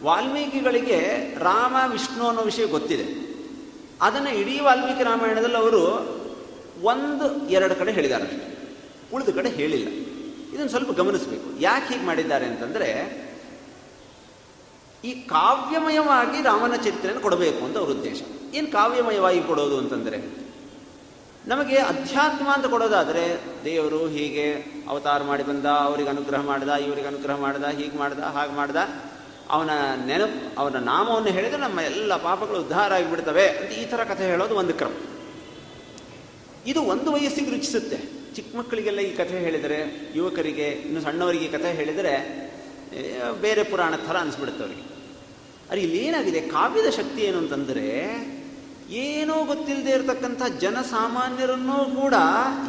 ವಾಲ್ಮೀಕಿಗಳಿಗೆ 0.03 1.07
ರಾಮ, 1.39 1.75
ವಿಷ್ಣು 1.91 2.27
ಅನ್ನೋ 2.27 2.41
ವಿಷಯ 2.41 2.65
ಗೊತ್ತಿದೆ. 2.65 3.31
ಅದನ್ನು 4.01 4.35
ಇಡೀ 4.35 4.59
ವಾಲ್ಮೀಕಿ 4.59 5.03
ರಾಮಾಯಣದಲ್ಲಿ 5.03 5.57
ಅವರು 5.57 5.81
ಒಂದು, 6.81 7.49
ಎರಡು 7.49 7.75
ಕಡೆ 7.75 7.91
ಹೇಳಿದ್ದಾರೆ 7.91 8.57
ಉಳಿದ 9.13 9.35
ಕಡೆ 9.35 9.49
ಹೇಳಿಲ್ಲ. 9.49 9.87
ಇದನ್ನು 10.53 10.69
ಸ್ವಲ್ಪ 10.69 10.91
ಗಮನಿಸಬೇಕು. 10.91 11.61
ಯಾಕೆ 11.61 11.93
ಹೀಗೆ 11.93 12.05
ಮಾಡಿದ್ದಾರೆ 12.05 12.45
ಅಂತಂದ್ರೆ, 12.45 13.21
ಈ 15.05 15.11
ಕಾವ್ಯಮಯವಾಗಿ 15.11 16.43
ರಾಮನ 16.43 16.75
ಚರಿತ್ರೆಯನ್ನು 16.75 17.21
ಕೊಡಬೇಕು 17.21 17.65
ಅಂತ 17.65 17.77
ಅವ್ರ 17.77 17.89
ಉದ್ದೇಶ. 17.89 18.21
ಏನು 18.53 18.71
ಕಾವ್ಯಮಯವಾಗಿ 18.71 19.43
ಕೊಡೋದು 19.43 19.77
ಅಂತಂದರೆ, 19.77 20.17
ನಮಗೆ 21.47 21.77
ಅಧ್ಯಾತ್ಮ 21.77 22.49
ಅಂತ 22.49 22.65
ಕೊಡೋದಾದರೆ, 22.65 23.45
ದೇವರು 23.65 24.07
ಹೀಗೆ 24.07 24.53
ಅವತಾರ 24.89 25.23
ಮಾಡಿ 25.23 25.43
ಬಂದ, 25.43 25.65
ಅವರಿಗೆ 25.65 26.09
ಅನುಗ್ರಹ 26.09 26.41
ಮಾಡ್ದ, 26.41 26.69
ಇವರಿಗೆ 26.69 27.07
ಅನುಗ್ರಹ 27.07 27.35
ಮಾಡ್ದ, 27.35 27.65
ಹೀಗೆ 27.65 27.97
ಮಾಡ್ದ, 27.97 28.19
ಹಾಗೆ 28.19 28.51
ಮಾಡ್ದ 28.51 28.75
ಅವನ 29.49 29.69
ನೆನಪು, 30.05 30.59
ಅವನ 30.59 30.75
ನಾಮವನ್ನು 30.75 31.29
ಹೇಳಿದ್ರೆ 31.29 31.61
ನಮ್ಮ 31.61 31.79
ಎಲ್ಲ 31.79 32.15
ಪಾಪಗಳು 32.15 32.59
ಉದ್ಧಾರ 32.59 32.93
ಆಗಿಬಿಡ್ತವೆ 32.93 33.49
ಅಂತ 33.49 33.71
ಈ 33.71 33.85
ಥರ 33.85 34.03
ಕಥೆ 34.03 34.25
ಹೇಳೋದು 34.25 34.55
ಒಂದು 34.55 34.73
ಕ್ರಮ. 34.73 34.91
ಇದು 36.65 36.81
ಒಂದು 36.81 37.11
ವಯಸ್ಸಿಗೆ 37.11 37.51
ರುಚಿಸುತ್ತೆ. 37.51 37.97
ಚಿಕ್ಕ 38.35 38.55
ಮಕ್ಕಳಿಗೆಲ್ಲ 38.55 38.99
ಈ 38.99 39.15
ಕಥೆ 39.15 39.39
ಹೇಳಿದರೆ, 39.39 40.11
ಯುವಕರಿಗೆ, 40.15 40.67
ಇನ್ನು 40.67 41.01
ಸಣ್ಣವರಿಗೆ 41.01 41.47
ಕಥೆ 41.47 41.71
ಹೇಳಿದರೆ 41.71 42.13
ಬೇರೆ 43.41 43.63
ಪುರಾಣ 43.63 43.95
ಥರ 43.95 44.17
ಅನಿಸ್ಬಿಡುತ್ತೆ 44.17 44.63
ಅವರಿಗೆ. 44.63 44.81
ಅದು 45.71 45.81
ಇಲ್ಲಿ 45.81 45.97
ಏನಾಗಿದೆ? 45.97 46.41
ಕಾವ್ಯದ 46.41 46.89
ಶಕ್ತಿ 46.89 47.21
ಏನು 47.21 47.37
ಅಂತಂದರೆ, 47.37 47.87
ಏನೋ 48.89 49.45
ಗೊತ್ತಿಲ್ಲದೆ 49.45 49.91
ಇರತಕ್ಕಂಥ 49.91 50.41
ಜನಸಾಮಾನ್ಯರನ್ನೂ 50.59 52.01
ಕೂಡ 52.01 52.13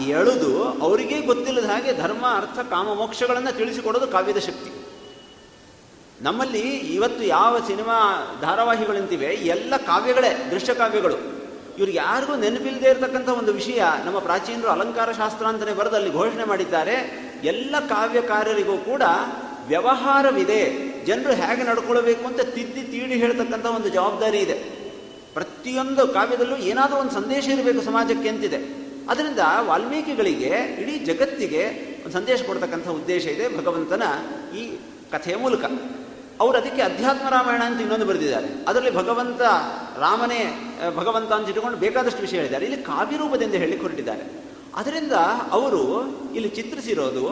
ಎಳೆದು 0.08 0.64
ಅವರಿಗೇ 0.64 1.20
ಗೊತ್ತಿಲ್ಲದ 1.20 1.64
ಹಾಗೆ 1.64 1.92
ಧರ್ಮ, 1.92 2.26
ಅರ್ಥ, 2.26 2.58
ಕಾಮ, 2.58 2.94
ಮೋಕ್ಷಗಳನ್ನು 2.94 3.56
ತಿಳಿಸಿಕೊಡೋದು 3.56 4.06
ಕಾವ್ಯದ 4.06 4.38
ಶಕ್ತಿ. 4.38 4.81
ನಮ್ಮಲ್ಲಿ 6.22 6.64
ಇವತ್ತು 6.68 7.24
ಯಾವ 7.24 7.58
ಸಿನಿಮಾ 7.66 7.96
ಧಾರಾವಾಹಿಗಳಂತಿವೆ, 8.40 9.26
ಎಲ್ಲ 9.26 9.76
ಕಾವ್ಯಗಳೇ, 9.76 10.48
ದೃಶ್ಯ 10.50 10.74
ಕಾವ್ಯಗಳು. 10.74 11.16
ಇವ್ರಿಗೆ 11.78 11.98
ಯಾರಿಗೂ 11.98 12.36
ನೆನಪಿಲ್ಲದೆ 12.36 12.88
ಇರತಕ್ಕಂಥ 12.88 13.28
ಒಂದು 13.28 13.52
ವಿಷಯ, 13.52 13.82
ನಮ್ಮ 14.04 14.18
ಪ್ರಾಚೀನರು 14.18 14.68
ಅಲಂಕಾರ 14.68 15.12
ಶಾಸ್ತ್ರ 15.12 15.46
ಅಂತಲೇ 15.46 15.74
ಬರೆದು 15.74 15.96
ಅಲ್ಲಿ 15.96 16.12
ಘೋಷಣೆ 16.12 16.44
ಮಾಡಿದ್ದಾರೆ, 16.44 16.96
ಎಲ್ಲ 17.44 17.74
ಕಾವ್ಯಕಾರರಿಗೂ 17.88 18.76
ಕೂಡ 18.76 19.02
ವ್ಯವಹಾರವಿದೆ, 19.66 20.92
ಜನರು 21.04 21.32
ಹೇಗೆ 21.32 21.62
ನಡ್ಕೊಳ್ಬೇಕು 21.62 22.26
ಅಂತ 22.26 22.40
ತಿದ್ದಿ 22.40 22.82
ತೀಡಿ 22.82 23.14
ಹೇಳ್ತಕ್ಕಂಥ 23.14 23.66
ಒಂದು 23.66 23.88
ಜವಾಬ್ದಾರಿ 23.88 24.38
ಇದೆ. 24.38 24.54
ಪ್ರತಿಯೊಂದು 25.34 26.08
ಕಾವ್ಯದಲ್ಲೂ 26.08 26.56
ಏನಾದರೂ 26.56 26.96
ಒಂದು 26.96 27.12
ಸಂದೇಶ 27.12 27.48
ಇರಬೇಕು 27.48 27.80
ಸಮಾಜಕ್ಕೆ 27.80 28.28
ಅಂತಿದೆ. 28.28 28.56
ಅದರಿಂದ 29.10 29.38
ವಾಲ್ಮೀಕಿಗಳಿಗೆ, 29.60 30.52
ಇಡೀ 30.82 31.04
ಜಗತ್ತಿಗೆ 31.04 31.62
ಒಂದು 32.04 32.12
ಸಂದೇಶ 32.12 32.42
ಕೊಡ್ತಕ್ಕಂಥ 32.42 32.88
ಉದ್ದೇಶ 32.88 33.26
ಇದೆ 33.26 33.58
ಭಗವಂತನ 33.58 34.02
ಈ 34.56 34.78
ಕಥೆಯ 35.12 35.36
ಮೂಲಕ. 35.36 35.64
ಅವರು 36.42 36.56
ಅದಕ್ಕೆ 36.58 36.82
ಅಧ್ಯಾತ್ಮ 36.82 37.26
ರಾಮಾಯಣ 37.28 37.62
ಅಂತ 37.62 37.80
ಇನ್ನೊಂದು 37.80 38.06
ಬರೆದಿದ್ದಾರೆ. 38.06 38.48
ಅದರಲ್ಲಿ 38.68 38.92
ಭಗವಂತ 38.94 39.42
ರಾಮನೇ 39.98 40.40
ಭಗವಂತ 40.96 41.30
ಅಂತ 41.32 41.46
ಇಟ್ಟುಕೊಂಡು 41.46 41.78
ಬೇಕಾದಷ್ಟು 41.78 42.20
ವಿಷಯ 42.20 42.36
ಹೇಳಿದ್ದಾರೆ. 42.36 42.64
ಇಲ್ಲಿ 42.66 42.82
ಕಾವ್ಯ 42.82 43.16
ರೂಪದಿಂದ 43.16 43.54
ಹೇಳಿ 43.54 43.76
ಹೊರಟಿದ್ದಾರೆ 43.80 44.24
ಅದರಿಂದ 44.74 45.14
ಅವರು 45.50 45.82
ಇಲ್ಲಿ 46.34 46.48
ಚಿತ್ರಿಸಿರೋದು, 46.48 47.24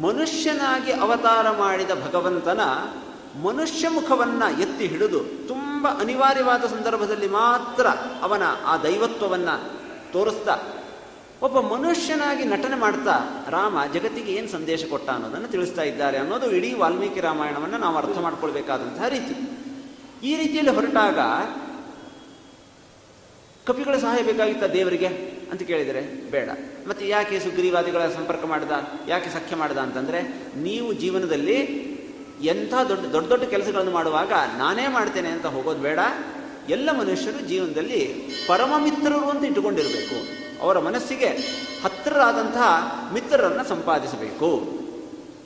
ಮನುಷ್ಯನಾಗಿ 0.00 0.92
ಅವತಾರ 1.04 1.46
ಮಾಡಿದ 1.58 1.92
ಭಗವಂತನ 2.06 2.60
ಮನುಷ್ಯ 3.42 3.88
ಮುಖವನ್ನು 3.88 4.48
ಎತ್ತಿ 4.60 4.86
ಹಿಡಿದು 4.86 5.20
ತುಂಬ 5.48 5.88
ಅನಿವಾರ್ಯವಾದ 6.00 6.64
ಸಂದರ್ಭದಲ್ಲಿ 6.64 7.28
ಮಾತ್ರ 7.28 7.86
ಅವನ 8.22 8.42
ಆ 8.66 8.74
ದೈವತ್ವವನ್ನು 8.76 9.56
ತೋರಿಸ್ತಾ 10.12 10.54
ಒಬ್ಬ 11.42 11.60
ಮನುಷ್ಯನಾಗಿ 11.60 12.44
ನಟನೆ 12.44 12.76
ಮಾಡ್ತಾ 12.76 13.46
ರಾಮ 13.50 13.78
ಜಗತ್ತಿಗೆ 13.94 14.32
ಏನು 14.32 14.48
ಸಂದೇಶ 14.48 14.84
ಕೊಟ್ಟ 14.90 15.10
ಅನ್ನೋದನ್ನು 15.10 15.48
ತಿಳಿಸ್ತಾ 15.48 15.82
ಇದ್ದಾರೆ 15.82 16.18
ಅನ್ನೋದು 16.18 16.50
ಇಡೀ 16.50 16.74
ವಾಲ್ಮೀಕಿ 16.74 17.20
ರಾಮಾಯಣವನ್ನು 17.20 17.78
ನಾವು 17.78 17.96
ಅರ್ಥ 17.96 18.18
ಮಾಡ್ಕೊಳ್ಬೇಕಾದಂತಹ 18.18 19.08
ರೀತಿ. 19.08 19.34
ಈ 20.28 20.36
ರೀತಿಯಲ್ಲಿ 20.36 20.72
ಹೊರಟಾಗ 20.72 21.18
ಕಪಿಗಳ 23.66 23.96
ಸಹಾಯ 23.96 24.22
ಬೇಕಾಗಿತ್ತ 24.22 24.64
ದೇವರಿಗೆ 24.64 25.06
ಅಂತ 25.52 25.62
ಕೇಳಿದರೆ 25.62 26.30
ಬೇಡ. 26.30 26.50
ಮತ್ತೆ 26.88 27.08
ಯಾಕೆ 27.08 27.40
ಸುಗ್ರೀವಾದಿಗಳ 27.40 28.08
ಸಂಪರ್ಕ 28.08 28.44
ಮಾಡಿದ, 28.44 28.70
ಯಾಕೆ 29.08 29.30
ಸಖ್ಯ 29.30 29.56
ಮಾಡಿದ 29.56 29.76
ಅಂತಂದರೆ 29.76 30.20
ನೀವು 30.56 30.92
ಜೀವನದಲ್ಲಿ 30.92 31.58
ಎಂಥ 32.42 32.74
ದೊಡ್ಡ 32.88 33.04
ದೊಡ್ಡ 33.06 33.28
ದೊಡ್ಡ 33.28 33.44
ಕೆಲಸಗಳನ್ನು 33.44 33.90
ಮಾಡುವಾಗ 33.90 34.32
ನಾನೇ 34.56 34.88
ಮಾಡ್ತೇನೆ 34.88 35.28
ಅಂತ 35.28 35.46
ಹೋಗೋದು 35.46 35.78
ಬೇಡ. 35.78 35.98
ಎಲ್ಲ 36.68 36.98
ಮನುಷ್ಯರು 36.98 37.48
ಜೀವನದಲ್ಲಿ 37.48 38.00
ಪರಮ 38.46 38.72
ಮಿತ್ರರು 38.78 39.30
ಅಂತ 39.30 39.44
ಇಟ್ಟುಕೊಂಡಿರಬೇಕು. 39.44 40.41
ಅವರ 40.62 40.78
ಮನಸ್ಸಿಗೆ 40.78 41.30
ಹತ್ತಿರರಾದಂತಹ 41.84 42.68
ಮಿತ್ರರನ್ನು 43.14 43.64
ಸಂಪಾದಿಸಬೇಕು. 43.68 44.50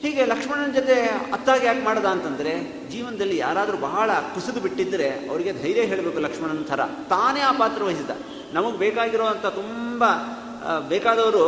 ಹೀಗೆ 0.01 0.25
ಲಕ್ಷ್ಮಣನ 0.25 0.71
ಜೊತೆ 0.71 0.95
ಅತ್ತಾಗಿ 1.33 1.65
ಯಾಕೆ 1.65 1.83
ಮಾಡದ 1.83 2.05
ಅಂತಂದರೆ, 2.05 2.51
ಜೀವನದಲ್ಲಿ 2.91 3.37
ಯಾರಾದರೂ 3.37 3.77
ಬಹಳ 3.77 4.09
ಕುಸಿದು 4.33 4.59
ಬಿಟ್ಟಿದ್ದರೆ 4.59 5.07
ಅವರಿಗೆ 5.29 5.51
ಧೈರ್ಯ 5.53 5.81
ಹೇಳಬೇಕು 5.81 6.19
ಲಕ್ಷ್ಮಣನ 6.19 6.61
ಥರ. 6.67 6.81
ತಾನೇ 7.09 7.39
ಆ 7.39 7.51
ಪಾತ್ರ 7.51 7.83
ವಹಿಸಿದ 7.83 8.09
ನಮಗೆ 8.53 8.77
ಬೇಕಾಗಿರುವಂಥ 8.77 9.45
ತುಂಬ 9.45 10.03
ಬೇಕಾದವರು 10.89 11.45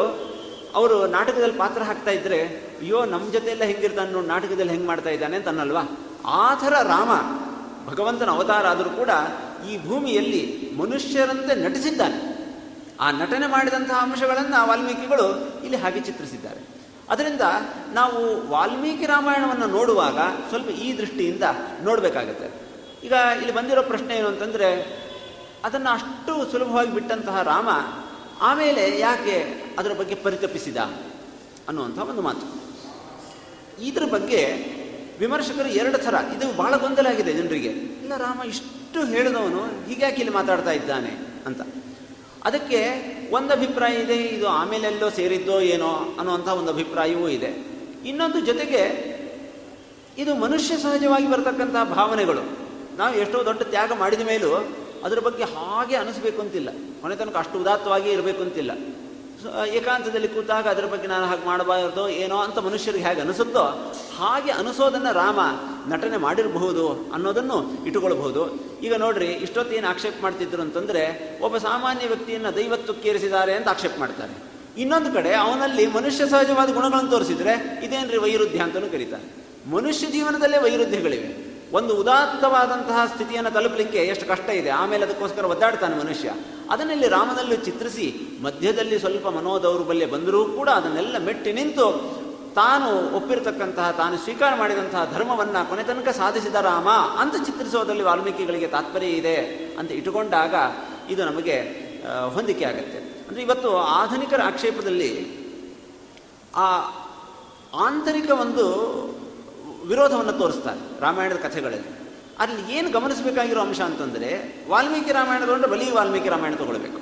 ಅವರು 0.75 1.07
ನಾಟಕದಲ್ಲಿ 1.07 1.57
ಪಾತ್ರ 1.57 1.83
ಹಾಕ್ತಾ 1.83 2.11
ಇದ್ದರೆ 2.11 2.39
ಅಯ್ಯೋ 2.81 3.05
ನಮ್ಮ 3.05 3.31
ಜೊತೆ 3.31 3.49
ಎಲ್ಲ 3.51 3.63
ಹೆಂಗಿರ್ತಾನೆ 3.63 4.11
ನೋಡಿ, 4.11 4.27
ನಾಟಕದಲ್ಲಿ 4.27 4.71
ಹೆಂಗೆ 4.71 4.87
ಮಾಡ್ತಾ 4.87 5.09
ಇದ್ದಾನೆ 5.09 5.37
ಅಂತ 5.37 5.47
ಆ 6.25 6.53
ಥರ 6.55 6.73
ರಾಮ, 6.83 7.11
ಭಗವಂತನ 7.91 8.29
ಅವತಾರ 8.29 8.67
ಆದರೂ 8.67 8.89
ಕೂಡ 8.89 9.09
ಈ 9.69 9.87
ಭೂಮಿಯಲ್ಲಿ 9.87 10.41
ಮನುಷ್ಯರಂತೆ 10.77 11.55
ನಟಿಸಿದ್ದಾನೆ. 11.55 12.28
ಆ 12.99 13.11
ನಟನೆ 13.11 13.47
ಮಾಡಿದಂತಹ 13.47 13.99
ಅಂಶಗಳನ್ನು 14.01 14.67
ವಾಲ್ಮೀಕಿಗಳು 14.67 15.47
ಇಲ್ಲಿ 15.63 15.77
ಹಾಗೆ 15.77 15.99
ಚಿತ್ರಿಸಿದ್ದಾರೆ. 15.99 16.79
ಅದರಿಂದ 17.09 17.41
ನಾವು 17.93 18.47
ವಾಲ್ಮೀಕಿ 18.49 19.05
ರಾಮಾಯಣವನ್ನು 19.05 19.67
ನೋಡುವಾಗ 19.67 20.17
ಸ್ವಲ್ಪ 20.49 20.69
ಈ 20.69 20.97
ದೃಷ್ಟಿಯಿಂದ 20.97 21.43
ನೋಡಬೇಕಾಗತ್ತೆ. 21.83 22.69
ಈಗ 23.05 23.11
ಇಲ್ಲಿ 23.11 23.53
ಬಂದಿರೋ 23.53 23.81
ಪ್ರಶ್ನೆ 23.83 24.15
ಏನು 24.15 24.27
ಅಂತಂದ್ರೆ, 24.27 24.99
ಅದನ್ನು 25.63 25.89
ಅಷ್ಟು 25.89 26.51
ಸುಲಭವಾಗಿ 26.51 26.93
ಬಿಟ್ಟಂತಹ 26.93 27.41
ರಾಮ 27.41 27.69
ಆಮೇಲೆ 28.41 28.99
ಯಾಕೆ 28.99 29.63
ಅದರ 29.79 29.91
ಬಗ್ಗೆ 29.93 30.15
ಪರಿತಪಿಸಿದ 30.15 30.77
ಅನ್ನುವಂಥ 31.67 31.99
ಒಂದು 31.99 32.21
ಮಾತು. 32.21 32.69
ಇದ್ರ 33.83 34.03
ಬಗ್ಗೆ 34.05 34.45
ವಿಮರ್ಶಕರು 35.19 35.67
ಎರಡು 35.67 35.97
ಥರ, 35.97 36.15
ಇದು 36.37 36.57
ಬಹಳ 36.57 36.77
ಗೊಂದಲ 36.77 37.07
ಆಗಿದೆ 37.07 37.33
ಜನರಿಗೆ. 37.33 37.69
ಇಲ್ಲ, 37.69 38.17
ರಾಮ 38.17 38.41
ಇಷ್ಟು 38.43 39.05
ಹೇಳಿದವನು, 39.05 39.85
ಹೀಗ್ಯಾಕೆ 39.87 40.15
ಇಲ್ಲಿ 40.15 40.33
ಮಾತಾಡ್ತಾ 40.33 40.71
ಇದ್ದಾನೆ 40.71 41.09
ಅಂತ. 41.45 41.61
ಅದಕ್ಕೆ 42.45 42.79
ಒಂದು 43.31 43.53
ಅಭಿಪ್ರಾಯ 43.53 43.93
ಇದೆ, 43.95 44.15
ಇದು 44.15 44.47
ಆಮೇಲೆಲ್ಲೋ 44.47 45.09
ಸೇರಿದ್ದೋ 45.09 45.59
ಏನೋ 45.59 46.15
ಅನ್ನುವಂಥ 46.19 46.47
ಒಂದು 46.47 46.71
ಅಭಿಪ್ರಾಯವೂ 46.71 47.27
ಇದೆ. 47.29 47.65
ಇನ್ನೊಂದು 48.05 48.39
ಜೊತೆಗೆ 48.39 49.09
ಇದು 50.17 50.35
ಮನುಷ್ಯ 50.35 50.77
ಸಹಜವಾಗಿ 50.77 51.31
ಬರತಕ್ಕಂಥ 51.31 51.75
ಭಾವನೆಗಳು. 51.89 52.41
ನಾವು 52.97 53.15
ಎಷ್ಟೋ 53.15 53.45
ದೊಡ್ಡ 53.45 53.61
ತ್ಯಾಗ 53.61 53.91
ಮಾಡಿದ 53.93 54.21
ಮೇಲೂ 54.21 54.79
ಅದರ 55.03 55.19
ಬಗ್ಗೆ 55.19 55.43
ಹಾಗೆ 55.43 55.95
ಅನಿಸ್ಬೇಕು 55.95 56.41
ಅಂತಿಲ್ಲ. 56.41 56.69
ಕೊನೆ 57.01 57.15
ತನಕ 57.15 57.35
ಅಷ್ಟು 57.35 57.59
ಉದಾತ್ತವಾಗಿ 57.59 58.09
ಇರಬೇಕು 58.09 58.41
ಅಂತಿಲ್ಲ. 58.41 58.71
ಏಕಾಂತದಲ್ಲಿ 59.67 60.27
ಕೂತಾಗ 60.27 60.67
ಅದರ 60.67 60.85
ಬಗ್ಗೆ 60.85 61.07
ನಾನು 61.07 61.25
ಹಾಗೆ 61.25 61.45
ಮಾಡಬಾರ್ದು, 61.45 62.09
ಏನೋ 62.09 62.37
ಅಂತ 62.37 62.57
ಮನುಷ್ಯರಿಗೆ 62.57 63.03
ಹೇಗೆ 63.03 63.21
ಅನಿಸುತ್ತೋ 63.21 63.93
ಹಾಗೆ 64.17 64.51
ಅನಿಸೋದನ್ನು 64.51 65.13
ರಾಮ 65.13 65.39
ನಟನೆ 65.87 66.17
ಮಾಡಿರಬಹುದು 66.17 67.11
ಅನ್ನೋದನ್ನು 67.13 67.85
ಇಟ್ಟುಕೊಳ್ಬಹುದು. 67.85 68.55
ಈಗ 68.81 68.93
ನೋಡ್ರಿ, 68.93 69.25
ಇಷ್ಟೊತ್ತೇನು 69.25 69.87
ಆಕ್ಷೇಪ 69.87 70.13
ಮಾಡ್ತಿದ್ರು 70.21 70.61
ಅಂತಂದ್ರೆ, 70.61 71.33
ಒಬ್ಬ 71.41 71.57
ಸಾಮಾನ್ಯ 71.57 72.07
ವ್ಯಕ್ತಿಯನ್ನು 72.07 72.55
ದೈವತ್ವಕ್ಕೇರಿಸಿದ್ದಾರೆ 72.55 73.53
ಅಂತ 73.53 73.67
ಆಕ್ಷೇಪ 73.67 73.91
ಮಾಡ್ತಾರೆ. 73.99 74.49
ಇನ್ನೊಂದು 74.81 75.13
ಕಡೆ 75.13 75.35
ಅವನಲ್ಲಿ 75.35 75.87
ಮನುಷ್ಯ 75.87 76.29
ಸಹಜವಾದ 76.29 76.73
ಗುಣಗಳನ್ನು 76.73 77.09
ತೋರಿಸಿದ್ರೆ, 77.09 77.81
ಇದೇನ್ರಿ 77.85 78.17
ವೈರುಧ್ಯ 78.17 78.59
ಅಂತಲೂ 78.59 78.89
ಕರೀತಾರೆ. 78.91 79.49
ಮನುಷ್ಯ 79.71 80.07
ಜೀವನದಲ್ಲೇ 80.07 80.57
ವೈರುಧ್ಯಗಳಿವೆ. 80.57 81.48
ಒಂದು 81.77 81.93
ಉದಾತ್ತವಾದಂತಹ 82.01 82.99
ಸ್ಥಿತಿಯನ್ನು 83.13 83.51
ತಲುಪಲಿಕ್ಕೆ 83.57 83.99
ಎಷ್ಟು 84.11 84.25
ಕಷ್ಟ 84.31 84.49
ಇದೆ. 84.59 84.71
ಆಮೇಲೆ 84.81 85.03
ಅದಕ್ಕೋಸ್ಕರ 85.07 85.45
ಒದ್ದಾಡ್ತಾನೆ 85.53 85.95
ಮನುಷ್ಯ. 86.03 86.29
ಅದನ್ನಲ್ಲಿ 86.73 87.07
ರಾಮನಲ್ಲಿ 87.07 87.57
ಚಿತ್ರಿಸಿ, 87.67 88.07
ಮಧ್ಯದಲ್ಲಿ 88.45 88.97
ಸ್ವಲ್ಪ 89.03 89.27
ಮನೋದೌರ್ಬಲ್ಯ 89.37 90.07
ಬಂದರೂ 90.15 90.41
ಕೂಡ 90.57 90.69
ಅದನ್ನೆಲ್ಲ 90.79 91.17
ಮೆಟ್ಟಿ 91.27 91.51
ನಿಂತು 91.59 91.85
ತಾನು 92.55 92.87
ಒಪ್ಪಿರತಕ್ಕಂತಹ, 93.17 93.87
ತಾನು 93.91 94.15
ಸ್ವೀಕಾರ 94.17 94.51
ಮಾಡಿದಂತಹ 94.59 95.03
ಧರ್ಮವನ್ನು 95.13 95.61
ಕೊನೆ 95.69 95.83
ತನಕ 95.83 96.09
ಸಾಧಿಸಿದ 96.17 96.55
ರಾಮ 96.69 96.89
ಅಂತ 97.21 97.35
ಚಿತ್ರಿಸೋದ್ರಲ್ಲಿ 97.47 98.03
ವಾಲ್ಮೀಕಿಗಳಿಗೆ 98.03 98.67
ತಾತ್ಪರ್ಯ 98.67 99.11
ಇದೆ 99.21 99.37
ಅಂತ 99.79 99.91
ಇಟ್ಟುಕೊಂಡಾಗ 99.91 100.55
ಇದು 101.13 101.21
ನಮಗೆ 101.25 101.57
ಹೊಂದಿಕೆ 102.35 102.65
ಆಗುತ್ತೆ. 102.65 102.99
ಅಂದರೆ 103.27 103.41
ಇವತ್ತು 103.41 103.69
ಆಧುನಿಕರ 103.77 104.41
ಆಕ್ಷೇಪದಲ್ಲಿ 104.45 105.11
ಆ 106.55 106.67
ಆಂತರಿಕ 107.87 108.29
ಒಂದು 108.45 108.65
ವಿರೋಧವನ್ನು 109.87 110.31
ತೋರಿಸ್ತಾರೆ 110.31 111.01
ರಾಮಾಯಣದ 111.01 111.35
ಕಥೆಗಳಲ್ಲಿ. 111.35 111.99
ಅಲ್ಲಿ 112.39 112.73
ಏನು 112.73 112.91
ಗಮನಿಸಬೇಕಾಗಿರೋ 112.91 113.61
ಅಂಶ 113.61 113.81
ಅಂತಂದರೆ, 113.81 114.55
ವಾಲ್ಮೀಕಿ 114.69 115.11
ರಾಮಾಯಣ 115.11 115.45
ತಗೊಂಡ್ರೆ 115.45 115.71
ಬಲಿ 115.71 115.91
ವಾಲ್ಮೀಕಿ 115.91 116.29
ರಾಮಾಯಣ 116.29 116.55
ತಗೊಳ್ಬೇಕು. 116.55 117.01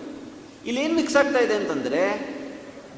ಇಲ್ಲಿ 0.66 0.82
ಏನು 0.82 0.96
ಮಿಕ್ಸ್ 0.96 1.16
ಆಗ್ತಾ 1.16 1.40
ಇದೆ 1.40 1.54
ಅಂತಂದರೆ, 1.54 2.38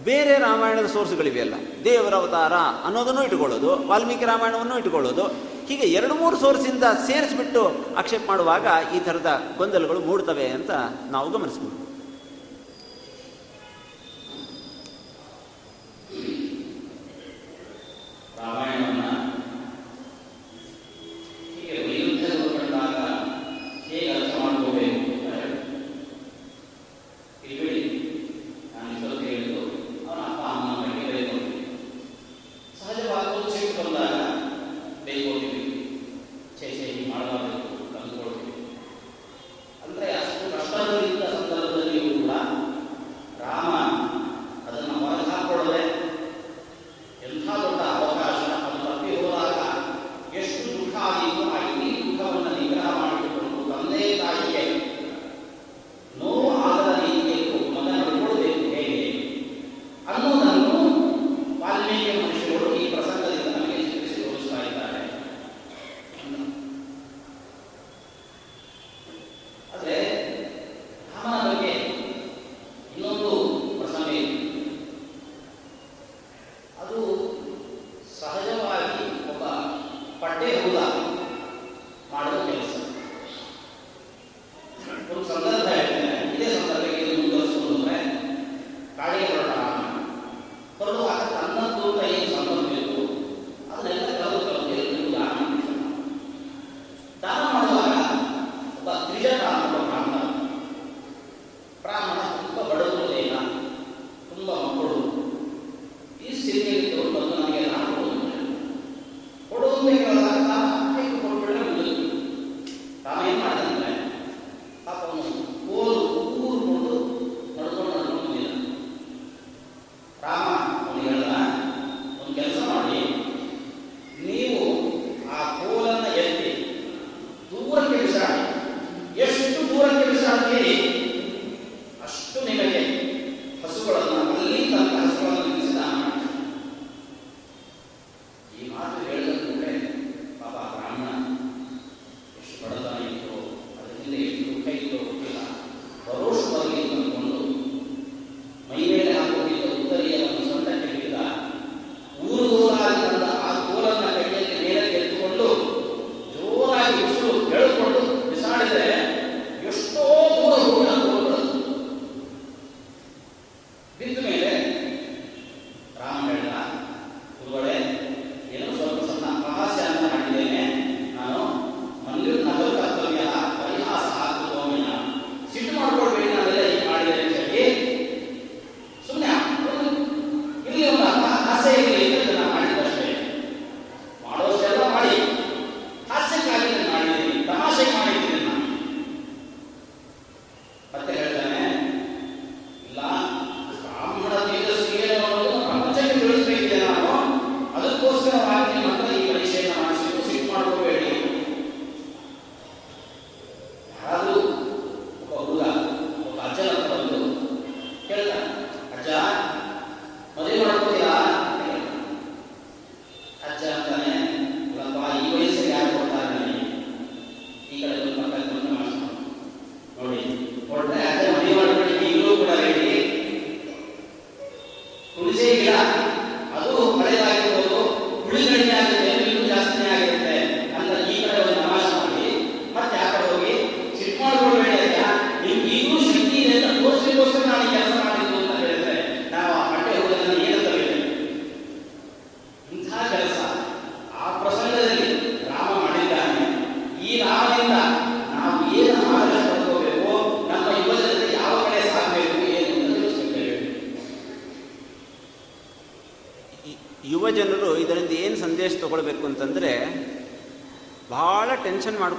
ಬೇರೆ 0.03 0.39
ರಾಮಾಯಣದ 0.39 0.85
ಸೋರ್ಸ್ಗಳಿವೆಯಲ್ಲ. 0.85 1.53
ದೇವರ 1.83 2.13
ಅವತಾರ 2.13 2.53
ಅನ್ನೋದನ್ನು 2.85 3.23
ಇಟ್ಕೊಳ್ಳೋದು, 3.23 3.87
ವಾಲ್ಮೀಕಿ 3.87 4.25
ರಾಮಾಯಣವನ್ನು 4.25 4.77
ಇಟ್ಕೊಳ್ಳೋದು, 4.77 5.23
ಹೀಗೆ 5.67 5.87
ಎರಡು 5.87 6.13
ಮೂರು 6.13 6.37
ಸೋರ್ಸಿಂದ 6.37 6.83
ಸೇರಿಸ್ಬಿಟ್ಟು 6.83 7.75
ಆಕ್ಷೇಪ 7.97 8.21
ಮಾಡುವಾಗ 8.27 8.67
ಈ 8.95 8.99
ಥರದ 8.99 9.41
ಗೊಂದಲಗಳು 9.57 9.99
ಮೂಡ್ತವೆ 9.99 10.47
ಅಂತ 10.47 10.71
ನಾವು 11.11 11.29
ಗಮನಿಸ್ಬೋದು. 11.29 11.88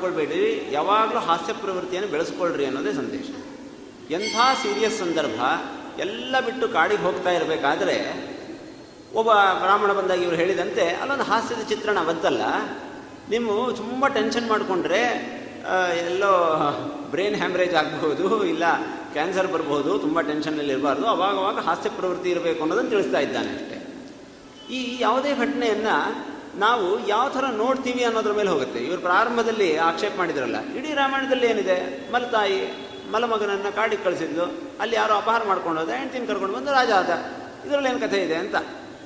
ಮಾಡ್ಕೊಳ್ಬೇಡಿ 0.01 0.69
ಯಾವಾಗಲೂ 0.73 1.19
ಹಾಸ್ಯ 1.19 1.53
ಪ್ರವೃತ್ತಿಯನ್ನು 1.53 2.11
ಬೆಳೆಸ್ಕೊಳ್ರಿ 2.11 2.65
ಅನ್ನೋದೇ 2.65 2.93
ಸಂದೇಶ. 2.93 3.29
ಎಂಥ 4.11 4.37
ಸೀರಿಯಸ್ 4.63 4.99
ಸಂದರ್ಭ, 4.99 5.41
ಎಲ್ಲ 5.99 6.35
ಬಿಟ್ಟು 6.41 6.69
ಕಾಡಿಗೆ 6.69 7.03
ಹೋಗ್ತಾ 7.03 7.31
ಇರಬೇಕಾದ್ರೆ, 7.31 7.97
ಒಬ್ಬ 9.15 9.31
ಬ್ರಾಹ್ಮಣ 9.33 9.93
ಬಂದಾಗ 9.93 10.19
ಇವರು 10.19 10.37
ಹೇಳಿದಂತೆ, 10.37 10.85
ಅಲ್ಲೊಂದು 10.89 11.25
ಹಾಸ್ಯದ 11.25 11.63
ಚಿತ್ರಣ 11.69 11.99
ಬಂತಲ್ಲ, 12.07 12.43
ನೀವು 13.31 13.73
ತುಂಬ 13.73 14.07
ಟೆನ್ಷನ್ 14.07 14.49
ಮಾಡಿಕೊಂಡ್ರೆ 14.49 15.03
ಎಲ್ಲೋ 16.07 16.33
ಬ್ರೈನ್ 17.11 17.37
ಹ್ಯಾಮ್ರೇಜ್ 17.37 17.75
ಆಗಬಹುದು, 17.75 18.45
ಇಲ್ಲ 18.45 18.65
ಕ್ಯಾನ್ಸರ್ 19.13 19.53
ಬರಬಹುದು, 19.53 19.99
ತುಂಬ 19.99 20.21
ಟೆನ್ಷನ್ನಲ್ಲಿ 20.21 20.73
ಇರಬಾರ್ದು, 20.73 21.07
ಅವಾಗವಾಗ 21.07 21.55
ಅವಾಗ 21.55 21.65
ಹಾಸ್ಯ 21.65 21.91
ಪ್ರವೃತ್ತಿ 21.91 22.31
ಇರಬೇಕು 22.31 22.61
ಅನ್ನೋದನ್ನು 22.61 22.91
ತಿಳಿಸ್ತಾ 22.91 23.19
ಇದ್ದಾನೆ 23.19 23.53
ಅಷ್ಟೇ. 23.53 23.77
ಈ 24.77 24.97
ಯಾವುದೇ 25.01 25.31
ಘಟನೆಯನ್ನು 25.35 25.97
ನಾವು 26.63 26.87
ಯಾವ 27.09 27.27
ಥರ 27.35 27.45
ನೋಡ್ತೀವಿ 27.63 28.03
ಅನ್ನೋದ್ರ 28.09 28.33
ಮೇಲೆ 28.39 28.51
ಹೋಗುತ್ತೆ. 28.55 28.81
ಇವರು 28.89 29.01
ಪ್ರಾರಂಭದಲ್ಲಿ 29.01 29.69
ಆಕ್ಷೇಪ 29.89 30.13
ಮಾಡಿದ್ರಲ್ಲ, 30.19 30.59
ಇಡೀ 30.79 30.91
ರಾಮಾಯಣದಲ್ಲಿ 31.01 31.47
ಏನಿದೆ? 31.53 31.77
ಮಲತಾಯಿ, 32.13 32.61
ಮಲಮಗನನ್ನು 33.13 33.71
ಕಾಡಿಗೆ 33.77 34.03
ಕಳಿಸಿದ್ಲು, 34.05 34.47
ಅಲ್ಲಿ 34.83 34.97
ಯಾರೋ 34.97 35.15
ಅಪಹಾರ 35.23 35.43
ಮಾಡ್ಕೊಂಡು 35.51 35.81
ಹೋದ 35.81 35.93
ಹೆಂಡ್ತಿನ 36.01 36.27
ಕರ್ಕೊಂಡು 36.31 36.55
ಬಂದು 36.57 36.73
ರಾಜ 36.79 36.91
ಆದ. 37.01 37.13
ಇದರಲ್ಲಿ 37.67 37.89
ಏನು 37.93 38.01
ಕಥೆ 38.05 38.19
ಇದೆ 38.27 38.37
ಅಂತ? 38.45 38.57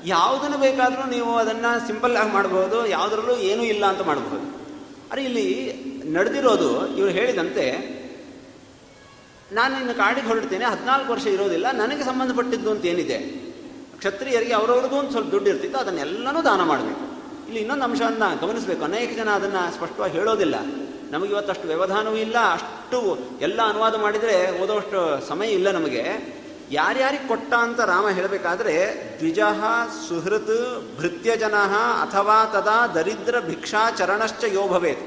ಯಾವುದನ್ನು 0.07 0.59
ಬೇಕಾದರೂ 0.59 1.05
ನೀವು 1.11 1.31
ಅದನ್ನು 1.43 1.71
ಸಿಂಪಲ್ 1.87 2.17
ಆಗಿ 2.23 2.33
ಮಾಡಬಹುದು 2.33 2.79
ಯಾವುದರಲ್ಲೂ 2.87 3.37
ಏನೂ 3.51 3.63
ಇಲ್ಲ 3.75 3.85
ಅಂತ 3.93 4.03
ಮಾಡಬಹುದು 4.11 4.47
ಅರೆ, 5.13 5.23
ಇಲ್ಲಿ 5.29 5.47
ನಡೆದಿರೋದು 6.13 6.69
ಇವರು 6.99 7.13
ಹೇಳಿದಂತೆ, 7.19 7.65
ನಾನು 9.53 9.75
ಇನ್ನು 9.81 9.95
ಕಾಡಿಗೆ 9.95 10.27
ಹೊರಡ್ತೇನೆ, 10.27 10.65
ಹದಿನಾಲ್ಕು 10.65 11.11
ವರ್ಷ 11.13 11.27
ಇರೋದಿಲ್ಲ, 11.37 11.67
ನನಗೆ 11.73 12.05
ಸಂಬಂಧಪಟ್ಟಿದ್ದು 12.05 12.71
ಅಂತ 12.71 12.85
ಏನಿದೆ? 12.93 13.19
ಕ್ಷತ್ರಿಯರಿಗೆ 13.99 14.55
ಅವರವ್ರದ್ದು 14.55 14.97
ಒಂದು 14.97 15.13
ಸ್ವಲ್ಪ 15.15 15.31
ದುಡ್ಡು 15.31 15.49
ಇರ್ತಿತ್ತು, 15.51 15.79
ಅದನ್ನೆಲ್ಲನೂ 15.79 16.41
ದಾನ 16.43 16.63
ಮಾಡಬೇಕು. 16.63 17.04
ಇಲ್ಲಿ 17.47 17.61
ಇನ್ನೊಂದು 17.61 17.85
ಅಂಶವನ್ನು 17.85 18.47
ಗಮನಿಸಬೇಕು. 18.47 18.85
ಅನೇಕ 18.85 19.17
ಜನ 19.17 19.29
ಅದನ್ನು 19.31 19.75
ಸ್ಪಷ್ಟವಾಗಿ 19.75 20.13
ಹೇಳೋದಿಲ್ಲ. 20.13 20.55
ನಮಗೆ 21.11 21.31
ಇವತ್ತಷ್ಟು 21.31 21.67
ವ್ಯವಧಾನವೂ 21.69 22.17
ಇಲ್ಲ. 22.17 22.37
ಅಷ್ಟು 22.53 23.19
ಎಲ್ಲ 23.41 23.61
ಅನುವಾದ 23.69 23.95
ಮಾಡಿದರೆ 23.95 24.63
ಓದೋಷ್ಟು 24.63 25.29
ಸಮಯ 25.29 25.49
ಇಲ್ಲ 25.49 25.71
ನಮಗೆ. 25.71 26.05
ಯಾರ್ಯಾರಿಗೆ 26.71 27.29
ಕೊಟ್ಟ 27.29 27.55
ಅಂತ 27.55 27.81
ರಾಮ 27.81 28.09
ಹೇಳಬೇಕಾದ್ರೆ, 28.09 28.75
ದ್ವಿಜ 29.19 29.41
ಸುಹೃತ್ 30.09 30.55
ಭೃತ್ಯಜನ 30.99 31.55
ಅಥವಾ 32.03 32.45
ತದಾ 32.45 32.87
ದರಿದ್ರ 32.87 33.41
ಭಿಕ್ಷಾಚರಣಶ್ಚ 33.41 34.45
ಯೋ 34.45 34.69
ಭವೇತ್. 34.69 35.05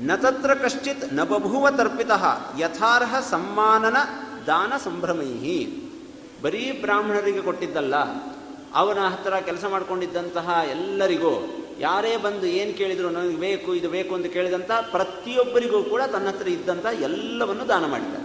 ನ 0.00 0.14
ತತ್ರ 0.14 0.54
ಕಶ್ಚಿತ್ನ 0.54 1.22
ಬಭೂವ 1.22 1.70
ತರ್ಪಿತಃ 1.70 2.24
ಯಥಾರ್ಹ 2.58 3.14
ಸಮ್ಮಾನನ 3.30 3.96
ದಾನ 4.46 4.72
ಸಂಭ್ರಮೈಹಿ. 4.84 5.58
ಬರೀ 6.42 6.78
ಬ್ರಾಹ್ಮಣರಿಗೆ 6.80 7.42
ಕೊಟ್ಟಿದ್ದಲ್ಲ, 7.42 7.96
ಅವನ 8.74 8.98
ಹತ್ತಿರ 8.98 9.34
ಕೆಲಸ 9.34 9.64
ಮಾಡಿಕೊಂಡಿದ್ದಂತಹ 9.64 10.60
ಎಲ್ಲರಿಗೂ 10.70 11.32
ಯಾರೇ 11.80 12.16
ಬಂದು 12.16 12.46
ಏನು 12.46 12.78
ಕೇಳಿದ್ರು 12.78 13.10
ನನಗೆ 13.10 13.36
ಬೇಕು, 13.36 13.74
ಇದು 13.74 13.88
ಬೇಕು 13.88 14.14
ಅಂತ 14.14 14.26
ಕೇಳಿದಂಥ 14.26 14.70
ಪ್ರತಿಯೊಬ್ಬರಿಗೂ 14.70 15.82
ಕೂಡ 15.82 16.02
ತನ್ನ 16.02 16.28
ಹತ್ರ 16.28 16.48
ಇದ್ದಂಥ 16.48 16.86
ಎಲ್ಲವನ್ನು 17.00 17.68
ದಾನ 17.68 17.86
ಮಾಡಿದ್ದಾರೆ. 17.86 18.24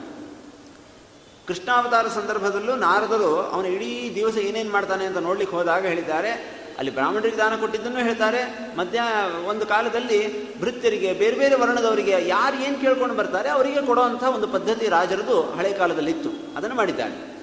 ಕೃಷ್ಣಾವತಾರ 1.47 2.08
ಸಂದರ್ಭದಲ್ಲೂ 2.08 2.76
ನಾರದರು 2.76 3.36
ಅವನ 3.36 3.66
ಇಡೀ 3.66 4.12
ದಿವಸ 4.16 4.38
ಏನೇನು 4.38 4.72
ಮಾಡ್ತಾನೆ 4.72 5.06
ಅಂತ 5.06 5.18
ನೋಡ್ಲಿಕ್ಕೆ 5.18 5.56
ಹೋದಾಗ 5.56 5.86
ಹೇಳಿದ್ದಾರೆ. 5.86 6.60
ಅಲ್ಲಿ 6.78 6.93
ಬ್ರಾಹ್ಮಣರಿಗೆ 6.93 7.38
ದಾನ 7.38 7.56
ಕೊಟ್ಟಿದ್ದನ್ನು 7.56 8.00
ಹೇಳ್ತಾರೆ. 8.00 8.72
ಮಧ್ಯ 8.78 9.02
ಒಂದು 9.47 9.66
ಕಾಲದಲ್ಲಿ 9.66 10.20
ಭೃತ್ಯರಿಗೆ, 10.60 11.14
ಬೇರೆ 11.14 11.36
ಬೇರೆ 11.36 11.56
ವರ್ಣದವರಿಗೆ 11.56 12.28
ಯಾರು 12.28 12.64
ಏನು 12.64 12.82
ಕೇಳ್ಕೊಂಡು 12.82 13.16
ಬರ್ತಾರೆ, 13.16 13.50
ಅವರಿಗೆ 13.50 13.86
ಕೊಡುವಂಥ 13.86 14.24
ಒಂದು 14.24 14.47
ಪದ್ಧತಿ 14.47 14.88
ರಾಜರದು 14.88 15.41
ಹಳೆ 15.41 15.74
ಕಾಲದಲ್ಲಿತ್ತು. 15.74 16.58
ಅದನ್ನು 16.58 16.76
ಮಾಡಿದ್ದಾರೆ. 16.76 17.39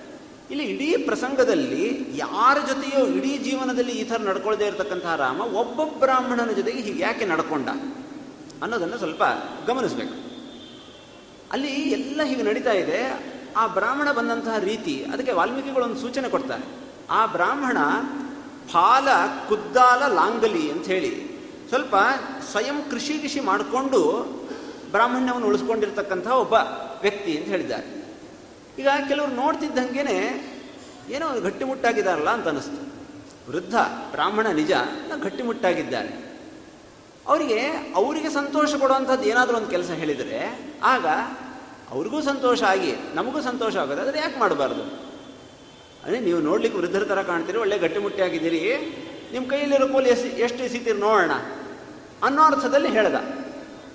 ಇಲ್ಲಿ 0.51 0.65
ಇಡೀ 0.65 0.97
ಪ್ರಸಂಗದಲ್ಲಿ 0.97 2.07
ಯಾರ 2.17 2.59
ಜೊತೆಯೋ 2.67 3.07
ಇಡೀ 3.07 3.39
ಜೀವನದಲ್ಲಿ 3.39 3.93
ಈ 3.93 4.05
ಥರ 4.05 4.17
ನಡ್ಕೊಳ್ದೇ 4.17 4.67
ಇರತಕ್ಕಂತಹ 4.67 5.17
ರಾಮ 5.17 5.41
ಒಬ್ಬ 5.41 5.99
ಬ್ರಾಹ್ಮಣನ 5.99 6.51
ಜೊತೆಗೆ 6.51 6.79
ಹೀಗೆ 6.79 7.03
ಯಾಕೆ 7.03 7.25
ನಡ್ಕೊಂಡ 7.25 7.69
ಅನ್ನೋದನ್ನು 8.63 8.99
ಸ್ವಲ್ಪ 8.99 9.23
ಗಮನಿಸಬೇಕು. 9.67 10.15
ಅಲ್ಲಿ 11.53 11.69
ಎಲ್ಲ 11.69 12.23
ಹೀಗೆ 12.23 12.43
ನಡೀತಾ 12.43 12.73
ಇದೆ. 12.73 13.27
ಆ 13.57 13.67
ಬ್ರಾಹ್ಮಣ 13.67 14.13
ಬಂದಂತಹ 14.13 14.59
ರೀತಿ 14.59 15.05
ಅದಕ್ಕೆ 15.05 15.33
ವಾಲ್ಮೀಕಿಗಳೊಂದು 15.33 15.97
ಸೂಚನೆ 15.97 16.29
ಕೊಡ್ತಾರೆ. 16.29 16.65
ಆ 17.11 17.27
ಬ್ರಾಹ್ಮಣ 17.27 17.77
ಫಾಲ 18.73 19.09
ಕುದ್ದಾಲ 19.49 20.13
ಲಾಂಗಲಿ 20.15 20.71
ಅಂತ 20.71 20.87
ಹೇಳಿ 20.87 21.41
ಸ್ವಲ್ಪ 21.69 21.95
ಸ್ವಯಂ 22.51 22.91
ಕೃಷಿ 22.91 23.19
ಕೃಷಿ 23.19 23.41
ಮಾಡಿಕೊಂಡು 23.41 24.01
ಬ್ರಾಹ್ಮಣ್ಯವನ್ನು 24.91 25.47
ಉಳಿಸ್ಕೊಂಡಿರ್ತಕ್ಕಂಥ 25.47 26.27
ಒಬ್ಬ 26.27 26.53
ವ್ಯಕ್ತಿ 27.03 27.37
ಅಂತ 27.37 27.49
ಹೇಳಿದ್ದಾರೆ. 27.49 27.96
ಈಗ 28.79 28.89
ಕೆಲವರು 29.09 29.31
ನೋಡ್ತಿದ್ದಂಗೆನೆ 29.31 30.17
ಏನೋ 31.11 31.41
ಗಟ್ಟಿಮುಟ್ಟಾಗಿದ್ದಾರಲ್ಲ 31.41 32.31
ಅಂತ 32.31 32.47
ಅನ್ನಿಸ್ತು 32.47 32.81
ವೃದ್ಧ, 33.53 33.75
ಬ್ರಾಹ್ಮಣ, 34.11 34.47
ನಿಜ 34.47 34.73
ಗಟ್ಟಿಮುಟ್ಟಾಗಿದ್ದಾರೆ. 35.23 36.09
ಅವರಿಗೆ 37.27 37.61
ಅವರಿಗೆ 37.95 38.31
ಸಂತೋಷ 38.31 38.75
ಕೊಡುವಂಥದ್ದು 38.75 39.25
ಏನಾದರೂ 39.25 39.57
ಒಂದು 39.57 39.69
ಕೆಲಸ 39.69 39.91
ಹೇಳಿದರೆ, 39.91 40.41
ಆಗ 40.83 41.07
ಅವ್ರಿಗೂ 41.91 42.21
ಸಂತೋಷ 42.21 42.63
ಆಗಿ, 42.63 42.93
ನಮಗೂ 43.15 43.41
ಸಂತೋಷ 43.41 43.77
ಆಗೋದು 43.77 44.01
ಆದರೆ 44.01 44.19
ಯಾಕೆ 44.19 44.41
ಮಾಡಬಾರ್ದು? 44.41 44.85
ಅದೇ 46.05 46.21
ನೀವು 46.21 46.41
ನೋಡ್ಲಿಕ್ಕೆ 46.41 46.81
ವೃದ್ಧರ 46.81 47.05
ಥರ 47.05 47.23
ಕಾಣ್ತೀರಿ, 47.23 47.59
ಒಳ್ಳೆ 47.59 47.79
ಗಟ್ಟಿಮುಟ್ಟಿಯಾಗಿದ್ದೀರಿ 47.79 48.61
ನಿಮ್ಮ 49.33 49.51
ಕೈಯಲ್ಲಿರೋ 49.51 49.89
ಕೋಲಿ 49.89 50.09
ಎಸ್, 50.09 50.25
ಎಷ್ಟು 50.25 50.65
ಎಸಿತೀರಿ 50.65 50.99
ನೋಡೋಣ 50.99 51.31
ಅನ್ನೋ 52.23 52.43
ಅರ್ಥದಲ್ಲಿ 52.43 52.89
ಹೇಳ್ದ. 52.89 53.15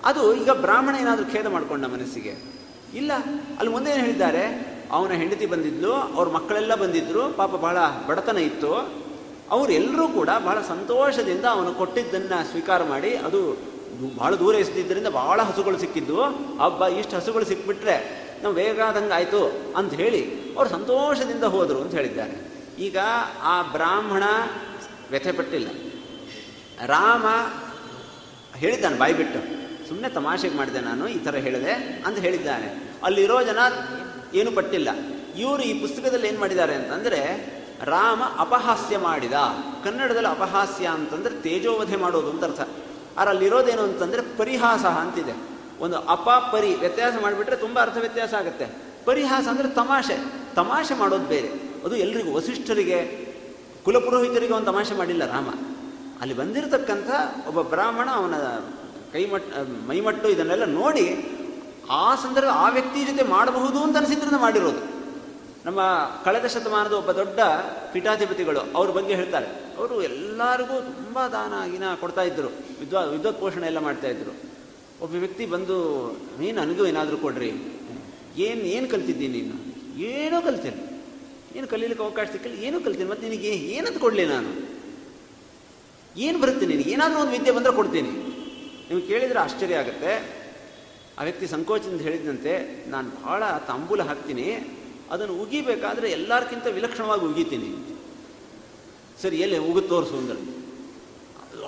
ಅದು 0.05 0.35
ಈಗ 0.35 0.51
ಬ್ರಾಹ್ಮಣ 0.51 0.95
ಏನಾದರೂ 0.95 1.25
ಖೇದ 1.25 1.47
ಮಾಡ್ಕೊಂಡ 1.47 1.85
ಮನಸ್ಸಿಗೆ. 1.85 2.60
ಇಲ್ಲ, 2.95 3.11
ಅಲ್ಲಿ 3.59 3.71
ಮುಂದೆ 3.73 3.91
ಏನು 3.91 3.99
ಹೇಳಿದ್ದಾರೆ? 3.99 4.71
ಅವನ 4.91 5.11
ಹೆಂಡತಿ 5.11 5.45
ಬಂದಿದ್ಲು, 5.45 5.93
ಅವ್ರ 5.93 6.29
ಮಕ್ಕಳೆಲ್ಲ 6.29 6.75
ಬಂದಿದ್ರು, 6.75 7.29
ಪಾಪ 7.29 7.49
ಬಹಳ 7.49 7.77
ಬಡತನ 8.07 8.37
ಇತ್ತು. 8.37 9.01
ಅವರೆಲ್ಲರೂ 9.51 10.07
ಕೂಡ 10.07 10.29
ಬಹಳ 10.45 10.61
ಸಂತೋಷದಿಂದ 10.61 11.45
ಅವನು 11.45 11.73
ಕೊಟ್ಟಿದ್ದನ್ನು 11.73 12.51
ಸ್ವೀಕಾರ 12.51 12.83
ಮಾಡಿ, 12.83 13.15
ಅದು 13.15 13.57
ಬಹಳ 14.15 14.35
ದೂರ 14.35 14.55
ಎಸ್ತಿದ್ದರಿಂದ 14.55 15.07
ಬಹಳ 15.07 15.41
ಹಸುಗಳು 15.41 15.77
ಸಿಕ್ಕಿದ್ದು. 15.77 16.23
ಹಬ್ಬ, 16.57 16.83
ಇಷ್ಟು 16.83 17.15
ಹಸುಗಳು 17.15 17.45
ಸಿಕ್ಬಿಟ್ರೆ 17.45 18.21
ನಾವು 18.43 18.81
ಆದಂಗೆ 18.81 19.13
ಆಯಿತು 19.13 19.73
ಅಂತ 19.77 19.93
ಹೇಳಿ 19.93 20.51
ಅವರು 20.55 20.69
ಸಂತೋಷದಿಂದ 20.69 21.43
ಹೋದರು 21.43 21.81
ಅಂತ 21.81 21.93
ಹೇಳಿದ್ದಾರೆ. 21.93 22.51
ಈಗ 22.79 22.97
ಆ 23.41 23.61
ಬ್ರಾಹ್ಮಣ 23.61 24.23
ವ್ಯಥೆಪಟ್ಟಿಲ್ಲ 25.09 25.67
ರಾಮ 26.85 27.25
ಹೇಳಿದ್ದಾನೆ 28.57 28.97
ಬಾಯ್ಬಿಟ್ಟು 28.97 29.60
ಸುಮ್ಮನೆ 29.91 30.13
ತಮಾಷೆಗೆ 30.13 30.57
ಮಾಡಿದೆ 30.57 30.79
ನಾನು, 30.79 31.07
ಈ 31.07 31.19
ಥರ 31.19 31.35
ಹೇಳಿದೆ 31.35 32.03
ಅಂತ 32.05 32.17
ಹೇಳಿದ್ದಾನೆ. 32.17 32.93
ಅಲ್ಲಿರೋ 33.03 33.41
ಜನ 33.41 33.57
ಏನು 34.33 34.51
ಪಟ್ಟಿಲ್ಲ. 34.51 34.89
ಇವರು 35.37 35.63
ಈ 35.63 35.81
ಪುಸ್ತಕದಲ್ಲಿ 35.81 36.27
ಏನು 36.27 36.39
ಮಾಡಿದ್ದಾರೆ 36.39 36.75
ಅಂತಂದರೆ, 36.75 37.21
ರಾಮ 37.83 38.21
ಅಪಹಾಸ್ಯ 38.37 38.97
ಮಾಡಿದ. 38.97 39.33
ಕನ್ನಡದಲ್ಲಿ 39.83 40.27
ಅಪಹಾಸ್ಯ 40.27 40.85
ಅಂತಂದರೆ 40.87 41.41
ತೇಜೋವಧೆ 41.41 41.95
ಮಾಡೋದು 41.95 42.29
ಅಂತ 42.29 42.43
ಅರ್ಥ. 42.43 42.59
ಆದ್ರೆ 43.17 43.29
ಅಲ್ಲಿರೋದೇನು 43.29 43.81
ಅಂತಂದರೆ 43.81 44.37
ಪರಿಹಾಸ 44.37 44.85
ಅಂತಿದೆ. 44.85 45.33
ಒಂದು 45.79 45.97
ಅಪ 45.97 46.29
ಪರಿ 46.29 46.75
ವ್ಯತ್ಯಾಸ 46.75 47.13
ಮಾಡಿಬಿಟ್ರೆ 47.21 47.55
ತುಂಬ 47.55 47.79
ಅರ್ಥ 47.79 47.97
ವ್ಯತ್ಯಾಸ 47.97 48.33
ಆಗುತ್ತೆ. 48.33 48.65
ಪರಿಹಾಸ 49.05 49.47
ಅಂದರೆ 49.47 49.67
ತಮಾಷೆ. 49.67 50.17
ತಮಾಷೆ 50.55 50.93
ಮಾಡೋದು 50.93 51.25
ಬೇರೆ. 51.25 51.47
ಅದು 51.85 51.95
ಎಲ್ರಿಗೂ, 51.95 52.33
ವಸಿಷ್ಠರಿಗೆ, 52.33 53.27
ಕುಲಪುರೋಹಿತರಿಗೆ 53.85 54.53
ಒಂದು 54.53 54.65
ತಮಾಷೆ 54.65 54.93
ಮಾಡಿಲ್ಲ 54.93 55.25
ರಾಮ. 55.25 55.47
ಅಲ್ಲಿ 56.21 56.35
ಬಂದಿರತಕ್ಕಂಥ 56.35 57.09
ಒಬ್ಬ 57.47 57.61
ಬ್ರಾಹ್ಮಣ 57.61 58.09
ಅವನ 58.09 58.33
ಕೈಮಟ್ 59.13 59.47
ಮೈಮಟ್ಟು 59.89 60.27
ಇದನ್ನೆಲ್ಲ 60.35 60.65
ನೋಡಿ 60.79 61.05
ಆ 62.01 62.15
ಸಂದರ್ಭ 62.23 62.49
ಆ 62.63 62.69
ವ್ಯಕ್ತಿ 62.69 62.99
ಜೊತೆ 63.05 63.23
ಮಾಡಬಹುದು 63.35 63.79
ಅಂತ 63.85 63.97
ಅನಿಸಿದ್ರಿಂದ 63.97 64.39
ಮಾಡಿರೋದು. 64.45 64.81
ನಮ್ಮ 65.65 65.79
ಕಳೆದ 66.25 66.45
ಶತಮಾನದ 66.53 66.93
ಒಬ್ಬ 66.99 67.11
ದೊಡ್ಡ 67.11 67.39
ಪೀಠಾಧಿಪತಿಗಳು 67.93 68.61
ಅವ್ರ 68.77 68.89
ಬಗ್ಗೆ 68.97 69.15
ಹೇಳ್ತಾರೆ. 69.15 69.47
ಅವರು 69.77 69.95
ಎಲ್ಲರಿಗೂ 70.01 70.75
ತುಂಬ 70.81 71.27
ದಾನ 71.27 71.53
ಗಿನ 71.71 71.83
ಕೊಡ್ತಾ 71.99 72.23
ಇದ್ದರು 72.29 72.49
ವಿದ್ವಾ 72.79 73.01
ವಿದ್ವತ್ 73.03 73.39
ಪೋಷಣೆ 73.39 73.67
ಎಲ್ಲ 73.71 73.79
ಮಾಡ್ತಾ 73.79 74.07
ಇದ್ರು. 74.07 74.33
ಒಬ್ಬ 75.03 75.13
ವ್ಯಕ್ತಿ 75.15 75.45
ಬಂದು, 75.45 75.77
ನೀನು 76.39 76.55
ನನಗೂ 76.61 76.85
ಏನಾದರೂ 76.85 77.17
ಕೊಡ್ರಿ. 77.17 77.51
ಏನು 78.37 78.61
ಏನು 78.75 78.87
ಕಲ್ತಿದ್ದೀನಿ 78.87 79.41
ನೀನು? 79.41 79.55
ಏನೂ 80.09 80.41
ಕಲ್ತೀನಿ 80.41 80.81
ಏನು 81.57 81.67
ಕಲೀಲಿಕ್ಕೆ 81.67 82.03
ಅವಕಾಶ 82.03 82.27
ಸಿಕ್ಕಿಲ್ಲ. 82.31 82.57
ಏನೂ 82.67 82.79
ಕಲ್ತೀನಿ 82.79 83.09
ಮತ್ತು 83.09 83.23
ನಿನಗೆ 83.29 83.47
ಏನಂತ 83.47 83.97
ಕೊಡಲಿ 83.97 84.25
ನಾನು? 84.25 84.51
ಏನು 86.17 86.37
ಬರುತ್ತೆ 86.39 86.65
ನಿನಗೆ? 86.65 86.91
ಏನಾದರೂ 86.91 87.19
ಒಂದು 87.19 87.31
ವಿದ್ಯೆ 87.31 87.53
ಬಂದರೆ 87.57 87.73
ಕೊಡ್ತೀನಿ. 87.79 88.11
ನೀವು 88.89 89.01
ಕೇಳಿದರೆ 89.01 89.39
ಆಶ್ಚರ್ಯ 89.39 89.75
ಆಗುತ್ತೆ. 89.75 90.13
ಆ 91.19 91.23
ವ್ಯಕ್ತಿ 91.23 91.47
ಸಂಕೋಚದಿಂದ 91.47 92.01
ಹೇಳಿದಂತೆ, 92.01 92.53
ನಾನು 92.89 93.23
ಭಾಳ 93.23 93.43
ತಾಂಬೂಲ 93.67 94.01
ಹಾಕ್ತೀನಿ. 94.01 94.47
ಅದನ್ನು 95.11 95.33
ಉಗಿಬೇಕಾದ್ರೆ 95.41 96.11
ಎಲ್ಲರಿಗಿಂತ 96.11 96.67
ವಿಲಕ್ಷಣವಾಗಿ 96.67 97.25
ಉಗಿತೀನಿ. 97.25 97.69
ಸರಿ, 99.21 99.39
ಎಲ್ಲಿ 99.39 99.57
ಉಗಿದು 99.57 99.87
ತೋರಿಸು 99.87 100.17
ಅಂದ್ರೆ 100.17 100.39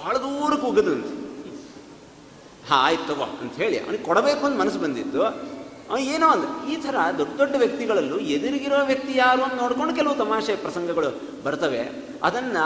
ಭಾಳ 0.03 0.17
ದೂರಕ್ಕೆ 0.17 0.67
ಉಗ್ಗದಂತೆ 0.67 1.13
ಹಾಂ, 2.69 2.79
ಆಯ್ತು 2.79 3.05
ತಗೋ 3.07 3.23
ಅಂತ 3.23 3.53
ಹೇಳಿ 3.53 3.77
ಅವನಿಗೆ 3.79 4.03
ಕೊಡಬೇಕು 4.03 4.45
ಅಂತ 4.45 4.59
ಮನಸ್ಸು 4.59 4.79
ಬಂದಿತ್ತು. 4.79 5.21
ಅವ 5.89 5.97
ಏನೋ 5.97 6.27
ಅಂದ, 6.27 6.45
ಈ 6.69 6.75
ಥರ 6.75 6.95
ದೊಡ್ಡ 7.17 7.33
ದೊಡ್ಡ 7.37 7.55
ವ್ಯಕ್ತಿಗಳಲ್ಲೂ 7.55 8.17
ಎದುರಿಗಿರೋ 8.19 8.85
ವ್ಯಕ್ತಿ 8.85 9.17
ಯಾರು 9.17 9.41
ಅಂತ 9.43 9.53
ನೋಡ್ಕೊಂಡು 9.53 9.95
ಕೆಲವು 9.95 10.15
ತಮಾಷೆ 10.15 10.55
ಪ್ರಸಂಗಗಳು 10.55 11.09
ಬರ್ತವೆ. 11.43 11.81
ಅದನ್ನು 12.23 12.63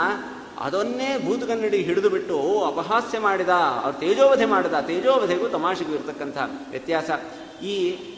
ಅದನ್ನೇ 0.58 1.08
ಭೂತಗನ್ನಡಿ 1.24 1.78
ಹಿಡಿದು 1.82 2.10
ಬಿಟ್ಟು 2.10 2.36
ಅಪಹಾಸ್ಯ 2.62 3.18
ಮಾಡಿದ, 3.18 3.48
ಅವ್ರು 3.84 3.98
ತೇಜೋವಧೆ 3.98 4.44
ಮಾಡಿದ, 4.44 4.72
ತೇಜೋವಧೆಗೂ 4.72 5.48
ತಮಾಷೆಗೂ 5.48 5.92
ಇರತಕ್ಕಂಥ 5.94 6.38
ವ್ಯತ್ಯಾಸ. 6.70 7.10
ಈ 7.62 7.74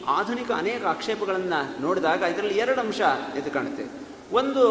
ಆಧುನಿಕ 0.07 0.51
ಅನೇಕ 0.53 0.84
ಆಕ್ಷೇಪಗಳನ್ನು 0.84 1.82
ನೋಡಿದಾಗ 1.82 2.20
ಇದರಲ್ಲಿ 2.22 2.57
ಎರಡು 2.59 2.80
ಅಂಶ 2.80 3.01
ಎದ್ದು 3.36 3.51
ಕಾಣುತ್ತೆ. 3.51 3.84
ಒಂದು, 4.32 4.64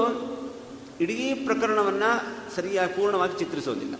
ಇಡೀ 1.01 1.33
ಪ್ರಕರಣವನ್ನು 1.33 2.11
ಸರಿಯಾಗಿ 2.55 2.93
ಪೂರ್ಣವಾಗಿ 2.93 3.39
ಚಿತ್ರಿಸೋದಿಲ್ಲ. 3.39 3.95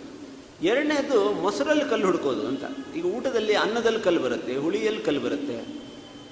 ಎರಡನೇದು, 0.62 1.32
ಮೊಸರಲ್ಲಿ 1.32 1.84
ಕಲ್ಲು 1.84 2.06
ಹುಡುಕೋದು 2.06 2.46
ಅಂತ. 2.46 2.64
ಈಗ 2.96 3.04
ಊಟದಲ್ಲಿ 3.06 3.54
ಅನ್ನದಲ್ಲಿ 3.54 4.00
ಕಲ್ಲು 4.00 4.20
ಬರುತ್ತೆ, 4.20 4.56
ಹುಳಿಯಲ್ಲಿ 4.56 5.02
ಕಲ್ಲು 5.02 5.20
ಬರುತ್ತೆ, 5.20 5.56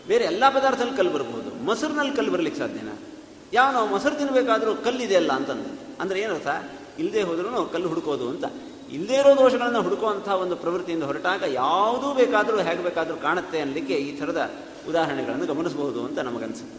ಬೇರೆ 0.09 0.25
ಎಲ್ಲ 0.25 0.45
ಪದಾರ್ಥದಲ್ಲಿ 0.49 0.97
ಕಲ್ಲು 0.97 1.13
ಬರ್ಬೋದು. 1.13 1.65
ಮೊಸರಿನಲ್ಲಿ 1.65 2.17
ಕಲ್ಲು 2.17 2.33
ಬರಲಿಕ್ಕೆ 2.33 2.61
ಸಾಧ್ಯನಾ? 2.61 2.95
ಯಾವ 3.53 3.73
ನಾವು 3.73 3.89
ಮೊಸರು 3.89 4.15
ತಿನ್ನಬೇಕಾದ್ರೂ 4.15 4.75
ಕಲ್ಲಿದೆಯಲ್ಲ 4.75 5.33
ಅಂತಂದು. 5.33 5.71
ಅಂದರೆ 6.01 6.21
ಏನರ್ಥ? 6.21 6.49
ಇಲ್ಲದೆ 6.99 7.23
ಹೋದ್ರೂ 7.23 7.65
ಕಲ್ಲು 7.73 7.89
ಹುಡುಕೋದು 7.89 8.29
ಅಂತ. 8.29 8.45
ಇಲ್ಲದೇ 8.93 9.15
ಇರೋ 9.15 9.37
ದೋಷಗಳನ್ನು 9.37 9.81
ಹುಡುಕುವಂಥ 9.83 10.29
ಒಂದು 10.43 10.57
ಪ್ರವೃತ್ತಿಯಿಂದ 10.57 11.03
ಹೊರಟಾಗ 11.03 11.43
ಯಾವುದೂ 11.53 12.15
ಬೇಕಾದರೂ 12.15 12.59
ಹೇಗೆ 12.59 12.83
ಬೇಕಾದರೂ 12.83 13.17
ಕಾಣುತ್ತೆ 13.17 13.61
ಅನ್ನಲಿಕ್ಕೆ 13.61 13.95
ಈ 13.95 14.11
ಥರದ 14.19 14.43
ಉದಾಹರಣೆಗಳನ್ನು 14.89 15.47
ಗಮನಿಸಬಹುದು 15.47 16.05
ಅಂತ 16.05 16.19
ನಮಗನ್ಸುತ್ತೆ. 16.19 16.77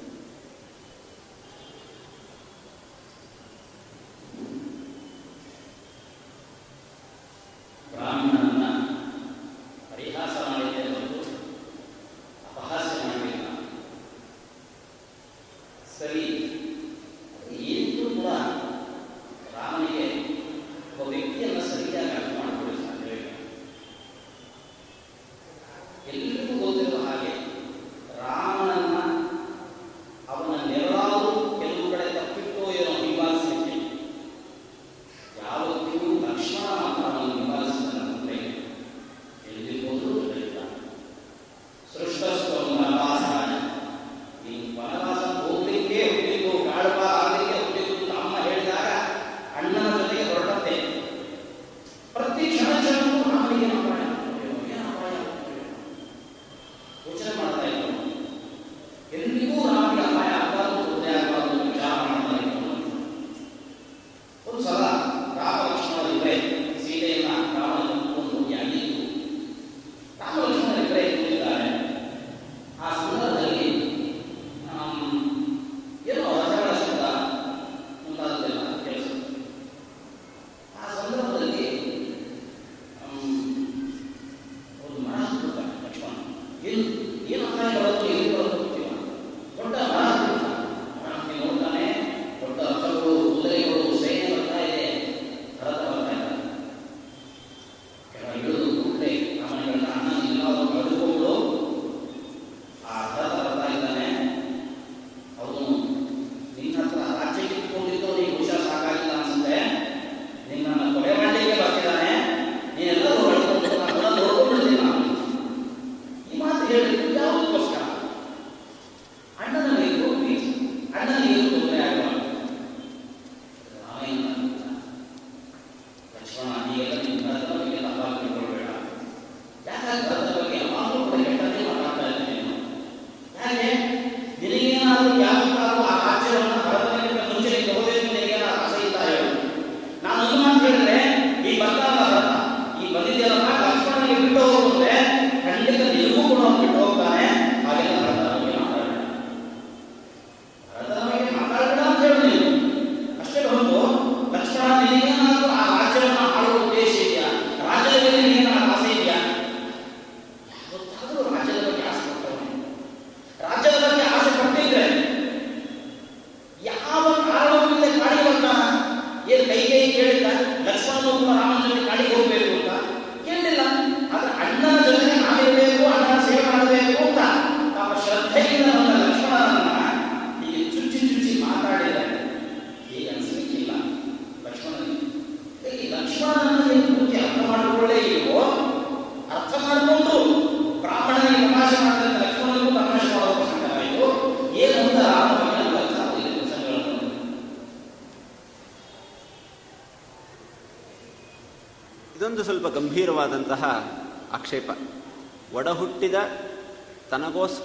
ಪರಿಹಾಸ 9.95 10.35
ಮಾಡಿ 10.49 10.68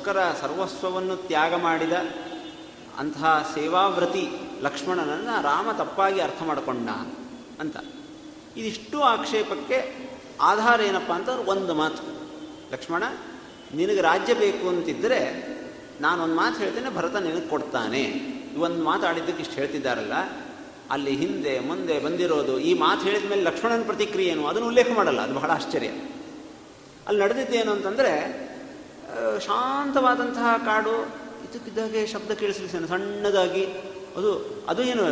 ಅದಕ್ಕೋಸ್ಕರ 0.05 0.41
ಸರ್ವಸ್ವವನ್ನು 0.41 1.15
ತ್ಯಾಗ 1.29 1.55
ಮಾಡಿದ 1.55 1.95
ಅಂತಹ 3.01 3.31
ಸೇವಾವ್ರತಿ 3.55 4.25
ಲಕ್ಷ್ಮಣನನ್ನು 4.61 5.35
ರಾಮ 5.43 5.69
ತಪ್ಪಾಗಿ 5.79 6.21
ಅರ್ಥ 6.21 6.41
ಮಾಡಿಕೊಂಡ 6.43 6.89
ಅಂತ. 7.61 7.77
ಇದಿಷ್ಟು 8.57 8.99
ಆಕ್ಷೇಪಕ್ಕೆ 9.03 9.79
ಆಧಾರ 10.41 10.79
ಏನಪ್ಪ 10.81 11.11
ಅಂತಂದ್ರೆ 11.13 11.45
ಒಂದು 11.51 11.75
ಮಾತು. 11.75 12.05
ಲಕ್ಷ್ಮಣ, 12.73 13.03
ನಿನಗೆ 13.75 14.01
ರಾಜ್ಯ 14.01 14.35
ಬೇಕು 14.35 14.69
ಅಂತಿದ್ದರೆ 14.69 15.21
ನಾನೊಂದು 16.01 16.35
ಮಾತು 16.35 16.57
ಹೇಳ್ತೇನೆ, 16.59 16.91
ಭರತ 16.95 17.17
ನಿನಗೆ 17.17 17.49
ಕೊಡ್ತಾನೆ. 17.49 18.05
ಇವೊಂದು 18.55 18.85
ಮಾತಾಡಿದ್ದಕ್ಕೆ 18.85 19.43
ಇಷ್ಟು 19.43 19.55
ಹೇಳ್ತಿದ್ದಾರಲ್ಲ, 19.55 20.17
ಅಲ್ಲಿ 20.91 21.13
ಹಿಂದೆ 21.17 21.55
ಮುಂದೆ 21.61 21.99
ಬಂದಿರೋದು, 21.99 22.59
ಈ 22.59 22.73
ಮಾತು 22.79 23.03
ಹೇಳಿದ 23.03 23.27
ಮೇಲೆ 23.31 23.43
ಲಕ್ಷ್ಮಣನ 23.43 23.83
ಪ್ರತಿಕ್ರಿಯೆ 23.83 24.31
ಏನು? 24.31 24.47
ಅದನ್ನು 24.47 24.69
ಉಲ್ಲೇಖ 24.69 24.91
ಮಾಡಲ್ಲ, 24.95 25.21
ಅದು 25.21 25.35
ಬಹಳ 25.35 25.51
ಆಶ್ಚರ್ಯ. 25.51 25.93
ಅಲ್ಲಿ 27.07 27.21
ನಡೆದಿದ್ದೇನು 27.23 27.71
ಅಂತಂದರೆ 27.73 28.44
ಶಾಂತವಾದಂತಹ 29.39 30.57
ಕಾಡು. 30.67 31.25
ಇದಕ್ಕಿದ್ದಾಗೆ 31.51 32.07
ಶಬ್ದ 32.07 32.31
ಕೇಳಿಸಲಿಕ್ಕೆ 32.31 32.89
ಸಣ್ಣದಾಗಿ. 32.89 33.65
ಅದು 34.17 34.55
ಅದು 34.69 34.83
ಏನು, 34.83 35.03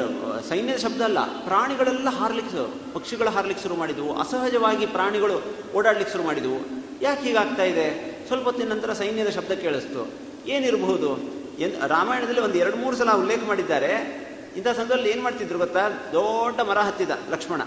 ಸೈನ್ಯದ 0.49 0.77
ಶಬ್ದ 0.77 1.03
ಅಲ್ಲ. 1.03 1.19
ಪ್ರಾಣಿಗಳೆಲ್ಲ 1.45 2.09
ಹಾರ್ಲಿಕ್ಕೆ 2.09 2.93
ಪಕ್ಷಿಗಳು 2.95 3.31
ಹಾರ್ಲಿಕ್ಕೆ 3.31 3.63
ಶುರು 3.63 3.77
ಮಾಡಿದವು. 3.77 4.21
ಅಸಹಜವಾಗಿ 4.21 4.87
ಪ್ರಾಣಿಗಳು 4.87 5.43
ಓಡಾಡ್ಲಿಕ್ಕೆ 5.75 6.13
ಶುರು 6.13 6.25
ಮಾಡಿದವು. 6.25 6.85
ಯಾಕೆ 7.03 7.23
ಹೀಗಾಗ್ತಾ 7.23 7.63
ಇದೆ? 7.63 8.13
ಸ್ವಲ್ಪ 8.27 8.45
ಹೊತ್ತಿನ 8.45 8.73
ನಂತರ 8.73 8.93
ಸೈನ್ಯದ 8.93 9.29
ಶಬ್ದ 9.29 9.53
ಕೇಳಿಸ್ತು. 9.53 10.09
ಏನಿರಬಹುದು? 10.47 11.19
ಎನ್, 11.59 11.89
ರಾಮಾಯಣದಲ್ಲಿ 11.89 12.41
ಒಂದು 12.41 12.59
ಎರಡು 12.59 12.77
ಮೂರು 12.77 12.97
ಸಲ 12.97 13.13
ಉಲ್ಲೇಖ 13.13 13.41
ಮಾಡಿದ್ದಾರೆ. 13.47 14.23
ಇಂಥ 14.57 14.69
ಸಂದರ್ಭದಲ್ಲಿ 14.69 15.11
ಏನು 15.11 15.23
ಮಾಡ್ತಿದ್ರು 15.23 15.59
ಗೊತ್ತಾ? 15.59 15.89
ದೊಡ್ಡ 15.89 16.61
ಮರ 16.61 16.79
ಹತ್ತಿದ 16.79 17.11
ಲಕ್ಷ್ಮಣ. 17.31 17.63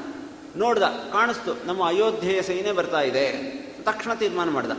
ನೋಡ್ದ, 0.58 0.84
ಕಾಣಿಸ್ತು, 0.84 1.68
ನಮ್ಮ 1.68 1.88
ಅಯೋಧ್ಯೆಯ 1.88 2.42
ಸೈನ್ಯ 2.42 2.72
ಬರ್ತಾ 2.72 3.02
ಇದೆ. 3.02 3.56
ತಕ್ಷಣ 3.84 4.14
ತೀರ್ಮಾನ 4.14 4.50
ಮಾಡ್ದ. 4.50 4.72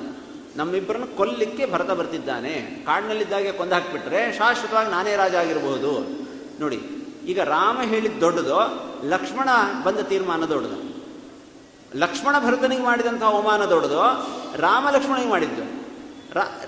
ನಮ್ಮಿಬ್ಬರನ್ನು 0.59 1.09
ಕೊಲ್ಲಿಕ್ಕೆ 1.17 1.65
ಭರತ 1.73 1.91
ಬರ್ತಿದ್ದಾನೆ. 1.99 2.53
ಕಾಡಿನಲ್ಲಿದ್ದಾಗೆ 2.87 3.51
ಕೊಂದು 3.59 3.75
ಹಾಕಿಬಿಟ್ರೆ 3.75 4.21
ಶಾಶ್ವತವಾಗಿ 4.39 4.91
ನಾನೇ 4.91 5.13
ರಾಜ 5.23 5.35
ಆಗಿರಬಹುದು 5.43 5.93
ನೋಡಿ, 6.63 6.79
ಈಗ 7.31 7.41
ರಾಮ 7.55 7.79
ಹೇಳಿದ 7.93 8.17
ದೊಡ್ಡದು, 8.25 8.59
ಲಕ್ಷ್ಮಣ 9.15 9.49
ಬಂದ 9.87 10.01
ತೀರ್ಮಾನ 10.11 10.45
ದೊಡ್ಡದು. 10.53 10.79
ಲಕ್ಷ್ಮಣ 12.03 12.37
ಭರತನಿಗೆ 12.47 12.85
ಮಾಡಿದಂಥ 12.91 13.23
ಅವಮಾನ 13.33 13.63
ದೊಡ್ಡದು, 13.73 14.01
ರಾಮ 14.67 14.87
ಲಕ್ಷ್ಮಣಿಗೆ 14.97 15.31
ಮಾಡಿದ್ದು. 15.35 15.65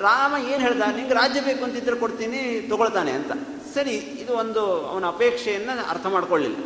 ರಾಮ 0.06 0.32
ಏನು 0.50 0.60
ಹೇಳ್ದ 0.66 0.82
ನಿಂಗೆ 0.96 1.14
ರಾಜ್ಯ 1.20 1.40
ಬೇಕು 1.48 1.62
ಅಂತಿದ್ರೆ 1.64 1.96
ಕೊಡ್ತೀನಿ, 2.02 2.40
ತಗೊಳ್ತಾನೆ 2.70 3.12
ಅಂತ. 3.18 3.32
ಸರಿ, 3.74 3.96
ಇದು 4.22 4.32
ಒಂದು 4.42 4.62
ಅವನ 4.90 5.04
ಅಪೇಕ್ಷೆಯನ್ನು 5.14 5.74
ಅರ್ಥ 5.92 6.06
ಮಾಡ್ಕೊಳ್ಳಿಲ್ಲ. 6.14 6.58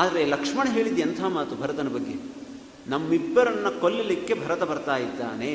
ಆದರೆ 0.00 0.20
ಲಕ್ಷ್ಮಣ 0.34 0.66
ಹೇಳಿದ್ದು 0.76 1.00
ಎಂಥ 1.06 1.20
ಮಾತು 1.36 1.54
ಭರತನ 1.62 1.88
ಬಗ್ಗೆ? 1.96 2.16
ನಮ್ಮಿಬ್ಬರನ್ನು 2.92 3.70
ಕೊಲ್ಲಲಿಕ್ಕೆ 3.80 4.34
ಭರತ 4.44 4.62
ಬರ್ತಾ 4.70 4.96
ಇದ್ದಾನೆ. 5.06 5.52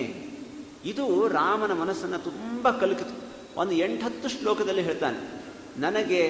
ಇದು 0.83 1.05
ರಾಮನ 1.27 1.73
ಮನಸ್ಸನ್ನು 1.81 2.19
ತುಂಬ 2.27 2.69
ಕಲಕಿತು. 2.81 3.15
ಒಂದು 3.61 3.73
ಎಂಟತ್ತು 3.85 4.27
ಶ್ಲೋಕದಲ್ಲಿ 4.29 4.81
ಹೇಳ್ತಾನೆ, 4.81 5.19
ನನಗೆ 5.85 6.21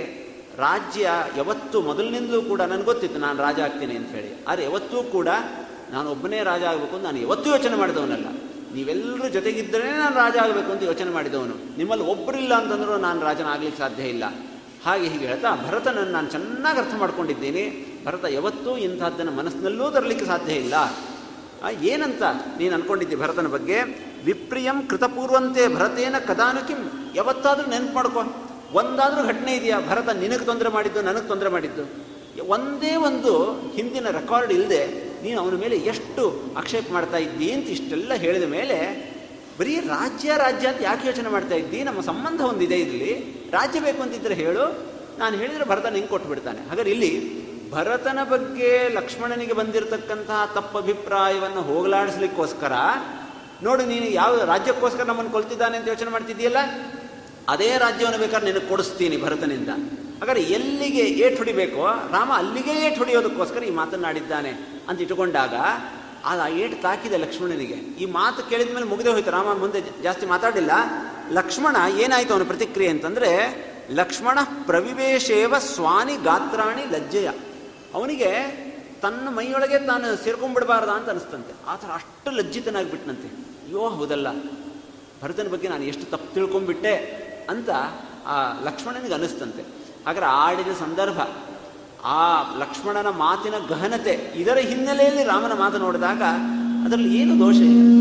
ರಾಜ್ಯ 0.57 1.05
ಯಾವತ್ತೂ 1.37 1.77
ಮೊದಲಿನಿಂದಲೂ 1.87 2.39
ಕೂಡ 2.41 2.61
ನನಗೆ 2.71 2.87
ಗೊತ್ತಿತ್ತು, 2.91 3.19
ನಾನು 3.19 3.37
ರಾಜ 3.45 3.59
ಆಗ್ತೀನಿ 3.65 3.95
ಅಂತ 3.99 4.09
ಹೇಳಿ. 4.17 4.31
ಆದರೆ 4.47 4.63
ಯಾವತ್ತೂ 4.63 4.97
ಕೂಡ 5.15 5.29
ನಾನು 5.91 6.07
ಒಬ್ಬನೇ 6.11 6.39
ರಾಜ 6.51 6.63
ಆಗಬೇಕು 6.71 6.93
ಅಂತ 6.95 7.05
ನಾನು 7.05 7.19
ಯಾವತ್ತೂ 7.25 7.47
ಯೋಚನೆ 7.55 7.75
ಮಾಡಿದವನಲ್ಲ. 7.81 8.29
ನೀವೆಲ್ಲರೂ 8.75 9.27
ಜೊತೆಗಿದ್ದರೆ 9.35 9.89
ನಾನು 9.99 10.15
ರಾಜ 10.15 10.35
ಆಗಬೇಕು 10.43 10.69
ಅಂತ 10.73 10.83
ಯೋಚನೆ 10.83 11.11
ಮಾಡಿದವನು. 11.17 11.55
ನಿಮ್ಮಲ್ಲಿ 11.77 12.05
ಒಬ್ಬರಿಲ್ಲ 12.13 12.53
ಅಂತಂದರೂ 12.61 12.95
ನಾನು 13.05 13.19
ರಾಜನ 13.27 13.47
ಆಗ್ಲಿಕ್ಕೆ 13.53 13.79
ಸಾಧ್ಯ 13.83 14.03
ಇಲ್ಲ. 14.15 14.25
ಹಾಗೆ 14.85 15.05
ಹೀಗೆ 15.11 15.25
ಹೇಳ್ತಾ, 15.25 15.49
ಭರತನನ್ನು 15.67 16.11
ನಾನು 16.11 16.27
ಚೆನ್ನಾಗಿ 16.27 16.79
ಅರ್ಥ 16.79 16.95
ಮಾಡ್ಕೊಂಡಿದ್ದೀನಿ. 17.03 17.63
ಭರತ 18.05 18.25
ಯಾವತ್ತೂ 18.37 18.71
ಇಂಥದ್ದನ್ನು 18.87 19.33
ಮನಸ್ಸಿನಲ್ಲೂ 19.39 19.85
ತರಲಿಕ್ಕೆ 19.91 20.25
ಸಾಧ್ಯ 20.25 20.53
ಇಲ್ಲ. 20.63 20.75
ಏನಂತ 21.91 22.23
ನೀನು 22.59 22.73
ಅನ್ಕೊಂಡಿದ್ದಿ 22.75 23.15
ಭರತನ 23.15 23.47
ಬಗ್ಗೆ? 23.47 23.79
ವಿಪ್ರಿಯಂ 24.25 24.87
ಕೃತಪೂರ್ವಂತೆ 24.87 25.75
ಭರತೇನ 25.75 26.15
ಕದಾನು 26.27 26.67
ಕಿಂ? 26.67 27.11
ಯಾವತ್ತಾದರೂ 27.15 27.69
ನೆನಪು 27.69 27.93
ಮಾಡ್ಕೊ. 27.93 28.23
ಒಂದಾದರೂ 28.73 29.27
ಘಟನೆ 29.27 29.55
ಇದೆಯಾ? 29.55 29.79
ಭರತ 29.79 30.09
ನಿನಗೆ 30.09 30.45
ತೊಂದರೆ 30.45 30.69
ಮಾಡಿದ್ದು, 30.69 31.01
ನನಗೆ 31.01 31.27
ತೊಂದರೆ 31.27 31.49
ಮಾಡಿದ್ದು. 31.49 32.17
ಒಂದೇ 32.47 32.95
ಒಂದು 32.95 33.53
ಹಿಂದಿನ 33.71 34.09
ರೆಕಾರ್ಡ್ 34.09 34.51
ಇಲ್ಲದೆ 34.51 34.87
ನೀನು 35.23 35.41
ಅವನ 35.41 35.55
ಮೇಲೆ 35.55 35.75
ಎಷ್ಟು 35.75 36.53
ಆಕ್ಷೇಪ 36.57 36.85
ಮಾಡ್ತಾ 36.91 37.17
ಇದ್ದಿ 37.17 37.51
ಅಂತ 37.51 37.67
ಇಷ್ಟೆಲ್ಲ 37.67 38.13
ಹೇಳಿದ 38.13 38.43
ಮೇಲೆ 38.43 38.77
ಬರೀ 39.59 39.79
ರಾಜ್ಯ 39.79 40.31
ರಾಜ್ಯ 40.37 40.67
ಅಂತ 40.67 40.81
ಯಾಕೆ 40.81 41.07
ಯೋಚನೆ 41.07 41.29
ಮಾಡ್ತಾ 41.29 41.55
ಇದ್ದಿ? 41.55 41.83
ನಮ್ಮ 41.83 42.01
ಸಂಬಂಧ 42.01 42.41
ಒಂದಿದೆ 42.41 42.75
ಇಲ್ಲಿ 42.75 43.13
ರಾಜ್ಯ 43.51 43.79
ಬೇಕು 43.79 44.01
ಅಂತಿದ್ರೆ 44.01 44.33
ಹೇಳು. 44.33 44.87
ನಾನು 45.17 45.37
ಹೇಳಿದರೆ 45.37 45.65
ಭರತ 45.65 45.85
ನಿಂಗೆ 45.85 46.07
ಕೊಟ್ಟು 46.07 46.29
ಬಿಡ್ತಾನೆ 46.29 46.59
ಹಾಗಾದ್ರೆ 46.59 46.91
ಇಲ್ಲಿ 46.91 47.47
ಭರತನ 47.71 48.19
ಬಗ್ಗೆ 48.29 48.89
ಲಕ್ಷ್ಮಣನಿಗೆ 48.89 49.53
ಬಂದಿರತಕ್ಕಂತಹ 49.53 50.51
ತಪ್ಪಭಿಪ್ರಾಯವನ್ನು 50.55 51.61
ಹೋಗಲಾಡಿಸ್ಲಿಕ್ಕೋಸ್ಕರ 51.61 52.71
ನೋಡು, 53.63 53.85
ನೀನು 53.85 54.05
ಯಾವ 54.05 54.43
ರಾಜ್ಯಕ್ಕೋಸ್ಕರ 54.43 55.03
ನಮ್ಮನ್ನು 55.03 55.31
ಕೊಲ್ತಿದ್ದಾನೆ 55.31 55.77
ಅಂತ 55.77 55.87
ಯೋಚನೆ 55.87 56.09
ಮಾಡ್ತಿದ್ದೀಯಲ್ಲ? 56.09 56.57
ಅದೇ 57.49 57.77
ರಾಜ್ಯವನ್ನು 57.77 58.19
ಬೇಕಾದ್ರೆ 58.19 58.51
ನಿನಗೆ 58.51 58.69
ಕೊಡಿಸ್ತೀನಿ 58.69 59.17
ಭರತನಿಂದ. 59.17 59.69
ಹಾಗಾದ್ರೆ 60.19 60.43
ಎಲ್ಲಿಗೆ 60.43 60.99
ಏಟ್ 60.99 61.37
ಹೊಡಿಬೇಕೋ, 61.37 61.85
ರಾಮ 62.11 62.31
ಅಲ್ಲಿಗೆ 62.35 62.73
ಏಟ್ 62.85 62.97
ಹೊಡೆಯೋದಕ್ಕೋಸ್ಕರ 62.97 63.63
ಈ 63.63 63.69
ಮಾತನ್ನಾಡಿದ್ದಾನೆ 63.69 64.49
ಅಂತ 64.89 65.01
ಇಟ್ಟುಕೊಂಡಾಗ, 65.01 65.53
ಆ 66.25 66.47
ಏಟ್ 66.47 66.81
ತಾಕಿದೆ 66.81 67.17
ಲಕ್ಷ್ಮಣನಿಗೆ. 67.17 67.73
ಈ 67.73 68.05
ಮಾತು 68.05 68.49
ಕೇಳಿದ 68.49 68.73
ಮೇಲೆ 68.73 68.85
ಮುಗಿದೇ 68.85 69.09
ಹೋಯ್ತು. 69.09 69.31
ರಾಮ 69.31 69.53
ಮುಂದೆ 69.53 69.81
ಜಾಸ್ತಿ 70.03 70.25
ಮಾತಾಡಿಲ್ಲ 70.25 70.71
ಲಕ್ಷ್ಮಣ 71.31 71.75
ಏನಾಯ್ತು 71.97 72.33
ಅವನ 72.33 72.43
ಪ್ರತಿಕ್ರಿಯೆ 72.43 72.89
ಅಂತಂದ್ರೆ, 72.89 73.31
ಲಕ್ಷ್ಮಣ 73.91 74.39
ಪ್ರವಿವೇಶೇವ 74.65 75.57
ಸ್ವಾನಿ 75.57 76.15
ಗಾತ್ರಾಣಿ 76.15 76.85
ಲಜ್ಜೆಯ. 76.91 77.29
ಅವನಿಗೆ 77.93 78.31
ತನ್ನ 79.01 79.27
ಮೈಯೊಳಗೆ 79.29 79.79
ತಾನು 79.79 80.23
ಸೇರ್ಕೊಂಡ್ಬಿಡಬಾರ್ದ 80.23 80.89
ಅಂತ 80.89 81.09
ಅನಿಸ್ತಂತೆ. 81.09 81.53
ಆ 81.67 81.75
ಥರ 81.75 81.87
ಅಷ್ಟು 81.93 82.31
ಲಜ್ಜಿತನಾಗ್ಬಿಟ್ನಂತೆ. 82.31 83.27
ಅಯ್ಯೋ, 83.27 83.79
ಹೌದಲ್ಲ. 83.79 84.27
ಭರತನ 85.23 85.47
ಬಗ್ಗೆ 85.47 85.67
ನಾನು 85.67 85.83
ಎಷ್ಟು 85.83 86.11
ತಪ್ಪು 86.11 86.33
ತಿಳ್ಕೊಂಡ್ಬಿಟ್ಟೆ 86.33 86.95
ಅಂತ 87.49 87.69
ಆ 88.25 88.63
ಲಕ್ಷ್ಮಣನಿಗೆ 88.63 89.13
ಅನಿಸ್ತಂತೆ. 89.13 89.61
ಹಾಗಾದ್ರೆ 90.05 90.25
ಆಡಿದ 90.25 90.67
ಸಂದರ್ಭ, 90.67 91.19
ಆ 92.03 92.41
ಲಕ್ಷ್ಮಣನ 92.57 93.09
ಮಾತಿನ 93.09 93.53
ಗಹನತೆ 93.67 94.33
ಇದರ 94.35 94.57
ಹಿನ್ನೆಲೆಯಲ್ಲಿ 94.57 95.23
ರಾಮನ 95.23 95.53
ಮಾತು 95.53 95.77
ನೋಡಿದಾಗ 95.77 96.21
ಅದರಲ್ಲಿ 96.85 97.21
ಏನು 97.21 97.39
ದೋಷ 97.39 97.55
ಇಲ್ಲ 97.55 97.97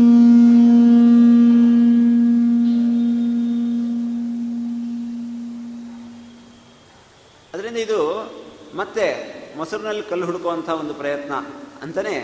ಅದರಿಂದ 7.53 7.77
ಇದು 7.77 8.31
ಮತ್ತೆ 8.75 9.36
ಮೊಸರಿನಲ್ಲಿ 9.57 10.03
ಕಲ್ಲು 10.03 10.25
ಹುಡುಕುವಂಥ 10.25 10.69
ಒಂದು 10.69 10.93
ಪ್ರಯತ್ನ 10.93 11.33
ಅಂತಲೇ 11.81 12.15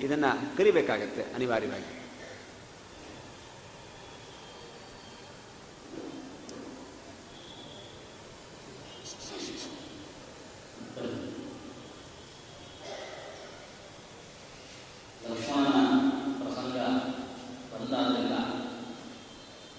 ಇದನ್ನು 0.00 0.56
ಕರಿಬೇಕಾಗತ್ತೆ 0.56 1.22
ಅನಿವಾರ್ಯವಾಗಿ. 1.22 1.96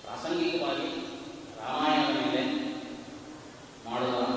ಪ್ರಾಸಂಗಿಕವಾಗಿ 0.04 0.88
ರಾಮಾಯಣದ 1.60 2.16
ಮೇಲೆ 2.16 2.42
ಮಾಡುವ 3.86 4.31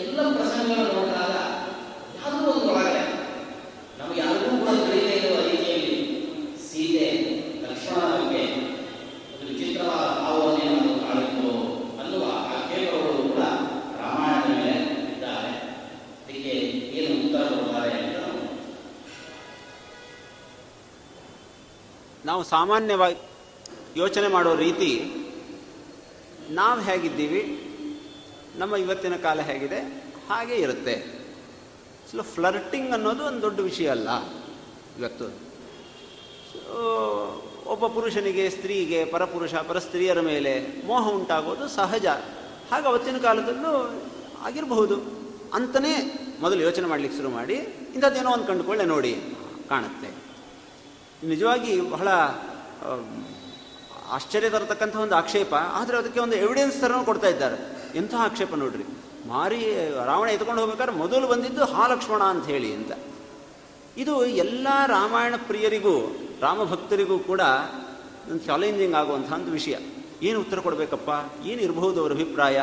ಎಲ್ಲ 0.00 0.20
ಪ್ರಸಂಗಗಳು 0.36 0.90
ನೋಡಿದಾಗ 0.96 1.34
ಯಾವುದೋ 2.18 2.46
ಒಂದು 2.52 2.68
ಒಳಗೆ 2.74 3.02
ನಮ್ಗೆ 3.98 4.18
ಯಾರಿಗೂ 4.20 4.50
ಕೂಡ 4.60 4.74
ತಿಳಿಯದೇ 4.84 5.14
ಇರುವ 5.20 5.38
ರೀತಿಯಲ್ಲಿ 5.50 5.96
ಸೀತೆ, 6.66 7.06
ಲಕ್ಷ್ಮಣ 7.64 8.02
ಬಗ್ಗೆ 8.14 8.42
ಒಂದು 9.32 9.46
ವಿಚಿತ್ರವಾದ 9.50 10.06
ಭಾವನೆಯನ್ನು 10.24 10.80
ನಾವು 10.86 10.98
ಕಾಣಬೇಕು 11.06 11.52
ಅನ್ನುವ 12.02 12.26
ಆ 12.52 12.58
ಕೇವಲಗಳು 12.70 13.22
ಕೂಡ 13.28 13.40
ರಾಮಾಯಣದ 14.02 14.50
ಮೇಲೆ 14.58 14.74
ಇದ್ದಾರೆ. 15.14 15.52
ಅದಕ್ಕೆ 16.20 16.54
ಏನು 16.98 17.14
ಉತ್ತರ 17.22 17.42
ಕೊಡ್ತಾರೆ 17.54 17.92
ಅಂತ 18.00 18.16
ನಾವು 22.28 22.42
ಸಾಮಾನ್ಯವಾಗಿ 22.54 23.18
ಯೋಚನೆ 24.00 24.28
ಮಾಡೋ 24.36 24.50
ರೀತಿ 24.66 24.90
ನಾವು 26.58 26.80
ಹೇಗಿದ್ದೀವಿ? 26.88 27.42
ನಮ್ಮ 28.60 28.76
ಇವತ್ತಿನ 28.76 29.16
ಕಾಲ 29.16 29.40
ಹೇಗಿದೆ? 29.40 29.78
ಹಾಗೆ 30.28 30.54
ಇರುತ್ತೆ. 30.54 30.94
ಸೊ 32.10 32.22
ಫ್ಲರ್ಟಿಂಗ್ 32.22 32.90
ಅನ್ನೋದು 32.92 33.24
ಒಂದು 33.24 33.42
ದೊಡ್ಡ 33.42 33.60
ವಿಷಯ 33.60 33.88
ಅಲ್ಲ 33.88 34.08
ಇವತ್ತು. 34.98 35.26
ಒಬ್ಬ 37.68 37.86
ಪುರುಷನಿಗೆ, 37.86 38.50
ಸ್ತ್ರೀಗೆ, 38.50 39.04
ಪರಪುರುಷ, 39.04 39.54
ಪರಸ್ತ್ರೀಯರ 39.54 40.20
ಮೇಲೆ 40.20 40.84
ಮೋಹ 40.86 41.08
ಉಂಟಾಗೋದು 41.08 41.68
ಸಹಜ. 41.68 42.06
ಹಾಗೆ 42.70 42.86
ಅವತ್ತಿನ 42.86 43.18
ಕಾಲದಲ್ಲೂ 43.18 44.02
ಆಗಿರಬಹುದು. 44.40 44.96
ಅಂತಲೇ 45.54 45.94
ಮೊದಲು 46.40 46.60
ಯೋಚನೆ 46.60 46.86
ಮಾಡಲಿಕ್ಕೆ 46.86 47.18
ಶುರು 47.18 47.30
ಮಾಡಿ, 47.30 47.54
ಇಂಥದ್ದೇನೋ 47.94 48.30
ಒಂದು 48.30 48.44
ಕಂಡುಕೊಳ್ಳೆ 48.44 48.84
ನೋಡಿ 48.84 49.14
ಕಾಣುತ್ತೆ. 49.68 50.10
ನಿಜವಾಗಿ 51.26 51.80
ಬಹಳ 51.80 52.08
ಆಶ್ಚರ್ಯ 54.08 54.50
ತರತಕ್ಕಂಥ 54.50 54.96
ಒಂದು 54.96 55.14
ಆಕ್ಷೇಪ. 55.14 55.54
ಆದರೆ 55.54 55.96
ಅದಕ್ಕೆ 55.96 56.20
ಒಂದು 56.20 56.36
ಎವಿಡೆನ್ಸ್ 56.36 56.80
ಥರನೂ 56.80 57.04
ಕೊಡ್ತಾ 57.04 57.28
ಇದ್ದಾರೆ. 57.28 57.79
ಎಂಥ 57.94 58.14
ಆಕ್ಷೇಪ 58.14 58.54
ನೋಡ್ರಿ. 58.54 58.84
ಮಾರಿ, 59.28 59.90
ರಾವಣ 60.04 60.28
ಎತ್ಕೊಂಡು 60.28 60.60
ಹೋಗ್ಬೇಕಾದ್ರೆ 60.60 60.96
ಮೊದಲು 60.96 61.26
ಬಂದಿದ್ದು 61.26 61.64
ಹಾಲಕ್ಷ್ಮಣ 61.64 62.22
ಅಂತ 62.22 62.46
ಹೇಳಿ 62.46 62.72
ಅಂತ. 62.72 62.92
ಇದು 63.96 64.26
ಎಲ್ಲ 64.26 64.68
ರಾಮಾಯಣ 64.86 65.34
ಪ್ರಿಯರಿಗೂ, 65.46 66.16
ರಾಮಭಕ್ತರಿಗೂ 66.40 67.18
ಕೂಡ 67.18 67.40
ಒಂದು 68.30 68.38
ಚಾಲೆಂಜಿಂಗ್ 68.38 68.94
ಆಗುವಂಥ 68.94 69.32
ಒಂದು 69.32 69.50
ವಿಷಯ. 69.50 69.76
ಏನು 70.22 70.40
ಉತ್ತರ 70.40 70.58
ಕೊಡಬೇಕಪ್ಪ? 70.58 71.42
ಏನು 71.46 71.62
ಇರಬಹುದು 71.62 72.00
ಅವರ 72.00 72.12
ಅಭಿಪ್ರಾಯ? 72.12 72.62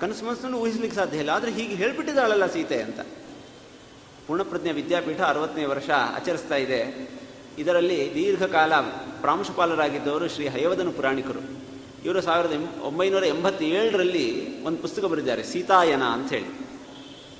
ಕನಸು 0.00 0.24
ಮನಸ್ಸನ್ನು 0.24 0.58
ಊಹಿಸ್ಲಿಕ್ಕೆ 0.58 0.96
ಸಾಧ್ಯ 0.96 1.18
ಇಲ್ಲ. 1.18 1.30
ಆದರೆ 1.30 1.52
ಹೀಗೆ 1.52 1.74
ಹೇಳ್ಬಿಟ್ಟಿದ್ದಾಳಲ್ಲ 1.74 2.46
ಸೀತೆ 2.46 2.82
ಅಂತ. 2.82 3.00
ಪೂರ್ಣಪ್ರಜ್ಞೆ 4.26 4.72
ವಿದ್ಯಾಪೀಠ 4.72 5.20
ಅರವತ್ತನೇ 5.20 5.64
ವರ್ಷ 5.64 5.90
ಆಚರಿಸ್ತಾ 5.90 6.54
ಇದೆ. 6.54 7.10
ಇದರಲ್ಲಿ 7.58 8.10
ದೀರ್ಘಕಾಲ 8.14 8.72
ಪ್ರಾಂಶುಪಾಲರಾಗಿದ್ದವರು 9.20 10.28
ಶ್ರೀ 10.28 10.48
ಹಯವದನ 10.48 10.88
ಪುರಾಣಿಕರು. 10.88 11.65
ಇವರು 12.06 12.20
ಸಾವಿರದ 12.20 12.52
ಎಂ 12.52 12.64
ಒಂಬೈನೂರ 12.82 13.24
ಎಂಬತ್ತೇಳರಲ್ಲಿ 13.24 14.26
ಒಂದು 14.64 14.78
ಪುಸ್ತಕ 14.78 15.04
ಬರೆದಿದ್ದಾರೆ, 15.04 15.42
ಸೀತಾಯನ 15.42 16.02
ಅಂಥೇಳಿ 16.02 16.66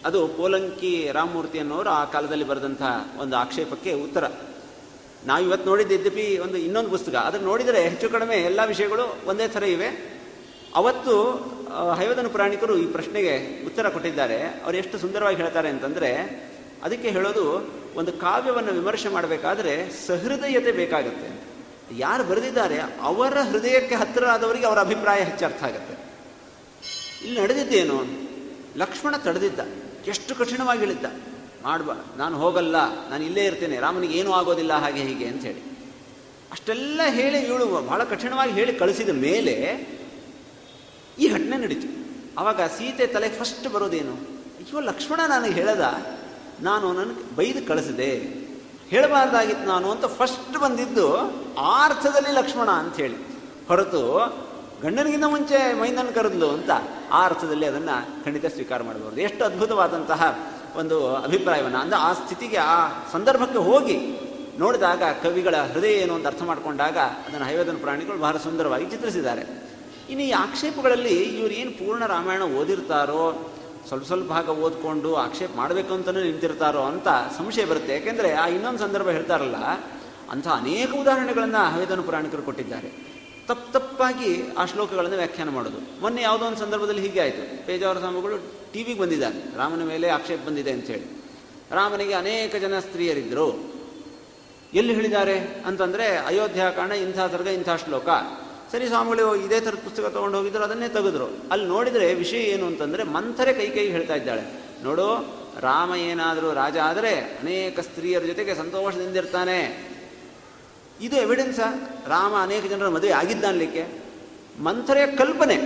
ಅದು 0.05 0.29
ಪೋಲಂಕಿ 0.29 1.11
ರಾಮಮೂರ್ತಿ 1.13 1.59
ಅನ್ನೋರು 1.59 1.91
ಆ 1.91 2.05
ಕಾಲದಲ್ಲಿ 2.05 2.47
ಬರೆದಂಥ 2.47 2.83
ಒಂದು 3.21 3.37
ಆಕ್ಷೇಪಕ್ಕೆ 3.37 3.93
ಉತ್ತರ. 3.93 4.25
ನಾವು 5.27 5.45
ಇವತ್ತು 5.45 5.71
ನೋಡಿದ್ದು 5.71 6.43
ಒಂದು 6.43 6.57
ಇನ್ನೊಂದು 6.57 6.91
ಪುಸ್ತಕ. 6.91 7.15
ಅದನ್ನು 7.15 7.47
ನೋಡಿದರೆ 7.47 7.83
ಹೆಚ್ಚು 7.83 8.09
ಕಡಿಮೆ 8.09 8.37
ಎಲ್ಲ 8.37 8.61
ವಿಷಯಗಳು 8.67 9.17
ಒಂದೇ 9.27 9.49
ಥರ 9.49 9.63
ಇವೆ. 9.63 9.89
ಅವತ್ತು 10.75 11.15
ಹೈವದನ 11.99 12.27
ಪುರಾಣಿಕರು 12.27 12.77
ಈ 12.79 12.87
ಪ್ರಶ್ನೆಗೆ 12.87 13.65
ಉತ್ತರ 13.67 13.89
ಕೊಟ್ಟಿದ್ದಾರೆ. 13.89 14.39
ಅವರು 14.65 14.77
ಎಷ್ಟು 14.77 14.99
ಸುಂದರವಾಗಿ 14.99 15.37
ಹೇಳ್ತಾರೆ 15.37 15.69
ಅಂತಂದರೆ, 15.69 16.11
ಅದಕ್ಕೆ 16.83 17.09
ಹೇಳೋದು, 17.09 17.45
ಒಂದು 17.97 18.13
ಕಾವ್ಯವನ್ನು 18.13 18.73
ವಿಮರ್ಶೆ 18.73 19.09
ಮಾಡಬೇಕಾದ್ರೆ 19.09 20.07
ಸಹೃದಯತೆ 20.07 20.73
ಬೇಕಾಗುತ್ತೆ 20.73 21.46
ಯಾರು 21.93 22.25
ಬರೆದಿದ್ದಾರೆ 22.25 22.81
ಅವರ 23.01 23.41
ಹೃದಯಕ್ಕೆ 23.41 23.95
ಹತ್ತಿರ 23.95 24.25
ಆದವರಿಗೆ 24.27 24.67
ಅವರ 24.67 24.81
ಅಭಿಪ್ರಾಯ 24.81 25.21
ಹೆಚ್ಚರ್ಥ 25.21 25.65
ಆಗುತ್ತೆ. 25.65 25.95
ಇಲ್ಲಿ 27.25 27.41
ನಡೆದಿದ್ದೇನು? 27.41 28.27
ಲಕ್ಷ್ಮಣ 28.77 29.17
ತಡೆದಿದ್ದ. 29.17 29.61
ಎಷ್ಟು 30.09 30.35
ಕಠಿಣವಾಗಿ 30.35 30.81
ಹೇಳಿದ್ದ? 30.81 31.05
ಮಾಡುವ 31.63 31.95
ನಾನು 32.17 32.39
ಹೋಗಲ್ಲ, 32.39 33.09
ನಾನು 33.11 33.25
ಇಲ್ಲೇ 33.25 33.45
ಇರ್ತೇನೆ, 33.45 33.81
ರಾಮನಿಗೆ 33.81 34.19
ಏನೂ 34.19 34.33
ಆಗೋದಿಲ್ಲ, 34.33 34.73
ಹಾಗೆ 34.73 35.03
ಹೀಗೆ 35.03 35.27
ಅಂತ 35.27 35.43
ಹೇಳಿ. 35.43 35.61
ಅಷ್ಟೆಲ್ಲ 36.53 37.01
ಹೇಳಿ 37.07 37.39
ಇವಳು 37.39 37.67
ಬಹಳ 37.67 38.05
ಕಠಿಣವಾಗಿ 38.05 38.53
ಹೇಳಿ 38.53 38.73
ಕಳಿಸಿದ 38.73 39.09
ಮೇಲೆ 39.09 39.53
ಈ 41.19 41.29
ಘಟನೆ 41.29 41.57
ನಡೀತು. 41.57 42.07
ಆವಾಗ 42.39 42.61
ಸೀತೆ 42.61 43.07
ತಲೆ 43.07 43.29
ಫಸ್ಟ್ 43.29 43.69
ಬರೋದೇನು? 43.69 44.13
ಅಯ್ಯೋ, 44.13 44.81
ಲಕ್ಷ್ಮಣ 44.81 45.21
ನನಗೆ 45.29 45.53
ಹೇಳದ, 45.53 46.07
ನಾನು 46.61 46.93
ನನಗೆ 46.93 47.37
ಬೈದು 47.37 47.69
ಕಳಿಸಿದೆ. 47.69 48.46
ಹೇಳಬಾರ್ದಾಗಿತ್ತು 48.91 49.67
ನಾನು 49.67 49.91
ಅಂತ 49.91 50.05
ಫಸ್ಟ್ 50.05 50.59
ಬಂದಿದ್ದು 50.59 51.17
ಆ 51.59 51.85
ಅರ್ಥದಲ್ಲಿ 51.85 52.33
ಲಕ್ಷ್ಮಣ 52.33 52.71
ಅಂತ 52.71 52.97
ಹೇಳಿ 52.97 53.17
ಹೊರತು 53.69 54.03
ಗಂಡನಿಗಿಂತ 54.83 55.25
ಮುಂಚೆ 55.25 55.81
ಮೈನನ್ 55.81 56.15
ಕರೆದ್ಲು 56.15 56.49
ಅಂತ 56.51 56.71
ಆ 57.13 57.25
ಅರ್ಥದಲ್ಲಿ 57.25 57.67
ಅದನ್ನು 57.67 58.25
ಖಂಡಿತ 58.25 58.47
ಸ್ವೀಕಾರ 58.47 58.83
ಮಾಡಬಹುದು. 58.83 59.21
ಎಷ್ಟು 59.21 59.45
ಅದ್ಭುತವಾದಂತಹ 59.45 60.39
ಒಂದು 60.77 61.17
ಅಭಿಪ್ರಾಯವನ್ನು. 61.17 61.79
ಅಂದರೆ 61.79 61.99
ಆ 61.99 62.13
ಸ್ಥಿತಿಗೆ, 62.13 62.57
ಆ 62.57 62.89
ಸಂದರ್ಭಕ್ಕೆ 63.13 63.59
ಹೋಗಿ 63.59 63.97
ನೋಡಿದಾಗ 64.59 65.03
ಕವಿಗಳ 65.23 65.55
ಹೃದಯ 65.57 65.93
ಏನು 65.93 66.15
ಅಂತ 66.15 66.27
ಅರ್ಥ 66.27 66.43
ಮಾಡಿಕೊಂಡಾಗ 66.43 66.99
ಅದನ್ನು 66.99 67.47
ಹೈವೇದನ 67.47 67.77
ಪ್ರಾಣಿಗಳು 67.81 68.19
ಬಹಳ 68.19 68.37
ಸುಂದರವಾಗಿ 68.37 68.87
ಚಿತ್ರಿಸಿದ್ದಾರೆ. 68.87 69.43
ಇನ್ನು 70.11 70.25
ಈ 70.25 70.31
ಆಕ್ಷೇಪಗಳಲ್ಲಿ 70.31 71.23
ಇವರು 71.23 71.55
ಏನು 71.55 71.71
ಪೂರ್ಣ 71.71 72.07
ರಾಮಾಯಣ 72.07 72.43
ಓದಿರ್ತಾರೋ 72.43 73.51
ಸ್ವಲ್ಪ 73.89 74.05
ಸ್ವಲ್ಪ 74.07 74.27
ಭಾಗ 74.33 74.49
ಓದ್ಕೊಂಡು 74.65 75.11
ಆಕ್ಷೇಪ 75.25 75.51
ಮಾಡಬೇಕು 75.57 75.93
ಅಂತಲೇ 75.95 76.23
ನಿಂತಿರ್ತಾರೋ 76.23 76.83
ಅಂತ 76.93 77.09
ಸಂಶಯ 77.39 77.65
ಬರುತ್ತೆ. 77.65 77.93
ಯಾಕೆಂದರೆ 77.93 78.31
ಆ 78.43 78.47
ಇನ್ನೊಂದು 78.57 78.81
ಸಂದರ್ಭ 78.85 79.09
ಹೇಳ್ತಾರಲ್ಲ, 79.09 79.59
ಅಂಥ 80.31 80.47
ಅನೇಕ 80.61 80.91
ಉದಾಹರಣೆಗಳನ್ನು 81.03 81.63
ಹವೇದನ 81.75 82.01
ಪುರಾಣಿಕರು 82.01 82.43
ಕೊಟ್ಟಿದ್ದಾರೆ. 82.43 82.89
ತಪ್ಪು 83.49 83.67
ತಪ್ಪಾಗಿ 83.73 84.31
ಆ 84.59 84.63
ಶ್ಲೋಕಗಳನ್ನು 84.65 85.17
ವ್ಯಾಖ್ಯಾನ 85.17 85.49
ಮಾಡೋದು. 85.49 85.81
ಮೊನ್ನೆ 86.01 86.23
ಯಾವುದೋ 86.23 86.45
ಒಂದು 86.45 86.59
ಸಂದರ್ಭದಲ್ಲಿ 86.59 87.03
ಹೀಗೆ 87.03 87.21
ಆಯಿತು. 87.21 87.67
ಪೇಜಾವರ 87.67 87.99
ಸ್ವಾಮಿಗಳು 87.99 88.37
ಟಿ 88.73 88.81
ವಿಗೆ 88.85 88.99
ಬಂದಿದ್ದಾರೆ. 89.01 89.39
ರಾಮನ 89.59 89.85
ಮೇಲೆ 89.93 90.07
ಆಕ್ಷೇಪ 90.09 90.41
ಬಂದಿದೆ 90.49 90.73
ಅಂಥೇಳಿ 90.73 91.07
ರಾಮನಿಗೆ 91.71 92.15
ಅನೇಕ 92.15 92.55
ಜನ 92.57 92.79
ಸ್ತ್ರೀಯರಿದ್ದರು. 92.79 93.47
ಎಲ್ಲಿ 94.75 94.93
ಹೇಳಿದ್ದಾರೆ 94.95 95.37
ಅಂತಂದರೆ 95.67 96.07
ಅಯೋಧ್ಯಾಕಾಂಡ 96.31 96.93
ಇಂಥ 96.93 97.19
ಸರ್ಗ 97.33 97.49
ಇಂಥ 97.59 97.71
ಶ್ಲೋಕ. 97.85 98.09
ಸರಿ 98.73 98.87
ಸ್ವಾಮಿಗಳು 98.87 99.37
ಇದೇ 99.37 99.61
ಥರದ 99.61 99.81
ಪುಸ್ತಕ 99.85 100.07
ತೊಗೊಂಡು 100.07 100.37
ಹೋಗಿದ್ರು, 100.39 100.65
ಅದನ್ನೇ 100.65 100.89
ತೆಗೆದ್ರು. 100.89 101.27
ಅಲ್ಲಿ 101.51 101.67
ನೋಡಿದರೆ 101.67 102.15
ವಿಷಯ 102.15 102.37
ಏನು 102.37 102.67
ಅಂತಂದರೆ 102.67 103.03
ಮಂಥರೆ 103.03 103.53
ಕೈ 103.53 103.67
ಕೈ 103.67 103.85
ಹೇಳ್ತಾ 103.87 104.15
ಇದ್ದಾಳೆ. 104.15 104.45
ನೋಡು, 104.85 105.07
ರಾಮ 105.61 105.95
ಏನಾದರೂ 105.95 106.53
ರಾಜ 106.53 106.77
ಆದರೆ 106.77 107.13
ಅನೇಕ 107.19 107.81
ಸ್ತ್ರೀಯರ 107.81 108.23
ಜೊತೆಗೆ 108.23 108.55
ಸಂತೋಷದಿಂದ 108.55 109.17
ಇರ್ತಾನೆ. 109.17 109.59
ಇದು 111.01 111.17
ಎವಿಡೆನ್ಸ 111.17 111.61
ರಾಮ 112.09 112.35
ಅನೇಕ 112.43 112.65
ಜನರ 112.67 112.89
ಮದುವೆ 112.89 113.13
ಆಗಿದ್ದಾನಲಿಕ್ಕೆ 113.13 113.85
ಮಂಥರೆಯ 114.63 115.07
ಕಲ್ಪನೆ. 115.07 115.57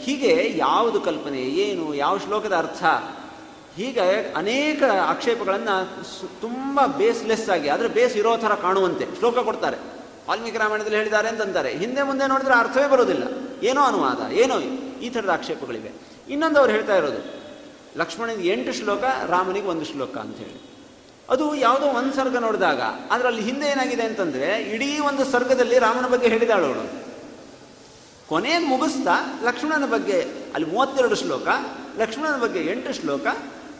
ಹೀಗೆ 0.00 0.54
ಯಾವುದು 0.56 1.00
ಕಲ್ಪನೆ? 1.00 1.40
ಏನು? 1.40 1.94
ಯಾವ 1.94 2.18
ಶ್ಲೋಕದ 2.18 2.56
ಅರ್ಥ? 2.56 2.84
ಹೀಗೆ 3.76 4.32
ಅನೇಕ 4.32 4.82
ಆಕ್ಷೇಪಗಳನ್ನು 5.06 5.76
ತುಂಬ 6.40 6.80
ಬೇಸ್ಲೆಸ್ 6.86 7.50
ಆಗಿ, 7.50 7.68
ಆದರೆ 7.68 7.88
ಬೇಸ್ 7.88 8.16
ಇರೋ 8.16 8.36
ಥರ 8.36 8.54
ಕಾಣುವಂತೆ. 8.54 9.06
ಶ್ಲೋಕ 9.18 9.38
ಕೊಡ್ತಾರೆ. 9.38 9.97
ವಾಲ್ಮೀಕಿ 10.28 10.58
ರಾಮಾಯಣದಲ್ಲಿ 10.58 10.96
ಹೇಳಿದ್ದಾರೆ 10.96 11.28
ಅಂತಂತಾರೆ 11.28 11.70
ಹಿಂದೆ 11.72 12.02
ಮುಂದೆ 12.02 12.28
ನೋಡಿದ್ರೆ 12.28 12.54
ಅರ್ಥವೇ 12.54 12.88
ಬರೋದಿಲ್ಲ 12.88 13.24
ಏನೋ 13.66 13.80
ಅನುವಾದ, 13.80 14.32
ಏನೋ 14.32 14.58
ಈ 15.00 15.08
ಥರದ 15.08 15.28
ಆಕ್ಷೇಪಗಳಿವೆ. 15.28 15.92
ಇನ್ನೊಂದು 16.28 16.58
ಅವ್ರು 16.58 16.72
ಹೇಳ್ತಾ 16.72 16.96
ಇರೋದು, 16.96 17.20
ಲಕ್ಷ್ಮಣನಿಗೆ 17.98 18.48
ಎಂಟು 18.48 18.72
ಶ್ಲೋಕ, 18.72 19.04
ರಾಮನಿಗೆ 19.26 19.66
ಒಂದು 19.66 19.84
ಶ್ಲೋಕ 19.84 20.16
ಅಂತ 20.16 20.36
ಹೇಳಿ. 20.36 20.60
ಅದು 21.30 21.54
ಯಾವುದೋ 21.54 21.86
ಒಂದು 21.86 22.16
ಸರ್ಗ 22.16 22.36
ನೋಡಿದಾಗ, 22.36 22.80
ಅದರಲ್ಲಿ 23.10 23.42
ಹಿಂದೆ 23.42 23.66
ಏನಾಗಿದೆ 23.66 24.02
ಅಂತಂದರೆ, 24.02 24.62
ಇಡೀ 24.62 24.98
ಒಂದು 24.98 25.24
ಸರ್ಗದಲ್ಲಿ 25.24 25.78
ರಾಮನ 25.78 26.06
ಬಗ್ಗೆ 26.06 26.28
ಹೇಳಿದಾಳು 26.28 26.66
ಅವಳು. 26.66 26.84
ಕೊನೆಯನ್ನು 28.28 28.68
ಮುಗಿಸ್ತಾ 28.68 29.40
ಲಕ್ಷ್ಮಣನ 29.44 29.86
ಬಗ್ಗೆ, 29.86 30.20
ಅಲ್ಲಿ 30.54 30.70
ಮೂವತ್ತೆರಡು 30.70 31.14
ಶ್ಲೋಕ, 31.14 31.48
ಲಕ್ಷ್ಮಣನ 31.98 32.38
ಬಗ್ಗೆ 32.38 32.60
ಎಂಟು 32.60 32.92
ಶ್ಲೋಕ 32.92 33.26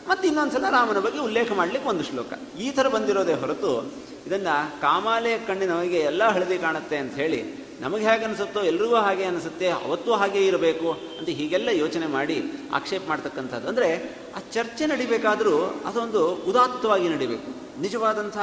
ಮತ್ತು 0.09 0.29
ಇನ್ನೊಂದ್ಸಲ 0.29 0.67
ರಾಮನ 0.71 0.99
ಬಗ್ಗೆ 0.99 1.19
ಉಲ್ಲೇಖ 1.19 1.53
ಮಾಡಲಿಕ್ಕೆ 1.53 1.89
ಒಂದು 1.89 2.05
ಶ್ಲೋಕ. 2.05 2.33
ಈ 2.61 2.71
ಥರ 2.71 2.89
ಬಂದಿರೋದೇ 2.89 3.33
ಹೊರತು 3.33 3.93
ಇದನ್ನು 4.27 4.81
ಕಾಮಾಲೆ 4.81 5.39
ಕಣ್ಣಿನವರಿಗೆ 5.39 5.99
ಎಲ್ಲ 5.99 6.29
ಹಳದಿ 6.29 6.59
ಕಾಣುತ್ತೆ 6.59 6.97
ಅಂತ 6.97 7.15
ಹೇಳಿ 7.15 7.69
ನಮಗೆ 7.81 8.05
ಹೇಗೆ 8.05 8.25
ಅನಿಸುತ್ತೋ 8.25 8.61
ಎಲ್ರಿಗೂ 8.61 8.95
ಹಾಗೆ 8.95 9.25
ಅನಿಸುತ್ತೆ, 9.25 9.69
ಅವತ್ತೂ 9.71 10.13
ಹಾಗೆ 10.13 10.47
ಇರಬೇಕು 10.47 10.89
ಅಂತ 11.19 11.29
ಹೀಗೆಲ್ಲ 11.29 11.69
ಯೋಚನೆ 11.69 12.07
ಮಾಡಿ 12.07 12.43
ಆಕ್ಷೇಪ 12.75 13.03
ಮಾಡ್ತಕ್ಕಂಥದ್ದು. 13.09 13.69
ಅಂದರೆ 13.69 13.89
ಆ 14.37 14.41
ಚರ್ಚೆ 14.53 14.87
ನಡಿಬೇಕಾದರೂ 14.87 15.83
ಅದೊಂದು 15.87 16.35
ಉದಾತ್ತವಾಗಿ 16.35 17.09
ನಡಿಬೇಕು. 17.09 17.81
ನಿಜವಾದಂಥ 17.81 18.39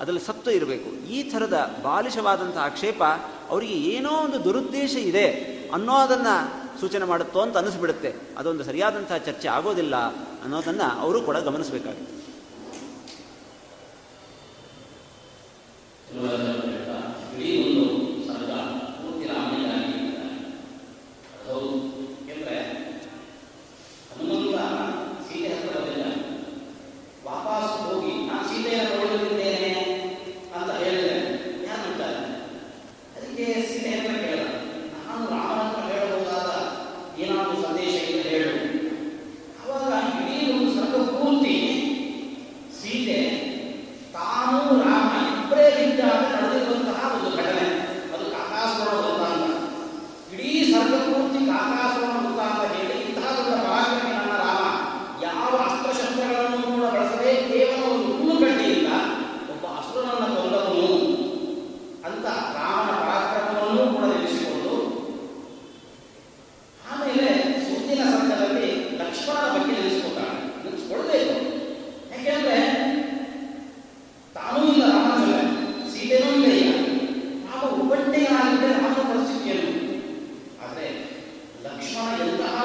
ಅದರಲ್ಲಿ 0.00 0.24
ಸತ್ವ 0.26 0.50
ಇರಬೇಕು. 0.50 1.08
ಈ 1.08 1.22
ಥರದ 1.22 1.80
ಬಾಲಿಶವಾದಂಥ 1.82 2.56
ಆಕ್ಷೇಪ 2.56 3.02
ಅವರಿಗೆ 3.50 3.74
ಏನೋ 3.74 4.10
ಒಂದು 4.10 4.44
ದುರುದ್ದೇಶ 4.44 4.94
ಇದೆ 4.96 5.26
ಅನ್ನೋದನ್ನು 5.74 6.65
ಸೂಚನೆ 6.80 7.04
ಮಾಡುತ್ತೋ 7.04 7.40
ಅಂತ 7.40 7.56
ಅನಿಸ್ಬಿಡುತ್ತೆ 7.56 8.12
ಅದೊಂದು 8.38 8.64
ಸರಿಯಾದಂತಹ 8.64 9.16
ಚರ್ಚೆ 9.16 9.48
ಆಗೋದಿಲ್ಲ 9.48 9.96
ಅನ್ನೋದನ್ನು 10.44 11.00
ಅವರು 11.00 11.22
ಕೂಡ 11.22 11.36
ಗಮನಿಸಬೇಕಾಗುತ್ತೆ. 11.36 12.12
ವಾಪಸ್ 27.26 27.70
ಹೋಗಿ 27.84 28.12
ನಾನು 28.26 28.44
ಸೀತೆಯನ್ನು 28.48 29.25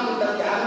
Abraham 0.02 0.18
da 0.18 0.32
terra 0.36 0.61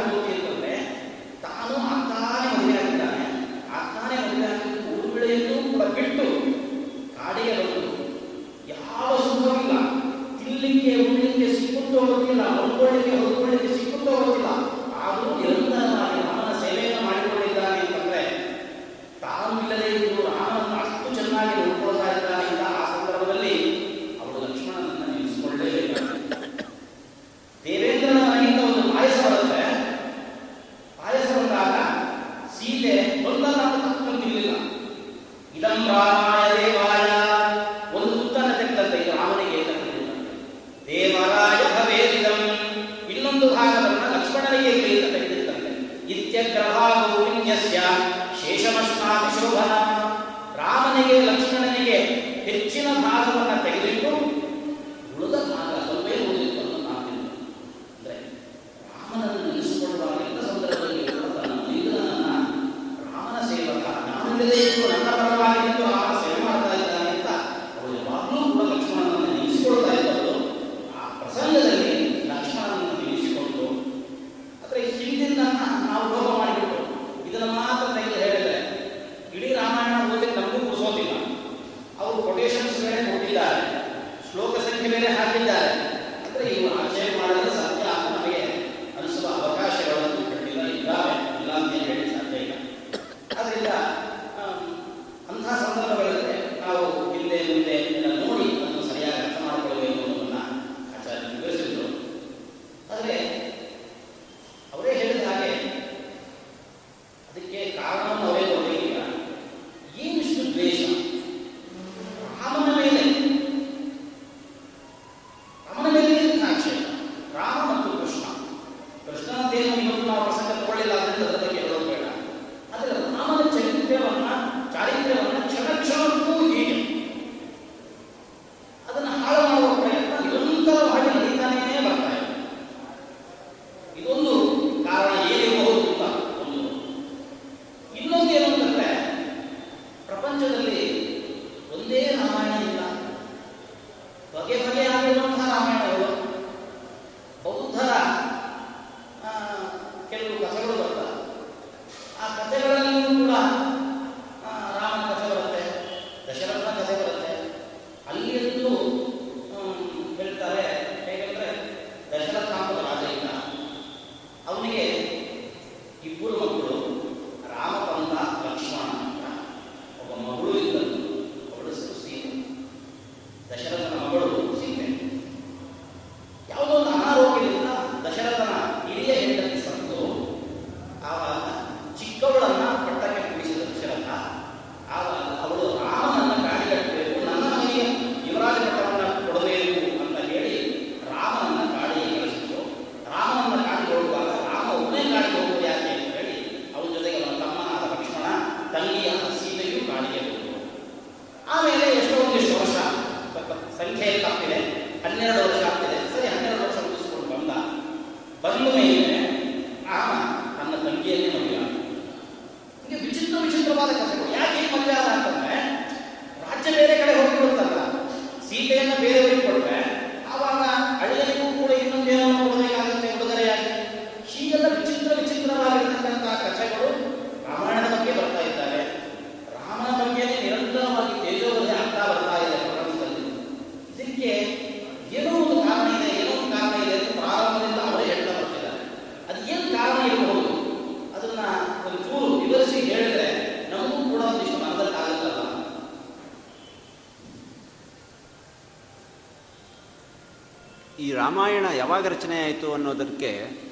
ಆಯಿತು 252.46 252.74
ಅನ್ನೋದಕ್ಕೆ 252.74 253.30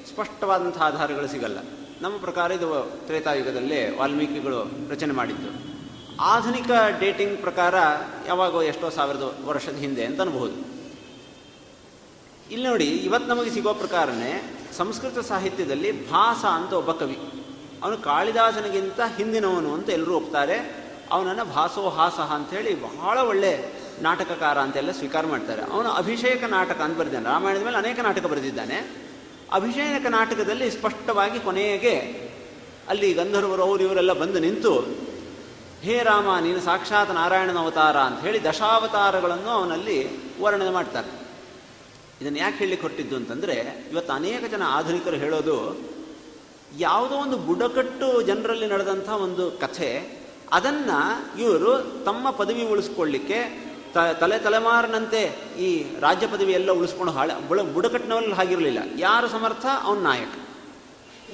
ಸ್ಪಷ್ಟವಾದಂಥ 0.08 0.78
ಆಧಾರಗಳು 0.78 1.28
ಸಿಗಲ್ಲ. 1.28 1.58
ನಮ್ಮ 2.00 2.16
ಪ್ರಕಾರ 2.16 2.50
ಇದು 2.50 2.90
ತ್ರೇತಾಯುಗದಲ್ಲೇ 3.06 3.96
ವಾಲ್ಮೀಕಿಗಳು 3.96 4.90
ರಚನೆ 4.90 5.12
ಮಾಡಿದ್ದು. 5.12 5.50
ಆಧುನಿಕ 6.20 6.70
ಡೇಟಿಂಗ್ 7.00 7.38
ಪ್ರಕಾರ 7.38 7.74
ಯಾವಾಗೋ 8.26 8.62
ಎಷ್ಟೋ 8.62 8.90
ಸಾವಿರದ 8.90 9.38
ವರ್ಷದ 9.44 9.76
ಹಿಂದೆ 9.76 10.04
ಅಂತ 10.04 10.20
ಅನ್ಬಹುದು. 10.20 10.56
ಇಲ್ಲಿ 12.50 12.66
ನೋಡಿ, 12.68 12.84
ಇವತ್ತು 12.84 13.28
ನಮಗೆ 13.28 13.50
ಸಿಗೋ 13.50 13.74
ಪ್ರಕಾರನೇ 13.74 14.60
ಸಂಸ್ಕೃತ 14.76 15.18
ಸಾಹಿತ್ಯದಲ್ಲಿ 15.18 16.10
ಭಾಸ 16.10 16.44
ಅಂತ 16.44 16.72
ಒಬ್ಬ 16.72 16.92
ಕವಿ. 16.92 17.18
ಅವನು 17.82 17.96
ಕಾಳಿದಾಸನಿಗಿಂತ 17.96 19.00
ಹಿಂದಿನವನು 19.16 19.74
ಅಂತ 19.74 19.88
ಎಲ್ಲರೂ 19.90 20.16
ಒಪ್ತಾರೆ. 20.16 20.58
ಅವನನ್ನು 21.10 21.44
ಭಾಸೋಹಾಸ 21.44 22.12
ಅಂತ 22.12 22.50
ಹೇಳಿ 22.50 22.72
ಬಹಳ 22.82 23.18
ಒಳ್ಳೆ 23.18 23.73
ನಾಟಕಕಾರ 24.02 24.58
ಅಂತೆಲ್ಲ 24.58 24.90
ಸ್ವೀಕಾರ 24.90 25.26
ಮಾಡ್ತಾರೆ. 25.26 25.62
ಅವನು 25.62 25.90
ಅಭಿಷೇಕ 25.90 26.44
ನಾಟಕ 26.44 26.80
ಅಂತ 26.80 26.98
ಬರೆದಿದ್ದಾನೆ. 26.98 27.34
ರಾಮಾಯಣದ 27.34 27.64
ಮೇಲೆ 27.64 27.76
ಅನೇಕ 27.76 28.00
ನಾಟಕ 28.00 28.26
ಬರೆದಿದ್ದಾನೆ. 28.26 29.04
ಅಭಿಷೇಕ 29.52 30.06
ನಾಟಕದಲ್ಲಿ 30.06 30.70
ಸ್ಪಷ್ಟವಾಗಿ 30.70 31.40
ಕೊನೆಗೆ 31.40 32.24
ಅಲ್ಲಿ 32.88 33.14
ಗಂಧರ್ವರು, 33.14 33.62
ಅವರು 33.62 33.82
ಇವರೆಲ್ಲ 33.82 34.12
ಬಂದು 34.12 34.38
ನಿಂತು, 34.38 35.04
ಹೇ 35.82 36.02
ರಾಮ, 36.02 36.38
ನೀನು 36.38 36.60
ಸಾಕ್ಷಾತ್ 36.60 37.14
ನಾರಾಯಣನ 37.14 37.58
ಅವತಾರ 37.58 37.96
ಅಂತ 37.96 38.20
ಹೇಳಿ 38.20 38.44
ದಶಾವತಾರಗಳನ್ನು 38.44 39.48
ಅವನಲ್ಲಿ 39.48 40.08
ವರ್ಣನೆ 40.40 40.70
ಮಾಡ್ತಾರೆ. 40.70 41.28
ಇದನ್ನು 42.22 42.38
ಯಾಕೆ 42.38 42.56
ಹೇಳಿ 42.56 42.76
ಕೊಟ್ಟಿದ್ದು 42.76 43.16
ಅಂತಂದರೆ, 43.16 43.86
ಇವತ್ತು 43.92 44.12
ಅನೇಕ 44.12 44.50
ಜನ 44.50 44.62
ಆಧುನಿಕರು 44.66 45.16
ಹೇಳೋದು, 45.16 45.76
ಯಾವುದೋ 46.78 47.14
ಒಂದು 47.14 47.36
ಬುಡಕಟ್ಟು 47.36 48.22
ಜನರಲ್ಲಿ 48.22 48.66
ನಡೆದಂಥ 48.66 49.08
ಒಂದು 49.08 49.50
ಕಥೆ, 49.50 50.24
ಅದನ್ನು 50.52 51.40
ಇವರು 51.40 52.02
ತಮ್ಮ 52.04 52.30
ಪದವಿ 52.30 52.64
ಉಳಿಸ್ಕೊಳ್ಳಿಕ್ಕೆ 52.64 53.73
ತ, 53.94 53.98
ತಲೆ 53.98 54.38
ತಲೆಮಾರಿನಂತೆ 54.38 55.36
ಈ 55.58 55.84
ರಾಜ್ಯ 56.00 56.26
ಪದವಿ 56.26 56.52
ಎಲ್ಲ 56.52 56.72
ಉಳಿಸ್ಕೊಂಡು 56.72 57.12
ಹಾಳ, 57.12 57.30
ಬುಳ 57.48 57.60
ಹಾಗಿರಲಿಲ್ಲ. 58.34 58.78
ಯಾರು 58.98 59.28
ಸಮರ್ಥ? 59.28 59.66
ಅವನ 59.82 59.98
ನಾಯಕ. 59.98 60.28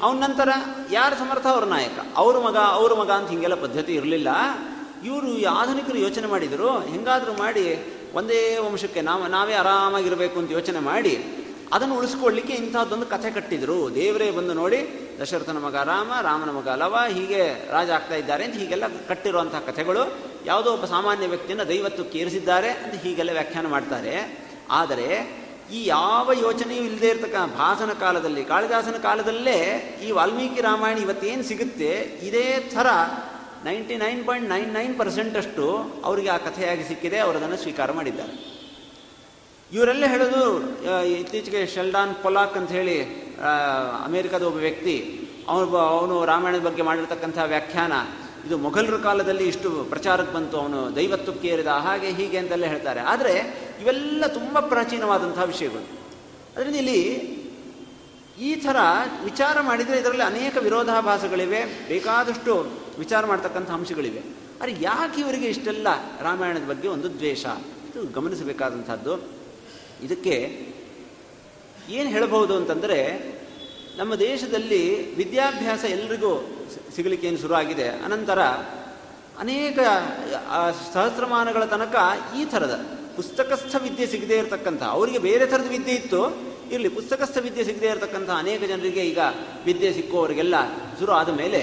ಅವನ 0.03 0.17
ನಂತರ 0.17 0.49
ಯಾರು 0.93 1.15
ಸಮರ್ಥ? 1.15 1.47
ಅವ್ರ 1.47 1.65
ನಾಯಕ. 1.65 1.99
ಅವ್ರ 2.17 2.39
ಮಗ 2.39 2.57
ಅವ್ರ 2.57 2.95
ಮಗ 2.95 3.11
ಅಂತ 3.11 3.31
ಹೀಗೆಲ್ಲ 3.31 3.55
ಪದ್ಧತಿ 3.55 3.95
ಇರಲಿಲ್ಲ. 3.95 4.29
ಇವರು 5.05 5.27
ಈ 5.27 5.43
ಆಧುನಿಕರು 5.45 5.99
ಯೋಚನೆ 5.99 6.27
ಮಾಡಿದರು. 6.27 6.81
ಹೆಂಗಾದರೂ 6.81 7.33
ಮಾಡಿ 7.33 7.95
ಒಂದೇ 8.15 8.59
ವಂಶಕ್ಕೆ 8.59 9.01
ನಾವು, 9.01 9.27
ನಾವೇ 9.27 9.55
ಆರಾಮಾಗಿರಬೇಕು 9.55 10.39
ಅಂತ 10.39 10.53
ಯೋಚನೆ 10.53 10.79
ಮಾಡಿ 10.79 11.25
ಅದನ್ನು 11.73 11.99
ಉಳಿಸ್ಕೊಳ್ಳಿಕ್ಕೆ 11.99 12.53
ಇಂಥದ್ದೊಂದು 12.53 13.07
ಕಥೆ 13.07 13.31
ಕಟ್ಟಿದರು. 13.31 13.95
ದೇವರೇ 13.95 14.31
ಬಂದು 14.31 14.55
ನೋಡಿ 14.55 15.10
ದಶರಥನ 15.21 15.59
ಮಗ 15.65 15.77
ರಾಮ 15.93 16.11
ರಾಮನ 16.29 16.51
ಮಗ 16.59 16.69
ಲವ, 16.83 16.97
ಹೀಗೆ 17.17 17.43
ರಾಜ 17.75 17.91
ಆಗ್ತಾ 17.97 18.17
ಇದ್ದಾರೆ 18.23 18.43
ಅಂತ 18.47 18.57
ಹೀಗೆಲ್ಲ 18.63 18.87
ಕಟ್ಟಿರುವಂತಹ 19.09 19.61
ಕಥೆಗಳು. 19.69 20.03
ಯಾವುದೋ 20.51 20.69
ಒಬ್ಬ 20.77 20.87
ಸಾಮಾನ್ಯ 20.95 21.27
ವ್ಯಕ್ತಿಯನ್ನು 21.33 21.67
ದೈವತ್ತು 21.73 22.03
ಕೇರಿಸಿದ್ದಾರೆ 22.15 22.71
ಅಂತ 22.85 22.95
ಹೀಗೆಲ್ಲ 23.05 23.33
ವ್ಯಾಖ್ಯಾನ 23.39 23.67
ಮಾಡ್ತಾರೆ. 23.75 24.15
ಆದರೆ 24.81 25.09
ಈ 25.77 25.81
ಯಾವ 25.87 26.33
ಯೋಚನೆಯೂ 26.45 26.83
ಇಲ್ಲದೆ 26.89 27.09
ಇರತಕ್ಕ 27.13 27.41
ಭಾಸನ 27.59 27.93
ಕಾಲದಲ್ಲಿ, 28.05 28.43
ಕಾಳಿದಾಸನ 28.53 28.97
ಕಾಲದಲ್ಲೇ 29.09 29.59
ಈ 30.07 30.09
ವಾಲ್ಮೀಕಿ 30.19 30.61
ರಾಮಾಯಣ 30.69 30.99
ಇವತ್ತೇನು 31.07 31.45
ಸಿಗುತ್ತೆ, 31.51 31.93
ಇದೇ 32.29 32.47
ಥರ 32.75 32.89
ninety 33.69 33.97
nine 34.05 34.23
point 34.29 34.49
nine 34.55 34.71
nine 34.79 34.95
ಪರ್ಸೆಂಟಷ್ಟು 35.01 35.67
ಅವರಿಗೆ 36.09 36.31
ಆ 36.37 36.39
ಕಥೆಯಾಗಿ 36.47 36.85
ಸಿಕ್ಕಿದೆ 36.91 37.19
ಅವರು 37.25 37.39
ಅದನ್ನು 37.41 37.59
ಸ್ವೀಕಾರ 37.65 37.93
ಮಾಡಿದ್ದಾರೆ. 37.99 38.35
ಇವರೆಲ್ಲ 39.73 40.05
ಹೇಳೋದು 40.13 40.41
ಇತ್ತೀಚೆಗೆ 41.19 41.61
ಶೆಲ್ಡಾನ್ 41.75 42.15
ಪೊಲಾಕ್ 42.23 42.57
ಅಂತ 42.61 42.71
ಹೇಳಿ 42.79 42.97
ಅಮೆರಿಕದ 44.05 44.43
ಒಬ್ಬ 44.43 44.59
ವ್ಯಕ್ತಿ, 44.59 45.21
ಅವನು 45.49 45.77
ಅವನು 45.77 46.25
ರಾಮಾಯಣದ 46.25 46.61
ಬಗ್ಗೆ 46.61 46.83
ಮಾಡಿರ್ತಕ್ಕಂಥ 46.83 47.39
ವ್ಯಾಖ್ಯಾನ, 47.47 47.93
ಇದು 48.47 48.59
ಮೊಘಲರ 48.59 48.97
ಕಾಲದಲ್ಲಿ 48.97 49.45
ಇಷ್ಟು 49.45 49.85
ಪ್ರಚಾರಕ್ಕೆ 49.85 50.35
ಬಂತು, 50.35 50.57
ಅವನು 50.57 50.97
ದೈವತ್ವಕ್ಕೆ 50.97 51.49
ಏರಿದ, 51.49 51.67
ಹಾಗೆ 51.67 52.09
ಹೀಗೆ 52.11 52.39
ಅಂತೆಲ್ಲ 52.39 52.65
ಹೇಳ್ತಾರೆ. 52.65 53.01
ಆದರೆ 53.01 53.65
ಇವೆಲ್ಲ 53.81 54.27
ತುಂಬ 54.27 54.61
ಪ್ರಾಚೀನವಾದಂತಹ 54.61 55.43
ವಿಷಯಗಳು. 55.43 56.01
ಅದರಿಂದ 56.57 56.77
ಇಲ್ಲಿ 56.77 57.01
ಈ 58.41 58.55
ಥರ 58.55 58.77
ವಿಚಾರ 59.25 59.61
ಮಾಡಿದರೆ 59.61 59.99
ಇದರಲ್ಲಿ 59.99 60.23
ಅನೇಕ 60.23 60.57
ವಿರೋಧಾಭಾಸಗಳಿವೆ, 60.57 61.89
ಬೇಕಾದಷ್ಟು 61.89 62.67
ವಿಚಾರ 62.99 63.27
ಮಾಡ್ತಕ್ಕಂಥ 63.27 63.71
ಅಂಶಗಳಿವೆ. 63.71 64.21
ಆದರೆ 64.63 64.77
ಯಾಕೆ 64.81 65.21
ಇವರಿಗೆ 65.21 65.47
ಇಷ್ಟೆಲ್ಲ 65.47 65.89
ರಾಮಾಯಣದ 66.21 66.69
ಬಗ್ಗೆ 66.69 66.89
ಒಂದು 66.89 67.15
ದ್ವೇಷ? 67.15 67.47
ಇದು 67.91 68.13
ಗಮನಿಸಬೇಕಾದಂಥದ್ದು. 68.13 69.15
ಇದಕ್ಕೆ 70.03 70.67
ಏನು 71.91 72.09
ಹೇಳಬಹುದು 72.11 72.57
ಅಂತಂದರೆ, 72.57 72.99
ನಮ್ಮ 73.97 74.15
ದೇಶದಲ್ಲಿ 74.15 74.83
ವಿದ್ಯಾಭ್ಯಾಸ 75.15 75.85
ಎಲ್ರಿಗೂ 75.85 76.33
ಸಿಗಲಿಕ್ಕೆ 76.97 77.27
ಏನು 77.27 77.39
ಶುರುವಾಗಿದೆ 77.39 77.89
ಅನಂತರ 78.07 78.41
ಅನೇಕ 79.39 79.79
ಸಹಸ್ರಮಾನಗಳ 80.95 81.65
ತನಕ 81.65 81.97
ಈ 82.37 82.45
ಥರದ 82.45 82.75
ಪುಸ್ತಕಸ್ಥ 83.17 83.75
ವಿದ್ಯೆ 83.83 84.07
ಸಿಗದೇ 84.07 84.37
ಇರತಕ್ಕಂಥ, 84.39 84.83
ಅವರಿಗೆ 84.97 85.19
ಬೇರೆ 85.19 85.47
ಥರದ 85.47 85.69
ವಿದ್ಯೆ 85.69 85.95
ಇತ್ತು, 85.95 86.21
ಇರಲಿ, 86.73 86.89
ಪುಸ್ತಕಸ್ಥ 86.89 87.39
ವಿದ್ಯೆ 87.39 87.65
ಸಿಗದೇ 87.65 87.87
ಇರತಕ್ಕಂಥ 87.87 88.31
ಅನೇಕ 88.31 88.61
ಜನರಿಗೆ 88.65 89.03
ಈಗ 89.03 89.19
ವಿದ್ಯೆ 89.65 89.93
ಸಿಕ್ಕುವವರಿಗೆಲ್ಲ 89.93 90.57
ಶುರು 90.99 91.13
ಆದ 91.13 91.29
ಮೇಲೆ 91.29 91.63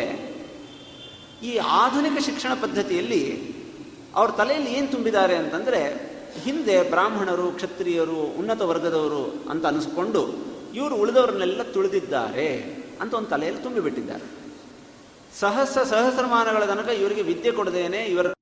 ಈ 1.43 1.57
ಆಧುನಿಕ 1.57 2.17
ಶಿಕ್ಷಣ 2.25 2.53
ಪದ್ಧತಿಯಲ್ಲಿ 2.61 3.23
ಅವ್ರ 4.15 4.29
ತಲೆಯಲ್ಲಿ 4.31 4.71
ಏನು 4.73 4.87
ತುಂಬಿದ್ದಾರೆ 4.87 5.35
ಅಂತಂದರೆ 5.35 5.81
ಹಿಂದೆ 6.43 6.89
ಬ್ರಾಹ್ಮಣರು, 6.89 7.47
ಕ್ಷತ್ರಿಯರು, 7.51 8.19
ಉನ್ನತ 8.39 8.61
ವರ್ಗದವರು 8.61 9.23
ಅಂತ 9.49 9.65
ಅನಿಸ್ಕೊಂಡು 9.65 10.21
ಇವರು 10.73 10.95
ಉಳಿದವರನ್ನೆಲ್ಲ 10.95 11.63
ತುಳಿದಿದ್ದಾರೆ 11.63 12.47
ಅಂತ 13.01 13.13
ಒಂದು 13.13 13.29
ತಲೆಯಲ್ಲಿ 13.29 13.63
ತುಂಬಿಬಿಟ್ಟಿದ್ದಾರೆ. 13.63 14.25
ಸಹಸ್ರ 15.39 15.83
ಸಹಸ್ರಮಾನಗಳ 15.83 16.65
ತನಕ 16.65 16.89
ಇವರಿಗೆ 16.89 17.21
ವಿದ್ಯೆ 17.21 17.51
ಕೊಡದೇನೆ 17.51 17.97
ಇವರ 17.97 18.36